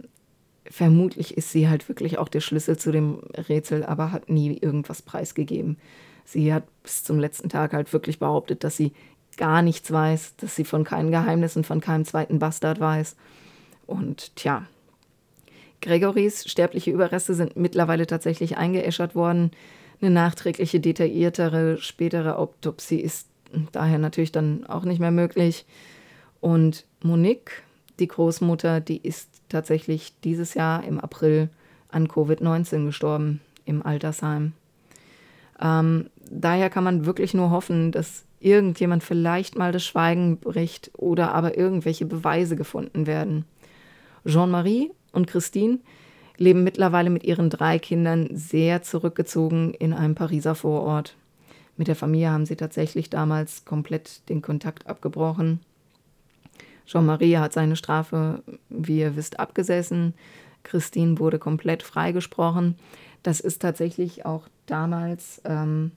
vermutlich 0.65 1.37
ist 1.37 1.51
sie 1.51 1.69
halt 1.69 1.87
wirklich 1.89 2.17
auch 2.17 2.27
der 2.27 2.39
Schlüssel 2.39 2.77
zu 2.77 2.91
dem 2.91 3.19
Rätsel, 3.49 3.85
aber 3.85 4.11
hat 4.11 4.29
nie 4.29 4.57
irgendwas 4.57 5.01
preisgegeben. 5.01 5.77
Sie 6.25 6.53
hat 6.53 6.63
bis 6.81 7.03
zum 7.03 7.19
letzten 7.19 7.49
Tag 7.49 7.73
halt 7.73 7.91
wirklich 7.93 8.19
behauptet, 8.19 8.63
dass 8.63 8.77
sie 8.77 8.93
gar 9.37 9.61
nichts 9.61 9.91
weiß, 9.91 10.37
dass 10.37 10.55
sie 10.55 10.65
von 10.65 10.83
keinen 10.83 11.11
Geheimnissen, 11.11 11.63
von 11.63 11.81
keinem 11.81 12.05
zweiten 12.05 12.39
Bastard 12.39 12.79
weiß. 12.79 13.15
Und 13.85 14.35
tja, 14.35 14.65
Gregorys 15.81 16.49
sterbliche 16.49 16.91
Überreste 16.91 17.33
sind 17.33 17.57
mittlerweile 17.57 18.07
tatsächlich 18.07 18.57
eingeäschert 18.57 19.13
worden. 19.13 19.51
Eine 20.01 20.09
nachträgliche, 20.09 20.79
detailliertere, 20.79 21.77
spätere 21.77 22.37
Autopsie 22.37 22.99
ist 22.99 23.27
daher 23.71 23.99
natürlich 23.99 24.31
dann 24.31 24.65
auch 24.65 24.83
nicht 24.83 24.99
mehr 24.99 25.11
möglich. 25.11 25.65
Und 26.39 26.85
Monique, 27.03 27.63
die 27.99 28.07
Großmutter, 28.07 28.79
die 28.79 28.97
ist 28.97 29.29
tatsächlich 29.49 30.13
dieses 30.23 30.55
Jahr 30.55 30.83
im 30.83 30.99
April 30.99 31.49
an 31.89 32.07
Covid-19 32.07 32.85
gestorben 32.85 33.41
im 33.65 33.85
Altersheim. 33.85 34.53
Ähm, 35.61 36.09
daher 36.29 36.69
kann 36.69 36.83
man 36.83 37.05
wirklich 37.05 37.33
nur 37.33 37.51
hoffen, 37.51 37.91
dass 37.91 38.23
irgendjemand 38.39 39.03
vielleicht 39.03 39.55
mal 39.55 39.71
das 39.71 39.85
Schweigen 39.85 40.37
bricht 40.37 40.89
oder 40.97 41.35
aber 41.35 41.57
irgendwelche 41.57 42.05
Beweise 42.07 42.55
gefunden 42.55 43.05
werden. 43.05 43.45
Jean-Marie 44.25 44.91
und 45.11 45.27
Christine 45.27 45.77
leben 46.41 46.63
mittlerweile 46.63 47.09
mit 47.09 47.23
ihren 47.23 47.49
drei 47.49 47.77
Kindern 47.79 48.27
sehr 48.31 48.81
zurückgezogen 48.81 49.73
in 49.75 49.93
einem 49.93 50.15
Pariser 50.15 50.55
Vorort. 50.55 51.15
Mit 51.77 51.87
der 51.87 51.95
Familie 51.95 52.31
haben 52.31 52.45
sie 52.45 52.55
tatsächlich 52.55 53.09
damals 53.09 53.63
komplett 53.63 54.27
den 54.27 54.41
Kontakt 54.41 54.87
abgebrochen. 54.87 55.59
Jean-Marie 56.87 57.37
hat 57.37 57.53
seine 57.53 57.75
Strafe, 57.75 58.43
wie 58.69 58.99
ihr 58.99 59.15
wisst, 59.15 59.39
abgesessen. 59.39 60.13
Christine 60.63 61.19
wurde 61.19 61.39
komplett 61.39 61.83
freigesprochen. 61.83 62.75
Das 63.23 63.39
ist 63.39 63.61
tatsächlich 63.61 64.25
auch 64.25 64.47
damals 64.65 65.41
ähm, 65.45 65.91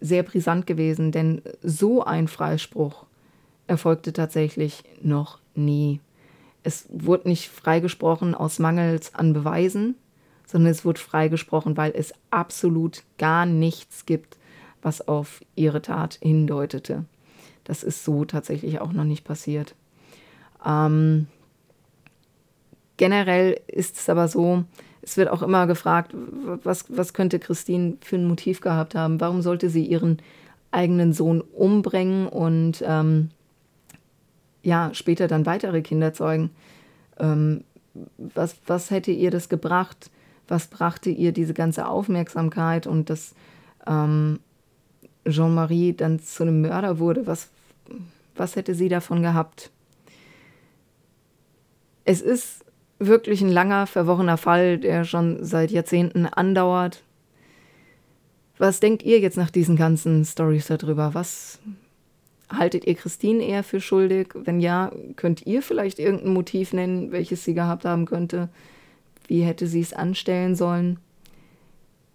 sehr 0.00 0.22
brisant 0.22 0.66
gewesen, 0.66 1.10
denn 1.10 1.42
so 1.62 2.04
ein 2.04 2.28
Freispruch 2.28 3.04
erfolgte 3.66 4.12
tatsächlich 4.12 4.84
noch 5.02 5.40
nie. 5.54 6.00
Es 6.62 6.86
wurde 6.90 7.28
nicht 7.28 7.48
freigesprochen 7.48 8.34
aus 8.34 8.58
Mangels 8.58 9.14
an 9.14 9.32
Beweisen, 9.32 9.96
sondern 10.46 10.70
es 10.70 10.84
wurde 10.84 11.00
freigesprochen, 11.00 11.76
weil 11.76 11.92
es 11.94 12.12
absolut 12.30 13.02
gar 13.18 13.46
nichts 13.46 14.06
gibt, 14.06 14.38
was 14.82 15.06
auf 15.06 15.40
ihre 15.54 15.82
Tat 15.82 16.18
hindeutete. 16.20 17.04
Das 17.64 17.82
ist 17.82 18.04
so 18.04 18.24
tatsächlich 18.24 18.80
auch 18.80 18.92
noch 18.92 19.04
nicht 19.04 19.24
passiert. 19.24 19.74
Ähm, 20.64 21.26
generell 22.96 23.60
ist 23.66 23.96
es 23.96 24.08
aber 24.08 24.28
so, 24.28 24.64
es 25.00 25.16
wird 25.16 25.28
auch 25.28 25.42
immer 25.42 25.66
gefragt, 25.66 26.14
was, 26.62 26.84
was 26.88 27.12
könnte 27.12 27.38
Christine 27.40 27.96
für 28.00 28.16
ein 28.16 28.26
Motiv 28.28 28.60
gehabt 28.60 28.94
haben? 28.94 29.20
Warum 29.20 29.42
sollte 29.42 29.68
sie 29.68 29.84
ihren 29.84 30.18
eigenen 30.70 31.12
Sohn 31.12 31.40
umbringen 31.40 32.28
und 32.28 32.82
ähm, 32.86 33.30
ja, 34.62 34.90
später 34.92 35.28
dann 35.28 35.46
weitere 35.46 35.82
Kinder 35.82 36.12
zeugen? 36.12 36.50
Ähm, 37.18 37.64
was, 38.16 38.56
was 38.66 38.90
hätte 38.90 39.10
ihr 39.10 39.30
das 39.30 39.48
gebracht? 39.48 40.10
Was 40.48 40.66
brachte 40.66 41.10
ihr 41.10 41.32
diese 41.32 41.54
ganze 41.54 41.86
Aufmerksamkeit 41.86 42.86
und 42.86 43.10
dass 43.10 43.34
ähm, 43.86 44.40
Jean-Marie 45.28 45.92
dann 45.94 46.18
zu 46.18 46.42
einem 46.42 46.60
Mörder 46.60 46.98
wurde? 46.98 47.26
Was, 47.26 47.48
was 48.34 48.56
hätte 48.56 48.74
sie 48.74 48.88
davon 48.88 49.22
gehabt? 49.22 49.70
Es 52.04 52.20
ist 52.20 52.64
wirklich 52.98 53.40
ein 53.42 53.50
langer, 53.50 53.86
verworrener 53.86 54.36
Fall, 54.36 54.78
der 54.78 55.04
schon 55.04 55.44
seit 55.44 55.70
Jahrzehnten 55.70 56.26
andauert. 56.26 57.02
Was 58.58 58.80
denkt 58.80 59.02
ihr 59.02 59.18
jetzt 59.18 59.36
nach 59.36 59.50
diesen 59.50 59.76
ganzen 59.76 60.24
Stories 60.24 60.66
darüber? 60.66 61.14
Was 61.14 61.58
haltet 62.52 62.86
ihr 62.86 62.94
Christine 62.94 63.44
eher 63.44 63.62
für 63.62 63.80
schuldig? 63.80 64.28
Wenn 64.34 64.60
ja, 64.60 64.92
könnt 65.16 65.46
ihr 65.46 65.62
vielleicht 65.62 65.98
irgendein 65.98 66.32
Motiv 66.32 66.72
nennen, 66.72 67.12
welches 67.12 67.44
sie 67.44 67.54
gehabt 67.54 67.84
haben 67.84 68.06
könnte? 68.06 68.48
Wie 69.26 69.42
hätte 69.42 69.66
sie 69.66 69.80
es 69.80 69.92
anstellen 69.92 70.56
sollen? 70.56 70.98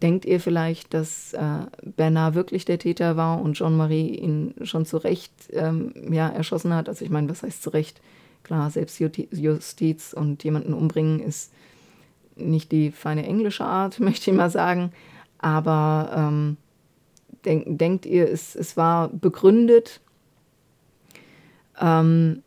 Denkt 0.02 0.26
ihr 0.26 0.40
vielleicht, 0.40 0.94
dass 0.94 1.34
äh, 1.34 1.66
Bernard 1.84 2.36
wirklich 2.36 2.66
der 2.66 2.78
Täter 2.78 3.18
war 3.18 3.42
und 3.42 3.56
Jean-Marie 3.56 4.16
ihn 4.16 4.54
schon 4.62 4.86
zu 4.86 4.98
Recht 4.98 5.32
ähm, 5.52 5.92
ja, 6.12 6.30
erschossen 6.30 6.74
hat? 6.74 6.88
Also 6.88 7.04
ich 7.04 7.10
meine, 7.10 7.30
was 7.30 7.42
heißt 7.42 7.64
zu 7.64 7.72
Recht? 7.72 8.00
Klar, 8.44 8.70
Selbstjustiz 8.70 10.14
und 10.14 10.44
jemanden 10.44 10.74
umbringen 10.74 11.20
ist 11.20 11.52
nicht 12.36 12.72
die 12.72 12.92
feine 12.92 13.26
englische 13.26 13.66
Art, 13.66 14.00
möchte 14.00 14.30
ich 14.30 14.38
mal 14.38 14.52
sagen. 14.52 14.92
Aber 15.40 16.12
ähm, 16.16 16.58
denk, 17.46 17.80
denkt 17.80 18.06
ihr, 18.06 18.30
es, 18.30 18.56
es 18.56 18.78
war 18.78 19.10
begründet? 19.10 20.02
Ähm, 21.80 22.44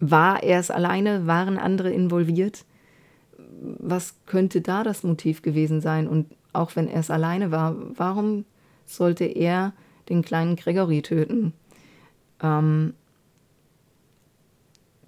war 0.00 0.42
er 0.42 0.60
es 0.60 0.70
alleine? 0.70 1.26
Waren 1.26 1.58
andere 1.58 1.90
involviert? 1.90 2.64
Was 3.36 4.14
könnte 4.26 4.60
da 4.60 4.84
das 4.84 5.02
Motiv 5.02 5.42
gewesen 5.42 5.80
sein? 5.80 6.06
Und 6.08 6.26
auch 6.52 6.76
wenn 6.76 6.88
er 6.88 7.00
es 7.00 7.10
alleine 7.10 7.50
war, 7.50 7.76
warum 7.96 8.44
sollte 8.84 9.24
er 9.24 9.72
den 10.08 10.22
kleinen 10.22 10.56
Gregory 10.56 11.02
töten? 11.02 11.52
Ähm, 12.42 12.94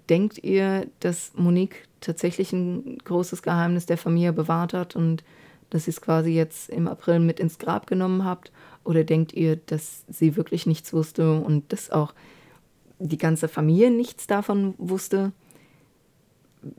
denkt 0.09 0.43
ihr, 0.43 0.87
dass 0.99 1.31
Monique 1.35 1.87
tatsächlich 2.01 2.51
ein 2.51 2.97
großes 2.99 3.41
Geheimnis 3.41 3.85
der 3.85 3.97
Familie 3.97 4.33
bewahrt 4.33 4.73
hat 4.73 4.95
und 4.95 5.23
dass 5.69 5.85
sie 5.85 5.91
es 5.91 6.01
quasi 6.01 6.31
jetzt 6.31 6.69
im 6.69 6.87
April 6.87 7.19
mit 7.19 7.39
ins 7.39 7.57
Grab 7.57 7.87
genommen 7.87 8.25
habt? 8.25 8.51
Oder 8.83 9.03
denkt 9.03 9.31
ihr, 9.33 9.55
dass 9.55 10.03
sie 10.09 10.35
wirklich 10.35 10.65
nichts 10.65 10.91
wusste 10.91 11.39
und 11.39 11.71
dass 11.71 11.91
auch 11.91 12.13
die 13.01 13.17
ganze 13.17 13.47
Familie 13.47 13.91
nichts 13.91 14.27
davon 14.27 14.75
wusste? 14.77 15.31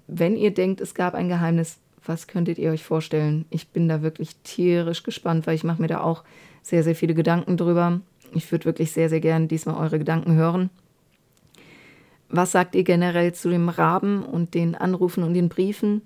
Wenn 0.06 0.36
ihr 0.36 0.52
denkt, 0.52 0.80
es 0.80 0.94
gab 0.94 1.14
ein 1.14 1.28
Geheimnis, 1.28 1.78
was 2.04 2.26
könntet 2.26 2.58
ihr 2.58 2.70
euch 2.70 2.84
vorstellen? 2.84 3.44
Ich 3.50 3.68
bin 3.68 3.88
da 3.88 4.02
wirklich 4.02 4.36
tierisch 4.44 5.02
gespannt, 5.02 5.46
weil 5.46 5.54
ich 5.54 5.64
mache 5.64 5.80
mir 5.80 5.88
da 5.88 6.00
auch 6.00 6.24
sehr, 6.62 6.82
sehr 6.82 6.94
viele 6.94 7.14
Gedanken 7.14 7.56
drüber. 7.56 8.00
Ich 8.32 8.50
würde 8.50 8.64
wirklich 8.64 8.92
sehr, 8.92 9.08
sehr 9.08 9.20
gerne 9.20 9.46
diesmal 9.46 9.76
eure 9.76 9.98
Gedanken 9.98 10.34
hören. 10.34 10.70
Was 12.28 12.52
sagt 12.52 12.74
ihr 12.74 12.84
generell 12.84 13.34
zu 13.34 13.50
dem 13.50 13.68
Raben 13.68 14.24
und 14.24 14.54
den 14.54 14.74
Anrufen 14.74 15.22
und 15.22 15.34
den 15.34 15.48
Briefen? 15.48 16.02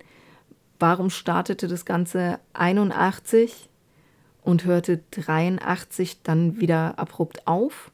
Warum 0.78 1.08
startete 1.08 1.68
das 1.68 1.84
Ganze 1.84 2.40
81 2.52 3.68
und 4.42 4.64
hörte 4.64 5.00
83 5.12 6.22
dann 6.22 6.60
wieder 6.60 6.98
abrupt 6.98 7.46
auf? 7.46 7.92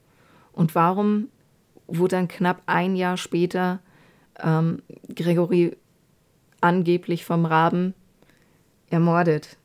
Und 0.52 0.74
warum 0.74 1.28
wurde 1.86 2.16
dann 2.16 2.28
knapp 2.28 2.62
ein 2.66 2.96
Jahr 2.96 3.16
später 3.16 3.80
ähm, 4.40 4.82
Gregory 5.14 5.76
angeblich 6.60 7.24
vom 7.24 7.44
Raben 7.44 7.94
ermordet? 8.90 9.56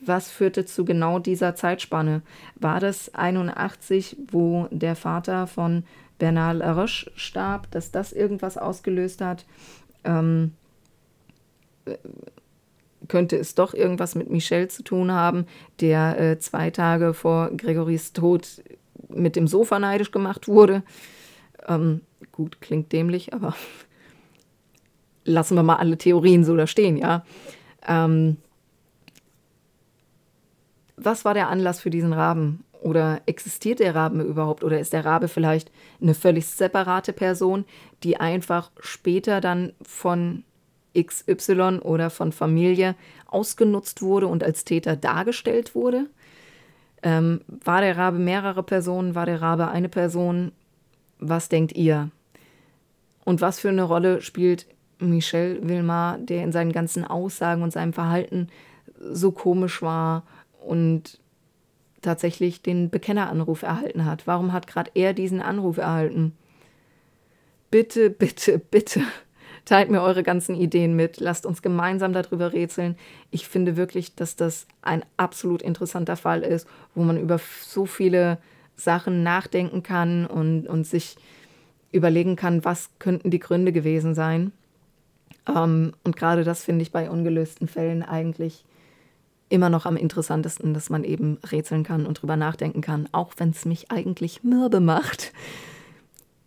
Was 0.00 0.30
führte 0.30 0.66
zu 0.66 0.84
genau 0.84 1.18
dieser 1.18 1.54
Zeitspanne? 1.54 2.22
War 2.56 2.80
das 2.80 3.14
81, 3.14 4.16
wo 4.30 4.68
der 4.70 4.96
Vater 4.96 5.46
von 5.46 5.84
Bernard 6.18 6.58
Laroche 6.58 7.10
starb, 7.14 7.70
dass 7.70 7.90
das 7.90 8.12
irgendwas 8.12 8.58
ausgelöst 8.58 9.20
hat. 9.20 9.46
Ähm, 10.04 10.52
könnte 13.06 13.36
es 13.36 13.54
doch 13.54 13.72
irgendwas 13.72 14.14
mit 14.14 14.28
Michel 14.28 14.68
zu 14.68 14.82
tun 14.82 15.12
haben, 15.12 15.46
der 15.80 16.20
äh, 16.20 16.38
zwei 16.38 16.70
Tage 16.70 17.14
vor 17.14 17.50
Gregorys 17.56 18.12
Tod 18.12 18.62
mit 19.08 19.36
dem 19.36 19.46
Sofa 19.46 19.78
neidisch 19.78 20.10
gemacht 20.10 20.48
wurde. 20.48 20.82
Ähm, 21.66 22.02
gut, 22.32 22.60
klingt 22.60 22.92
dämlich, 22.92 23.34
aber 23.34 23.54
lassen 25.24 25.56
wir 25.56 25.62
mal 25.62 25.76
alle 25.76 25.98
Theorien 25.98 26.44
so 26.44 26.56
da 26.56 26.66
stehen, 26.66 26.96
ja. 26.96 27.24
Ähm, 27.86 28.38
was 30.96 31.24
war 31.24 31.34
der 31.34 31.48
Anlass 31.48 31.80
für 31.80 31.90
diesen 31.90 32.12
Raben? 32.12 32.64
Oder 32.80 33.22
existiert 33.26 33.80
der 33.80 33.94
Rabe 33.94 34.22
überhaupt? 34.22 34.62
Oder 34.62 34.78
ist 34.78 34.92
der 34.92 35.04
Rabe 35.04 35.28
vielleicht 35.28 35.70
eine 36.00 36.14
völlig 36.14 36.46
separate 36.46 37.12
Person, 37.12 37.64
die 38.02 38.18
einfach 38.18 38.70
später 38.78 39.40
dann 39.40 39.72
von 39.82 40.44
XY 40.96 41.80
oder 41.82 42.10
von 42.10 42.32
Familie 42.32 42.94
ausgenutzt 43.26 44.02
wurde 44.02 44.26
und 44.26 44.44
als 44.44 44.64
Täter 44.64 44.96
dargestellt 44.96 45.74
wurde? 45.74 46.06
Ähm, 47.02 47.40
war 47.48 47.80
der 47.80 47.96
Rabe 47.96 48.18
mehrere 48.18 48.62
Personen? 48.62 49.14
War 49.14 49.26
der 49.26 49.40
Rabe 49.40 49.68
eine 49.68 49.88
Person? 49.88 50.52
Was 51.18 51.48
denkt 51.48 51.72
ihr? 51.72 52.10
Und 53.24 53.40
was 53.40 53.60
für 53.60 53.68
eine 53.68 53.82
Rolle 53.82 54.22
spielt 54.22 54.66
Michel 54.98 55.60
Wilmar, 55.62 56.18
der 56.18 56.42
in 56.42 56.52
seinen 56.52 56.72
ganzen 56.72 57.04
Aussagen 57.04 57.62
und 57.62 57.72
seinem 57.72 57.92
Verhalten 57.92 58.48
so 58.98 59.32
komisch 59.32 59.82
war 59.82 60.24
und 60.60 61.20
tatsächlich 62.00 62.62
den 62.62 62.90
Bekenneranruf 62.90 63.62
erhalten 63.62 64.04
hat? 64.04 64.26
Warum 64.26 64.52
hat 64.52 64.66
gerade 64.66 64.90
er 64.94 65.12
diesen 65.12 65.40
Anruf 65.42 65.76
erhalten? 65.76 66.32
Bitte, 67.70 68.10
bitte, 68.10 68.58
bitte 68.58 69.02
Teilt 69.68 69.90
mir 69.90 70.00
eure 70.00 70.22
ganzen 70.22 70.54
Ideen 70.54 70.96
mit. 70.96 71.20
Lasst 71.20 71.44
uns 71.44 71.60
gemeinsam 71.60 72.14
darüber 72.14 72.54
rätseln. 72.54 72.96
Ich 73.30 73.46
finde 73.46 73.76
wirklich, 73.76 74.14
dass 74.14 74.34
das 74.34 74.66
ein 74.80 75.04
absolut 75.18 75.60
interessanter 75.60 76.16
Fall 76.16 76.40
ist, 76.40 76.66
wo 76.94 77.02
man 77.02 77.20
über 77.20 77.38
so 77.60 77.84
viele 77.84 78.38
Sachen 78.78 79.22
nachdenken 79.22 79.82
kann 79.82 80.26
und, 80.26 80.66
und 80.66 80.86
sich 80.86 81.16
überlegen 81.92 82.36
kann, 82.36 82.64
was 82.64 82.90
könnten 82.98 83.30
die 83.30 83.38
Gründe 83.38 83.72
gewesen 83.72 84.14
sein. 84.14 84.52
Ähm, 85.46 85.92
und 86.04 86.16
gerade 86.16 86.44
das 86.44 86.64
finde 86.64 86.82
ich 86.82 86.92
bei 86.92 87.10
ungelösten 87.10 87.68
Fällen 87.68 88.02
eigentlich 88.02 88.64
immer 89.50 89.68
noch 89.70 89.86
am 89.86 89.96
interessantesten, 89.96 90.74
dass 90.74 90.90
man 90.90 91.04
eben 91.04 91.38
rätseln 91.50 91.82
kann 91.82 92.06
und 92.06 92.20
drüber 92.20 92.36
nachdenken 92.36 92.80
kann, 92.80 93.08
auch 93.12 93.32
wenn 93.38 93.50
es 93.50 93.64
mich 93.64 93.90
eigentlich 93.90 94.42
mürbe 94.42 94.80
macht 94.80 95.32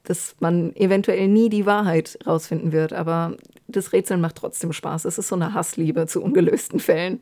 dass 0.03 0.35
man 0.39 0.75
eventuell 0.75 1.27
nie 1.27 1.49
die 1.49 1.65
Wahrheit 1.65 2.19
rausfinden 2.25 2.71
wird. 2.71 2.93
Aber 2.93 3.37
das 3.67 3.93
Rätseln 3.93 4.21
macht 4.21 4.35
trotzdem 4.35 4.73
Spaß. 4.73 5.05
Es 5.05 5.17
ist 5.17 5.27
so 5.27 5.35
eine 5.35 5.53
Hassliebe 5.53 6.07
zu 6.07 6.21
ungelösten 6.21 6.79
Fällen. 6.79 7.21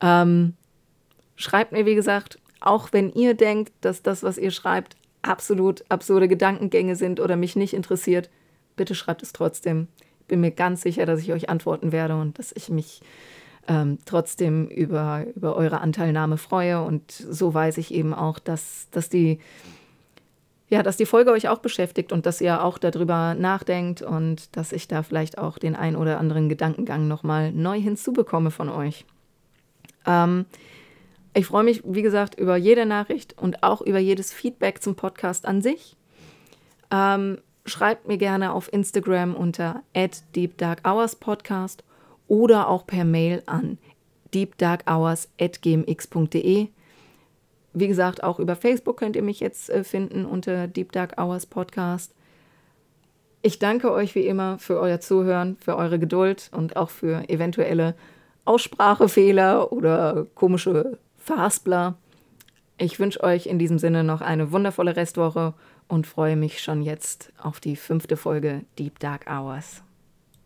Ähm, 0.00 0.54
schreibt 1.36 1.72
mir, 1.72 1.86
wie 1.86 1.94
gesagt, 1.94 2.38
auch 2.66 2.92
wenn 2.92 3.12
ihr 3.12 3.34
denkt, 3.34 3.72
dass 3.80 4.02
das, 4.02 4.22
was 4.22 4.38
ihr 4.38 4.50
schreibt, 4.50 4.96
absolut 5.22 5.84
absurde 5.88 6.28
Gedankengänge 6.28 6.96
sind 6.96 7.20
oder 7.20 7.36
mich 7.36 7.56
nicht 7.56 7.74
interessiert, 7.74 8.30
bitte 8.76 8.94
schreibt 8.94 9.22
es 9.22 9.32
trotzdem. 9.32 9.88
Ich 10.20 10.26
bin 10.26 10.40
mir 10.40 10.50
ganz 10.50 10.82
sicher, 10.82 11.06
dass 11.06 11.20
ich 11.20 11.32
euch 11.32 11.48
antworten 11.48 11.92
werde 11.92 12.16
und 12.16 12.38
dass 12.38 12.52
ich 12.52 12.68
mich 12.68 13.00
ähm, 13.68 13.98
trotzdem 14.04 14.66
über, 14.68 15.24
über 15.34 15.56
eure 15.56 15.80
Anteilnahme 15.80 16.36
freue. 16.36 16.82
Und 16.82 17.10
so 17.10 17.54
weiß 17.54 17.78
ich 17.78 17.94
eben 17.94 18.12
auch, 18.14 18.38
dass, 18.38 18.88
dass 18.90 19.08
die 19.08 19.38
ja, 20.68 20.82
dass 20.82 20.96
die 20.96 21.06
Folge 21.06 21.30
euch 21.30 21.48
auch 21.48 21.58
beschäftigt 21.58 22.10
und 22.10 22.26
dass 22.26 22.40
ihr 22.40 22.64
auch 22.64 22.78
darüber 22.78 23.34
nachdenkt 23.34 24.02
und 24.02 24.56
dass 24.56 24.72
ich 24.72 24.88
da 24.88 25.04
vielleicht 25.04 25.38
auch 25.38 25.58
den 25.58 25.76
ein 25.76 25.94
oder 25.94 26.18
anderen 26.18 26.48
Gedankengang 26.48 27.06
nochmal 27.06 27.52
neu 27.52 27.80
hinzubekomme 27.80 28.50
von 28.50 28.68
euch. 28.68 29.04
Ähm, 30.06 30.44
ich 31.36 31.46
freue 31.46 31.64
mich, 31.64 31.82
wie 31.84 32.02
gesagt, 32.02 32.40
über 32.40 32.56
jede 32.56 32.86
Nachricht 32.86 33.36
und 33.38 33.62
auch 33.62 33.82
über 33.82 33.98
jedes 33.98 34.32
Feedback 34.32 34.82
zum 34.82 34.96
Podcast 34.96 35.44
an 35.44 35.60
sich. 35.60 35.94
Ähm, 36.90 37.36
schreibt 37.66 38.08
mir 38.08 38.16
gerne 38.16 38.54
auf 38.54 38.72
Instagram 38.72 39.34
unter 39.34 39.82
deepdarkhourspodcast 40.34 41.84
oder 42.26 42.68
auch 42.68 42.86
per 42.86 43.04
Mail 43.04 43.42
an 43.44 43.76
deepdarkhours.gmx.de. 44.32 46.68
Wie 47.74 47.88
gesagt, 47.88 48.24
auch 48.24 48.38
über 48.38 48.56
Facebook 48.56 48.96
könnt 48.96 49.16
ihr 49.16 49.22
mich 49.22 49.40
jetzt 49.40 49.68
äh, 49.68 49.84
finden 49.84 50.24
unter 50.24 50.66
Deep 50.66 50.92
Dark 50.92 51.20
Hours 51.20 51.44
Podcast. 51.44 52.14
Ich 53.42 53.58
danke 53.58 53.92
euch 53.92 54.14
wie 54.14 54.26
immer 54.26 54.58
für 54.58 54.80
euer 54.80 55.00
Zuhören, 55.00 55.58
für 55.60 55.76
eure 55.76 55.98
Geduld 55.98 56.48
und 56.56 56.76
auch 56.76 56.88
für 56.88 57.28
eventuelle 57.28 57.94
Aussprachefehler 58.46 59.70
oder 59.70 60.26
komische 60.34 60.96
Verhaspler. 61.26 61.96
Ich 62.78 63.00
wünsche 63.00 63.20
euch 63.24 63.46
in 63.46 63.58
diesem 63.58 63.80
Sinne 63.80 64.04
noch 64.04 64.20
eine 64.20 64.52
wundervolle 64.52 64.94
Restwoche 64.94 65.54
und 65.88 66.06
freue 66.06 66.36
mich 66.36 66.62
schon 66.62 66.82
jetzt 66.82 67.32
auf 67.42 67.58
die 67.58 67.74
fünfte 67.74 68.16
Folge 68.16 68.64
Deep 68.78 69.00
Dark 69.00 69.26
Hours. 69.28 69.82